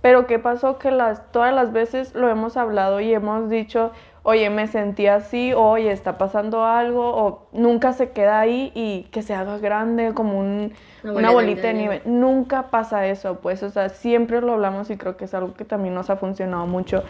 [0.00, 0.78] pero ¿qué pasó?
[0.78, 3.90] Que las, todas las veces lo hemos hablado y hemos dicho,
[4.22, 9.22] oye, me sentí así, oye, está pasando algo, o nunca se queda ahí y que
[9.22, 12.02] se haga grande como un, una, bolita de nieve.
[12.04, 15.64] Nunca pasa eso, pues, o sea, siempre lo hablamos y creo que es algo que
[15.64, 17.02] también nos ha funcionado mucho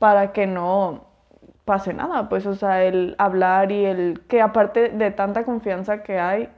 [0.00, 1.14] para que no
[1.66, 6.20] pase nada, pues, o sea, el hablar y el que aparte de tanta confianza que
[6.20, 6.48] hay,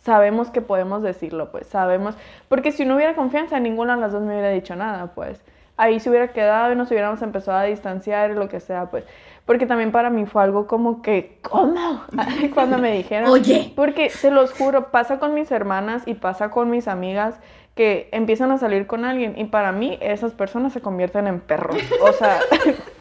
[0.00, 2.16] sabemos que podemos decirlo, pues, sabemos,
[2.48, 5.40] porque si no hubiera confianza, ninguna de las dos me hubiera dicho nada, pues,
[5.76, 9.04] ahí se hubiera quedado y nos hubiéramos empezado a distanciar, lo que sea, pues,
[9.44, 12.02] porque también para mí fue algo como que, ¿cómo?
[12.54, 16.70] Cuando me dijeron, oye, porque se los juro, pasa con mis hermanas y pasa con
[16.70, 17.38] mis amigas
[17.76, 21.78] que empiezan a salir con alguien y para mí esas personas se convierten en perros,
[22.02, 22.40] o sea...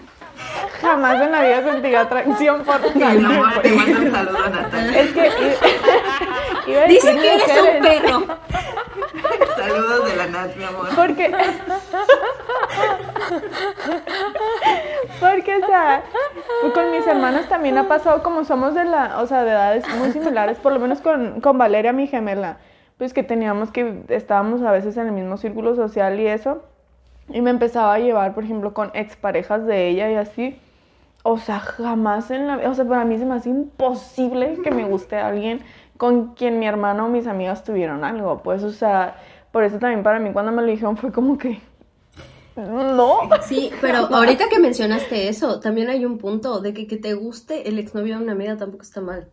[0.85, 3.19] Jamás en la vida sentí atracción por nadie.
[3.19, 3.75] No, te pues.
[3.75, 5.01] mando un saludo, Natalia.
[5.01, 5.31] Es que
[6.71, 8.23] iba a Dice que eres un perro.
[9.57, 10.89] Saludos de la Nat, mi amor.
[10.95, 11.33] Porque.
[15.19, 16.03] Porque, o sea,
[16.73, 20.11] con mis hermanas también ha pasado como somos de la, o sea, de edades muy
[20.11, 22.57] similares, por lo menos con, con Valeria, mi gemela,
[22.99, 26.61] pues que teníamos que, estábamos a veces en el mismo círculo social y eso
[27.29, 30.59] y me empezaba a llevar, por ejemplo, con exparejas de ella y así.
[31.27, 34.69] O sea, jamás en la vida, o sea, para mí se me hace imposible que
[34.69, 35.63] me guste alguien
[35.97, 38.43] con quien mi hermano o mis amigas tuvieron algo.
[38.43, 39.15] Pues, o sea,
[39.51, 41.59] por eso también para mí cuando me lo dijeron fue como que...
[42.55, 43.21] No.
[43.41, 47.67] Sí, pero ahorita que mencionaste eso, también hay un punto de que que te guste
[47.67, 49.27] el exnovio de una amiga tampoco está mal.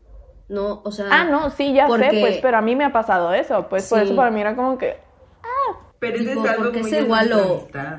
[0.48, 1.09] No, o sea...
[1.10, 3.66] Ah, no, sí, ya sé, pues, pero a mí me ha pasado eso.
[3.69, 4.97] Pues por eso para mí era como que...
[5.98, 7.98] Pero eso es algo muy de nuestra amistad.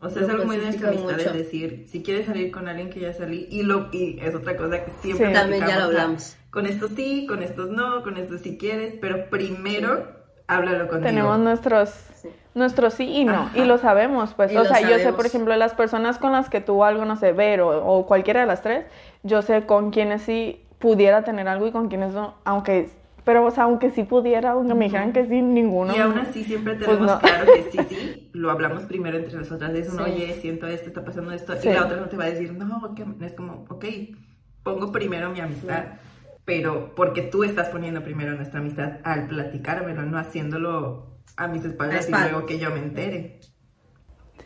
[0.00, 2.88] O sea, es algo muy de nuestra amistad, es decir, si quieres salir con alguien
[2.88, 5.84] que ya salí, y, lo, y es otra cosa que siempre sí, también ya lo
[5.86, 6.36] hablamos.
[6.50, 10.06] Con estos sí, con estos no, con estos sí quieres, pero primero
[10.46, 11.08] háblalo contigo.
[11.08, 12.28] Tenemos nuestros sí.
[12.54, 15.74] nuestros sí y no, y lo sabemos, pues, o sea, yo sé, por ejemplo, las
[15.74, 18.86] personas con las que tuvo algo, no sé, ver o, o cualquiera de las tres,
[19.24, 22.88] yo sé con quienes sí pudiera tener algo y con quienes no, aunque
[23.28, 25.94] pero, o sea, aunque sí pudiera, aunque me dijeran que sí, ninguno.
[25.94, 29.74] Y aún así siempre pues tenemos claro que sí, sí, lo hablamos primero entre nosotras.
[29.74, 31.52] Es un, oye, siento esto, está pasando esto.
[31.62, 33.84] Y la otra no te va a decir, no, que es como, ok,
[34.62, 35.84] pongo primero mi amistad.
[36.46, 42.08] Pero porque tú estás poniendo primero nuestra amistad al platicármelo, no haciéndolo a mis espaldas
[42.08, 43.40] y luego que yo me entere.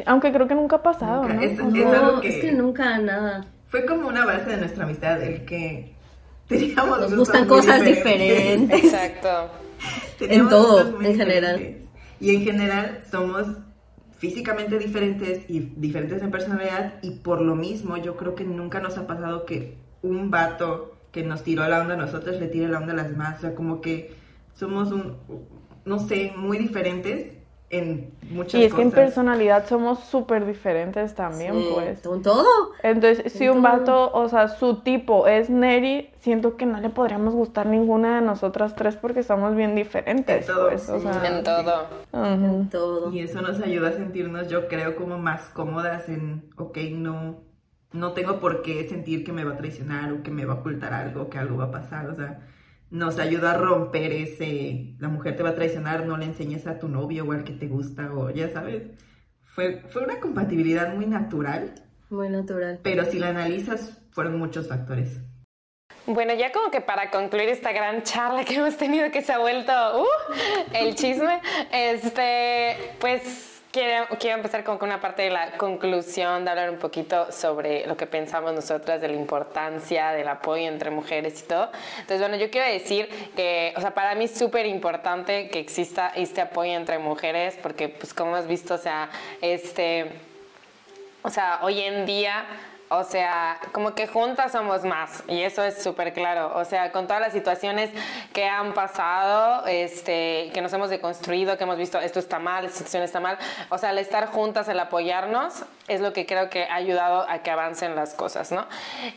[0.06, 1.40] aunque creo que nunca ha pasado, ¿no?
[1.40, 2.28] Es, algo que...
[2.30, 3.46] Es que nunca nada.
[3.68, 5.91] Fue como una base de nuestra amistad, el que
[6.76, 8.84] nos gustan cosas diferentes.
[8.84, 9.50] Exacto.
[10.20, 11.76] en todo, en general.
[12.20, 13.46] Y en general somos
[14.18, 18.96] físicamente diferentes y diferentes en personalidad y por lo mismo yo creo que nunca nos
[18.96, 22.78] ha pasado que un vato que nos tiró la onda a nosotros le tire la
[22.78, 23.38] onda a las demás.
[23.38, 24.14] O sea, como que
[24.54, 25.16] somos un,
[25.84, 27.41] no sé, muy diferentes
[27.72, 32.04] en muchas Y es que en personalidad somos súper diferentes también, pues.
[32.04, 32.46] En todo.
[32.82, 37.34] Entonces, si un vato, o sea, su tipo es Neri, siento que no le podríamos
[37.34, 40.46] gustar ninguna de nosotras tres porque somos bien diferentes.
[40.46, 40.68] En todo.
[40.68, 41.86] Pues, o sea, en todo.
[42.12, 43.10] En todo.
[43.10, 47.40] Y eso nos ayuda a sentirnos, yo creo, como más cómodas en, ok, no,
[47.92, 50.56] no tengo por qué sentir que me va a traicionar o que me va a
[50.58, 52.38] ocultar algo, que algo va a pasar, o sea
[52.92, 56.78] nos ayuda a romper ese, la mujer te va a traicionar, no le enseñes a
[56.78, 58.82] tu novio o al que te gusta o ya sabes.
[59.42, 61.74] Fue, fue una compatibilidad muy natural.
[62.10, 62.80] Muy natural.
[62.82, 65.20] Pero si la analizas, fueron muchos factores.
[66.06, 69.38] Bueno, ya como que para concluir esta gran charla que hemos tenido que se ha
[69.38, 70.06] vuelto uh,
[70.74, 71.40] el chisme,
[71.72, 77.32] este, pues Quiero, quiero, empezar con una parte de la conclusión, de hablar un poquito
[77.32, 81.70] sobre lo que pensamos nosotras de la importancia del apoyo entre mujeres y todo.
[82.00, 86.12] Entonces, bueno, yo quiero decir que, o sea, para mí es súper importante que exista
[86.14, 89.08] este apoyo entre mujeres, porque, pues, como has visto, o sea,
[89.40, 90.10] este,
[91.22, 92.44] o sea, hoy en día
[92.94, 96.52] o sea, como que juntas somos más y eso es súper claro.
[96.56, 97.90] O sea, con todas las situaciones
[98.34, 102.78] que han pasado, este, que nos hemos deconstruido, que hemos visto esto está mal, esta
[102.78, 103.38] situación está mal.
[103.70, 107.38] O sea, el estar juntas, el apoyarnos, es lo que creo que ha ayudado a
[107.38, 108.66] que avancen las cosas, ¿no?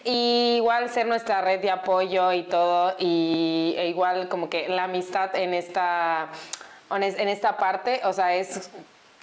[0.05, 4.85] Y igual ser nuestra red de apoyo y todo, y e igual como que la
[4.85, 6.29] amistad en esta,
[6.91, 8.69] en esta parte, o sea, es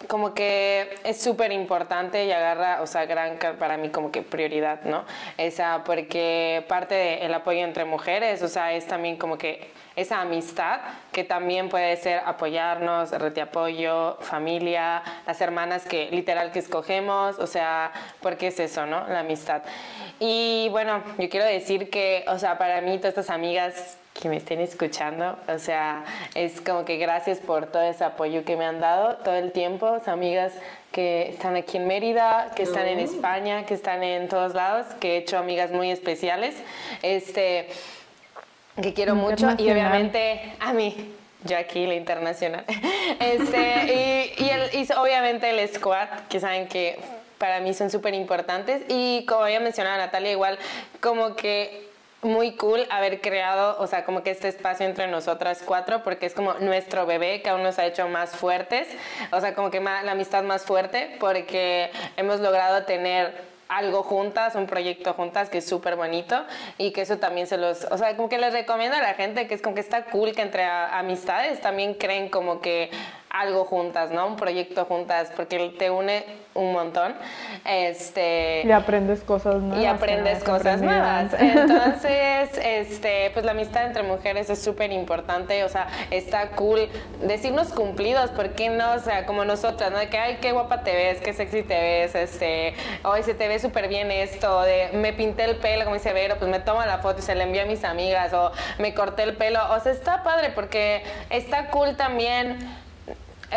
[0.09, 4.83] como que es súper importante y agarra, o sea, gran para mí como que prioridad,
[4.83, 5.05] ¿no?
[5.39, 10.81] Esa, porque parte del apoyo entre mujeres, o sea, es también como que esa amistad
[11.13, 17.47] que también puede ser apoyarnos, red apoyo, familia, las hermanas que literal que escogemos, o
[17.47, 19.07] sea, porque es eso, ¿no?
[19.09, 19.63] La amistad.
[20.19, 24.37] Y bueno, yo quiero decir que, o sea, para mí todas estas amigas que me
[24.37, 25.39] estén escuchando.
[25.49, 29.35] O sea, es como que gracias por todo ese apoyo que me han dado todo
[29.35, 30.01] el tiempo.
[30.07, 30.53] amigas
[30.93, 35.15] que están aquí en Mérida, que están en España, que están en todos lados, que
[35.15, 36.55] he hecho amigas muy especiales.
[37.01, 37.69] Este,
[38.81, 41.15] que quiero mucho y obviamente a mí.
[41.45, 42.65] Yo aquí, la internacional.
[43.19, 46.99] Este, y, y, y obviamente el squad, que saben que
[47.39, 48.83] para mí son súper importantes.
[48.89, 50.59] Y como había mencionado Natalia, igual
[51.01, 51.92] como que
[52.23, 56.35] muy cool haber creado, o sea, como que este espacio entre nosotras cuatro, porque es
[56.35, 58.89] como nuestro bebé que aún nos ha hecho más fuertes,
[59.33, 64.67] o sea, como que la amistad más fuerte, porque hemos logrado tener algo juntas, un
[64.67, 66.45] proyecto juntas que es súper bonito
[66.79, 69.49] y que eso también se los, o sea, como que les recomiendo a la gente
[69.49, 72.91] que es como que está cool que entre amistades también creen como que
[73.33, 74.27] algo juntas, ¿no?
[74.27, 77.15] Un proyecto juntas, porque te une un montón.
[77.65, 79.83] Este, y aprendes cosas nuevas.
[79.83, 81.33] Y aprendes cosas nuevas.
[81.39, 86.91] Entonces, este, pues la amistad entre mujeres es súper importante, o sea, está cool
[87.23, 88.93] decirnos cumplidos, ¿por qué no?
[88.93, 89.99] O sea, como nosotras, ¿no?
[89.99, 93.49] De que, ay, qué guapa te ves, qué sexy te ves, este, hoy se te
[93.49, 96.85] ve súper bien esto, de me pinté el pelo, como dice Vero, pues me tomo
[96.85, 99.81] la foto y se la envío a mis amigas, o me corté el pelo, o
[99.81, 102.59] sea, está padre porque está cool también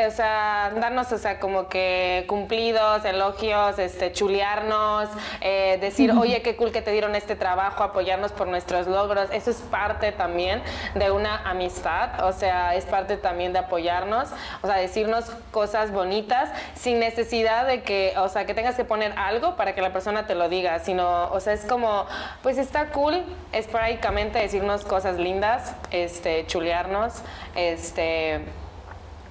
[0.07, 5.09] o sea, darnos, o sea, como que cumplidos, elogios, este, chulearnos,
[5.41, 9.51] eh, decir, oye, qué cool que te dieron este trabajo, apoyarnos por nuestros logros, eso
[9.51, 10.61] es parte también
[10.95, 14.29] de una amistad, o sea, es parte también de apoyarnos,
[14.61, 19.13] o sea, decirnos cosas bonitas sin necesidad de que, o sea, que tengas que poner
[19.17, 22.05] algo para que la persona te lo diga, sino, o sea, es como,
[22.43, 23.23] pues está cool,
[23.53, 27.21] esporádicamente decirnos cosas lindas, este, chulearnos,
[27.55, 28.41] este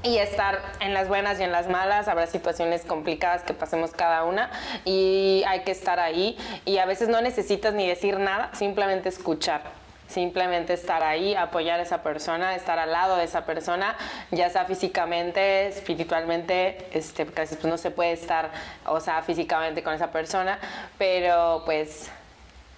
[0.05, 4.25] y estar en las buenas y en las malas, habrá situaciones complicadas que pasemos cada
[4.25, 4.51] una
[4.85, 6.37] y hay que estar ahí
[6.67, 9.63] y a veces no necesitas ni decir nada, simplemente escuchar.
[10.07, 13.97] Simplemente estar ahí, apoyar a esa persona, estar al lado de esa persona,
[14.31, 18.51] ya sea físicamente, espiritualmente, este, casi pues no se puede estar,
[18.85, 20.59] o sea, físicamente con esa persona,
[20.99, 22.11] pero pues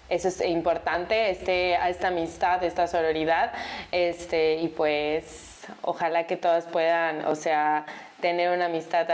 [0.08, 3.52] eso es importante, este, esta amistad, esta sororidad,
[3.90, 7.86] este, y pues ojalá que todos puedan, o sea,
[8.20, 9.06] tener una amistad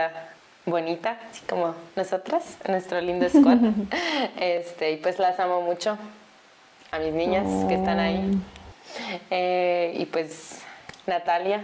[0.66, 3.58] bonita, así como nosotras, nuestro lindo squad.
[4.38, 5.98] este, y pues las amo mucho,
[6.90, 8.38] a mis niñas que están ahí.
[9.30, 10.62] Eh, y pues,
[11.06, 11.62] Natalia.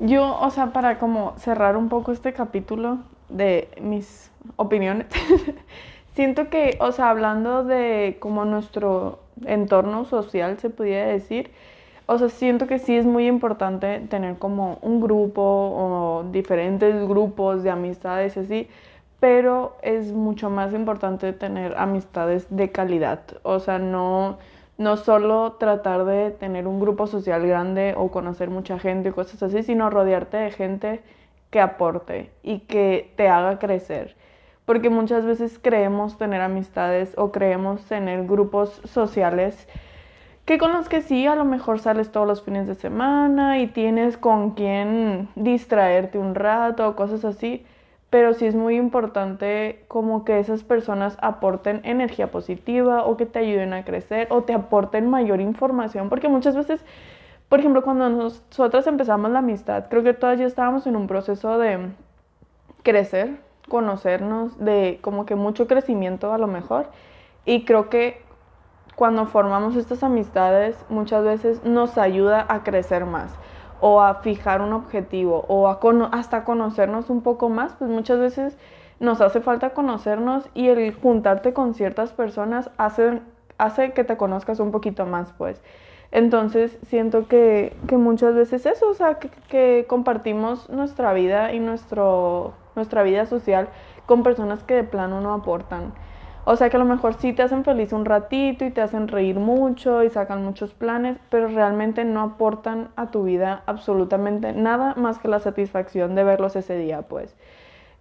[0.00, 2.98] Yo, o sea, para como cerrar un poco este capítulo
[3.28, 5.06] de mis opiniones,
[6.14, 11.50] siento que, o sea, hablando de como nuestro entorno social, se podría decir,
[12.06, 17.62] o sea, siento que sí es muy importante tener como un grupo o diferentes grupos
[17.64, 18.68] de amistades y así,
[19.18, 23.20] pero es mucho más importante tener amistades de calidad.
[23.42, 24.38] O sea, no,
[24.78, 29.42] no solo tratar de tener un grupo social grande o conocer mucha gente y cosas
[29.42, 31.02] así, sino rodearte de gente
[31.50, 34.14] que aporte y que te haga crecer.
[34.64, 39.66] Porque muchas veces creemos tener amistades o creemos tener grupos sociales
[40.46, 43.66] que con los que sí, a lo mejor sales todos los fines de semana y
[43.66, 47.66] tienes con quien distraerte un rato o cosas así,
[48.10, 53.40] pero sí es muy importante como que esas personas aporten energía positiva o que te
[53.40, 56.84] ayuden a crecer o te aporten mayor información, porque muchas veces,
[57.48, 61.58] por ejemplo, cuando nosotras empezamos la amistad, creo que todas ya estábamos en un proceso
[61.58, 61.88] de
[62.84, 66.86] crecer, conocernos, de como que mucho crecimiento a lo mejor,
[67.44, 68.24] y creo que
[68.96, 73.30] cuando formamos estas amistades muchas veces nos ayuda a crecer más
[73.80, 75.78] o a fijar un objetivo o a
[76.12, 78.56] hasta conocernos un poco más, pues muchas veces
[78.98, 83.20] nos hace falta conocernos y el juntarte con ciertas personas hace,
[83.58, 85.62] hace que te conozcas un poquito más, pues.
[86.12, 92.54] Entonces siento que, muchas veces eso, o sea, que, que, compartimos nuestra vida y nuestro,
[92.74, 93.68] nuestra vida social
[94.06, 95.92] con personas que de plano no aportan.
[96.48, 99.08] O sea que a lo mejor sí te hacen feliz un ratito y te hacen
[99.08, 104.94] reír mucho y sacan muchos planes, pero realmente no aportan a tu vida absolutamente nada
[104.94, 107.34] más que la satisfacción de verlos ese día, pues.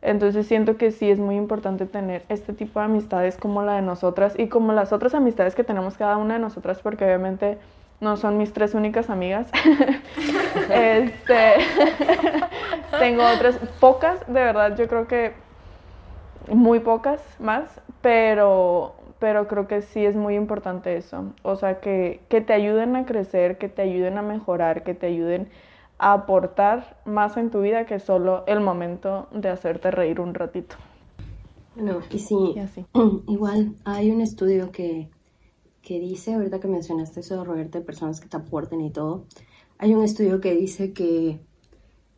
[0.03, 3.81] Entonces siento que sí es muy importante tener este tipo de amistades como la de
[3.81, 7.57] nosotras y como las otras amistades que tenemos cada una de nosotras, porque obviamente
[7.99, 9.49] no son mis tres únicas amigas.
[10.69, 11.55] este,
[12.99, 15.44] tengo otras, pocas, de verdad, yo creo que
[16.51, 21.33] muy pocas más, pero, pero creo que sí es muy importante eso.
[21.43, 25.07] O sea, que, que te ayuden a crecer, que te ayuden a mejorar, que te
[25.07, 25.49] ayuden
[25.97, 30.75] a aportar más en tu vida que solo el momento de hacerte reír un ratito.
[31.75, 32.55] Bueno, y sí,
[33.27, 35.09] igual hay un estudio que,
[35.81, 39.25] que dice, ahorita que mencionaste eso de rodearte de personas que te aporten y todo,
[39.77, 41.39] hay un estudio que dice que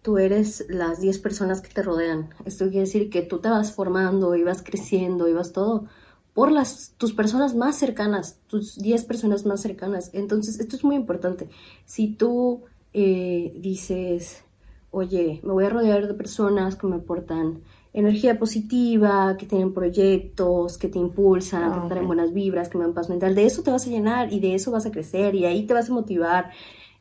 [0.08, 2.30] tú eres las 10 personas que te rodean.
[2.46, 5.84] Esto quiere decir que tú te vas formando y vas creciendo y vas todo
[6.34, 10.12] por las, tus personas más cercanas, tus 10 personas más cercanas.
[10.14, 11.50] Entonces, esto es muy importante.
[11.84, 12.62] Si tú
[12.94, 14.46] eh, dices,
[14.92, 17.60] oye, me voy a rodear de personas que me aportan
[17.92, 22.86] energía positiva, que tienen proyectos, que te impulsan, que te traen buenas vibras, que me
[22.86, 25.36] dan paz mental, de eso te vas a llenar y de eso vas a crecer
[25.36, 26.52] y ahí te vas a motivar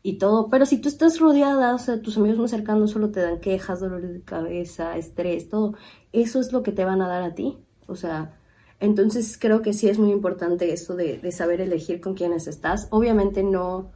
[0.07, 0.49] y todo.
[0.51, 3.81] Pero si tú estás rodeada, o sea, tus amigos más cercanos solo te dan quejas,
[3.81, 5.75] dolores de cabeza, estrés, todo,
[6.13, 7.59] eso es lo que te van a dar a ti.
[7.89, 8.39] O sea,
[8.79, 12.87] entonces creo que sí es muy importante de, de saber elegir con quiénes estás.
[12.91, 13.91] Obviamente no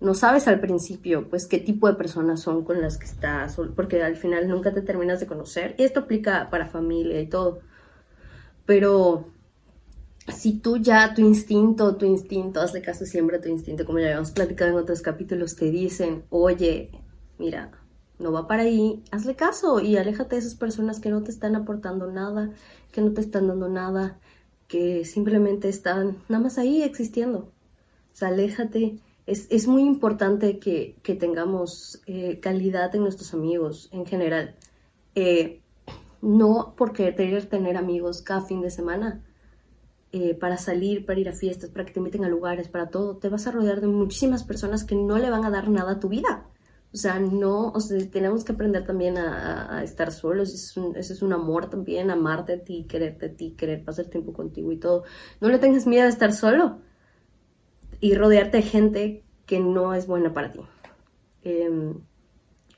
[0.00, 4.02] no sabes al principio, pues, qué tipo de personas son con las que estás, porque
[4.02, 5.74] al final nunca te terminas de conocer.
[5.76, 7.60] Y esto aplica para familia y todo.
[8.64, 9.26] Pero
[10.30, 14.06] si tú ya, tu instinto, tu instinto, hazle caso siempre a tu instinto, como ya
[14.06, 16.90] habíamos platicado en otros capítulos, te dicen, oye,
[17.38, 17.72] mira,
[18.18, 21.56] no va para ahí, hazle caso y aléjate de esas personas que no te están
[21.56, 22.50] aportando nada,
[22.92, 24.18] que no te están dando nada,
[24.68, 27.52] que simplemente están nada más ahí existiendo.
[28.12, 29.00] O sea, aléjate
[29.30, 34.56] es, muy importante que, tengamos eh, calidad en nuestros amigos en general.
[35.14, 35.60] Eh,
[36.20, 39.24] no porque querer tener amigos cada fin de semana,
[40.12, 43.16] eh, para salir, para ir a fiestas, para que te inviten a lugares, para todo,
[43.16, 46.00] te vas a rodear de muchísimas personas que no le van a dar nada a
[46.00, 46.46] tu vida.
[46.92, 47.78] O sea, no, o
[48.10, 52.84] tenemos que aprender también a, estar solos, es, es, un, amor también, amarte a ti,
[52.88, 55.04] quererte a ti, querer pasar tiempo contigo y todo.
[55.40, 56.80] No le tengas miedo a estar solo
[58.00, 60.60] y rodearte de gente que no es buena para ti.
[61.44, 61.94] Em,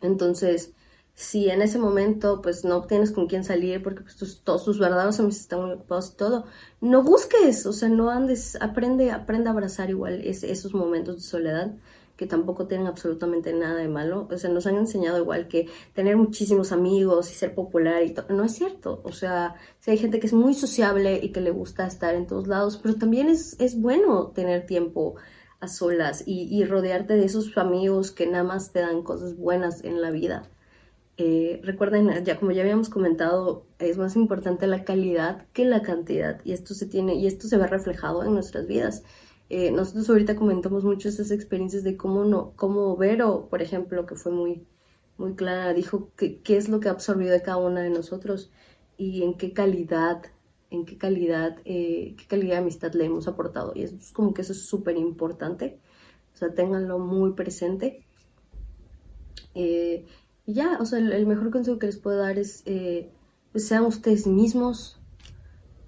[0.03, 0.75] entonces,
[1.14, 5.18] si en ese momento pues no tienes con quién salir porque pues, todos tus verdaderos
[5.18, 6.47] amigos están muy ocupados y todo,
[6.80, 11.72] no busques, o sea, no andes, aprende, aprende a abrazar igual esos momentos de soledad
[12.16, 14.28] que tampoco tienen absolutamente nada de malo.
[14.30, 18.26] O sea, nos han enseñado igual que tener muchísimos amigos y ser popular y todo.
[18.28, 19.01] No es cierto.
[19.05, 22.26] O sea, si hay gente que es muy sociable y que le gusta estar en
[22.26, 25.16] todos lados, pero también es, es bueno tener tiempo
[25.59, 30.02] a solas y, rodearte de esos amigos que nada más te dan cosas buenas en
[30.02, 30.51] la vida.
[31.18, 36.40] Eh, recuerden, ya como ya habíamos comentado, es más importante la calidad que la cantidad
[36.44, 39.02] y esto se tiene y esto se ve reflejado en nuestras vidas.
[39.51, 44.14] Eh, nosotros ahorita comentamos mucho estas experiencias de cómo no, cómo Vero, por ejemplo, que
[44.16, 44.66] fue muy,
[45.18, 48.51] muy clara, dijo qué es lo que ha absorbido de cada una de nosotros
[48.97, 50.22] y en qué calidad,
[50.70, 53.72] en qué calidad, eh, qué calidad de amistad le hemos aportado.
[53.74, 55.80] Y es como que eso es súper importante.
[56.34, 58.06] O sea, ténganlo muy presente.
[59.55, 60.06] Eh,
[60.47, 62.64] y ya, o sea, el, mejor consejo que les puedo dar es,
[63.52, 64.98] pues sean ustedes mismos,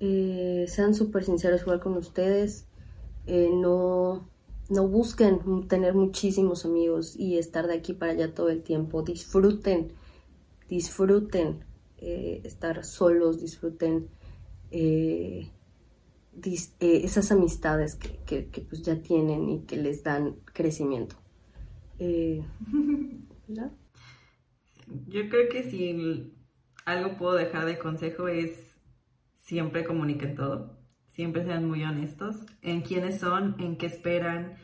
[0.00, 2.66] sean súper sinceros igual con ustedes,
[3.26, 4.28] eh, no,
[4.68, 9.02] no busquen tener muchísimos amigos y estar de aquí para allá todo el tiempo.
[9.02, 9.92] Disfruten,
[10.68, 11.64] disfruten
[11.98, 14.08] eh, estar solos, disfruten
[14.70, 15.48] eh,
[16.80, 21.16] esas amistades que, pues ya tienen y que les dan crecimiento.
[25.06, 26.34] Yo creo que si
[26.84, 28.76] algo puedo dejar de consejo es
[29.36, 30.84] siempre comuniquen todo
[31.14, 34.56] siempre sean muy honestos en quiénes son, en qué esperan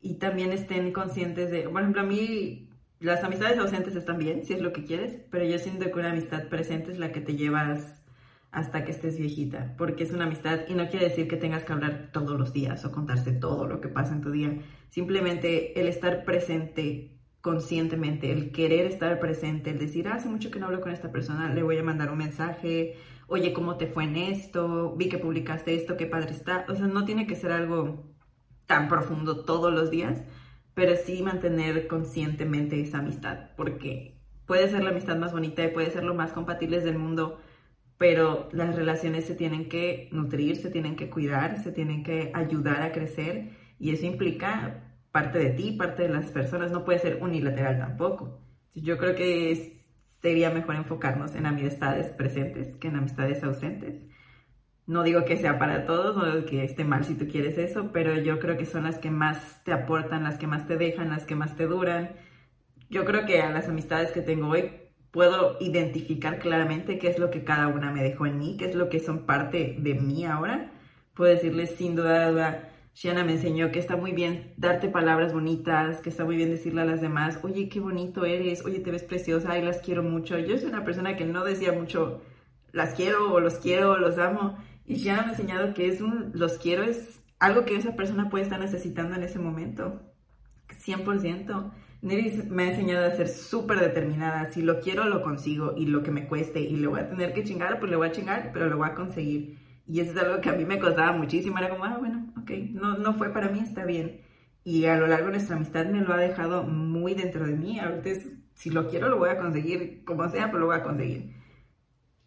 [0.00, 2.68] y también estén conscientes de, por ejemplo, a mí
[3.00, 6.10] las amistades ausentes están bien, si es lo que quieres, pero yo siento que una
[6.10, 8.02] amistad presente es la que te llevas
[8.50, 11.72] hasta que estés viejita, porque es una amistad y no quiere decir que tengas que
[11.72, 14.58] hablar todos los días o contarse todo lo que pasa en tu día,
[14.90, 17.15] simplemente el estar presente
[17.46, 21.54] conscientemente, el querer estar presente, el decir, hace mucho que no hablo con esta persona,
[21.54, 22.96] le voy a mandar un mensaje,
[23.28, 24.96] oye, ¿cómo te fue en esto?
[24.96, 26.66] Vi que publicaste esto, qué padre está.
[26.68, 28.12] O sea, no tiene que ser algo
[28.66, 30.24] tan profundo todos los días,
[30.74, 35.92] pero sí mantener conscientemente esa amistad, porque puede ser la amistad más bonita y puede
[35.92, 37.38] ser lo más compatibles del mundo,
[37.96, 42.82] pero las relaciones se tienen que nutrir, se tienen que cuidar, se tienen que ayudar
[42.82, 44.85] a crecer y eso implica
[45.16, 48.38] parte de ti, parte de las personas, no puede ser unilateral tampoco.
[48.74, 49.80] Yo creo que
[50.20, 54.04] sería mejor enfocarnos en amistades presentes que en amistades ausentes.
[54.86, 57.92] No digo que sea para todos, no digo que esté mal si tú quieres eso,
[57.92, 61.08] pero yo creo que son las que más te aportan, las que más te dejan,
[61.08, 62.10] las que más te duran.
[62.90, 64.70] Yo creo que a las amistades que tengo hoy
[65.12, 68.74] puedo identificar claramente qué es lo que cada una me dejó en mí, qué es
[68.74, 70.72] lo que son parte de mí ahora.
[71.14, 76.00] Puedo decirles sin duda, duda, Shiana me enseñó que está muy bien darte palabras bonitas,
[76.00, 79.02] que está muy bien decirle a las demás, oye, qué bonito eres, oye, te ves
[79.02, 80.38] preciosa, ay, las quiero mucho.
[80.38, 82.22] Yo soy una persona que no decía mucho,
[82.72, 84.56] las quiero o los quiero o los amo.
[84.86, 88.30] Y ya me ha enseñado que es un, los quiero es algo que esa persona
[88.30, 90.00] puede estar necesitando en ese momento.
[90.70, 91.72] 100%.
[92.00, 94.50] Neri me ha enseñado a ser súper determinada.
[94.52, 95.74] Si lo quiero, lo consigo.
[95.76, 96.60] Y lo que me cueste.
[96.60, 98.88] Y le voy a tener que chingar, pues le voy a chingar, pero lo voy
[98.88, 99.65] a conseguir.
[99.88, 101.58] Y eso es algo que a mí me costaba muchísimo.
[101.58, 104.20] Era como, ah, bueno, ok, no, no fue para mí, está bien.
[104.64, 107.78] Y a lo largo de nuestra amistad me lo ha dejado muy dentro de mí.
[107.78, 110.82] Ahorita es, si lo quiero, lo voy a conseguir, como sea, pero lo voy a
[110.82, 111.34] conseguir.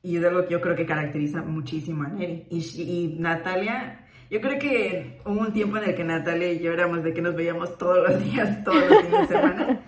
[0.01, 2.47] Y es algo que yo creo que caracteriza muchísimo a Neri.
[2.49, 6.71] Y, y, Natalia, yo creo que hubo un tiempo en el que Natalia y yo
[6.71, 9.81] éramos de que nos veíamos todos los días, todos los fines de semana.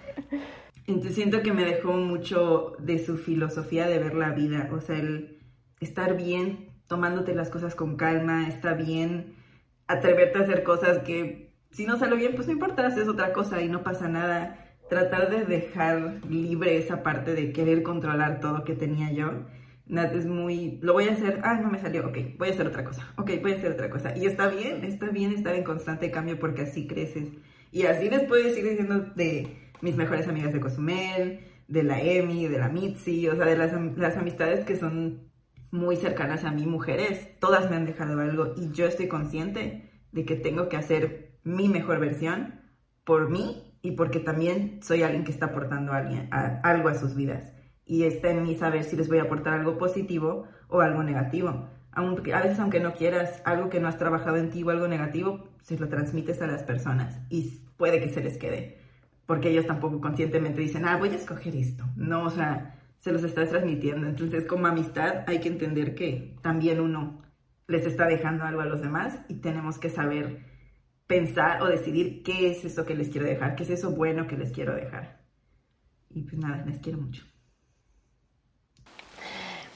[0.87, 4.69] Entonces siento que me dejó mucho de su filosofía de ver la vida.
[4.73, 5.39] O sea, el
[5.79, 9.35] estar bien, tomándote las cosas con calma, está bien
[9.87, 13.61] atreverte a hacer cosas que si no sale bien, pues no importa, haces otra cosa
[13.61, 14.75] y no pasa nada.
[14.89, 19.45] Tratar de dejar libre esa parte de querer controlar todo que tenía yo
[19.85, 22.67] Nat es muy, lo voy a hacer, ah, no me salió, ok, voy a hacer
[22.67, 24.17] otra cosa, ok, voy a hacer otra cosa.
[24.17, 27.29] Y está bien, está bien estar en constante cambio porque así creces.
[27.71, 31.39] Y así les puedo seguir diciendo de mis mejores amigas de Cozumel,
[31.69, 35.30] de la Emi, de la Mitzi, o sea, de las, las amistades que son
[35.71, 40.25] muy cercanas a mí, mujeres, todas me han dejado algo y yo estoy consciente de
[40.25, 42.61] que tengo que hacer mi mejor versión
[43.03, 47.53] por mí y porque también soy alguien que está aportando alguien, algo a sus vidas
[47.85, 51.69] y está en mí saber si les voy a aportar algo positivo o algo negativo.
[51.93, 54.87] Aunque, a veces aunque no quieras algo que no has trabajado en ti o algo
[54.87, 58.77] negativo, se lo transmites a las personas y puede que se les quede,
[59.25, 61.83] porque ellos tampoco conscientemente dicen, ah, voy a escoger esto.
[61.95, 64.07] No, o sea, se los estás transmitiendo.
[64.07, 67.23] Entonces, como amistad hay que entender que también uno
[67.67, 70.45] les está dejando algo a los demás y tenemos que saber
[71.07, 74.37] pensar o decidir qué es eso que les quiero dejar, qué es eso bueno que
[74.37, 75.19] les quiero dejar.
[76.11, 77.23] Y pues nada, les quiero mucho.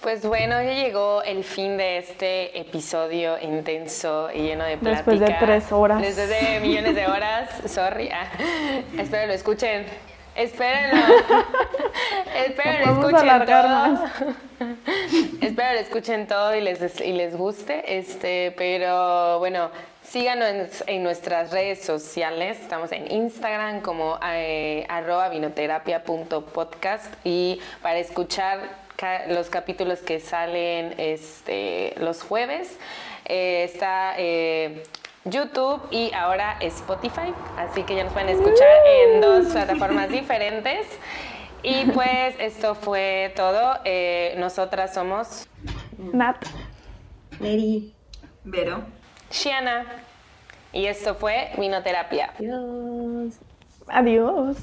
[0.01, 5.11] Pues bueno, ya llegó el fin de este episodio intenso y lleno de plática.
[5.11, 5.99] Después de tres horas.
[5.99, 8.09] Después de millones de horas, sorry.
[8.09, 8.29] Ah,
[8.99, 9.85] espero lo escuchen.
[10.35, 11.01] Espérenlo.
[12.35, 14.09] Espero lo escuchen todo.
[15.41, 17.97] espero lo escuchen todo y les, y les guste.
[17.97, 19.71] Este, pero bueno,
[20.03, 22.59] síganos en, nuestras redes sociales.
[22.59, 28.85] Estamos en Instagram como eh, arroba vinoterapia.podcast y para escuchar
[29.29, 32.77] los capítulos que salen este, los jueves.
[33.25, 34.83] Eh, está eh,
[35.25, 40.87] YouTube y ahora Spotify, así que ya nos pueden escuchar en dos plataformas diferentes.
[41.63, 43.79] Y pues esto fue todo.
[43.85, 45.47] Eh, nosotras somos
[45.97, 46.37] Nat,
[47.39, 47.95] Mary,
[48.43, 48.83] Vero,
[49.31, 49.85] Shiana.
[50.71, 52.33] Y esto fue Vinoterapia.
[52.37, 53.39] Adiós.
[53.87, 54.53] Adiós.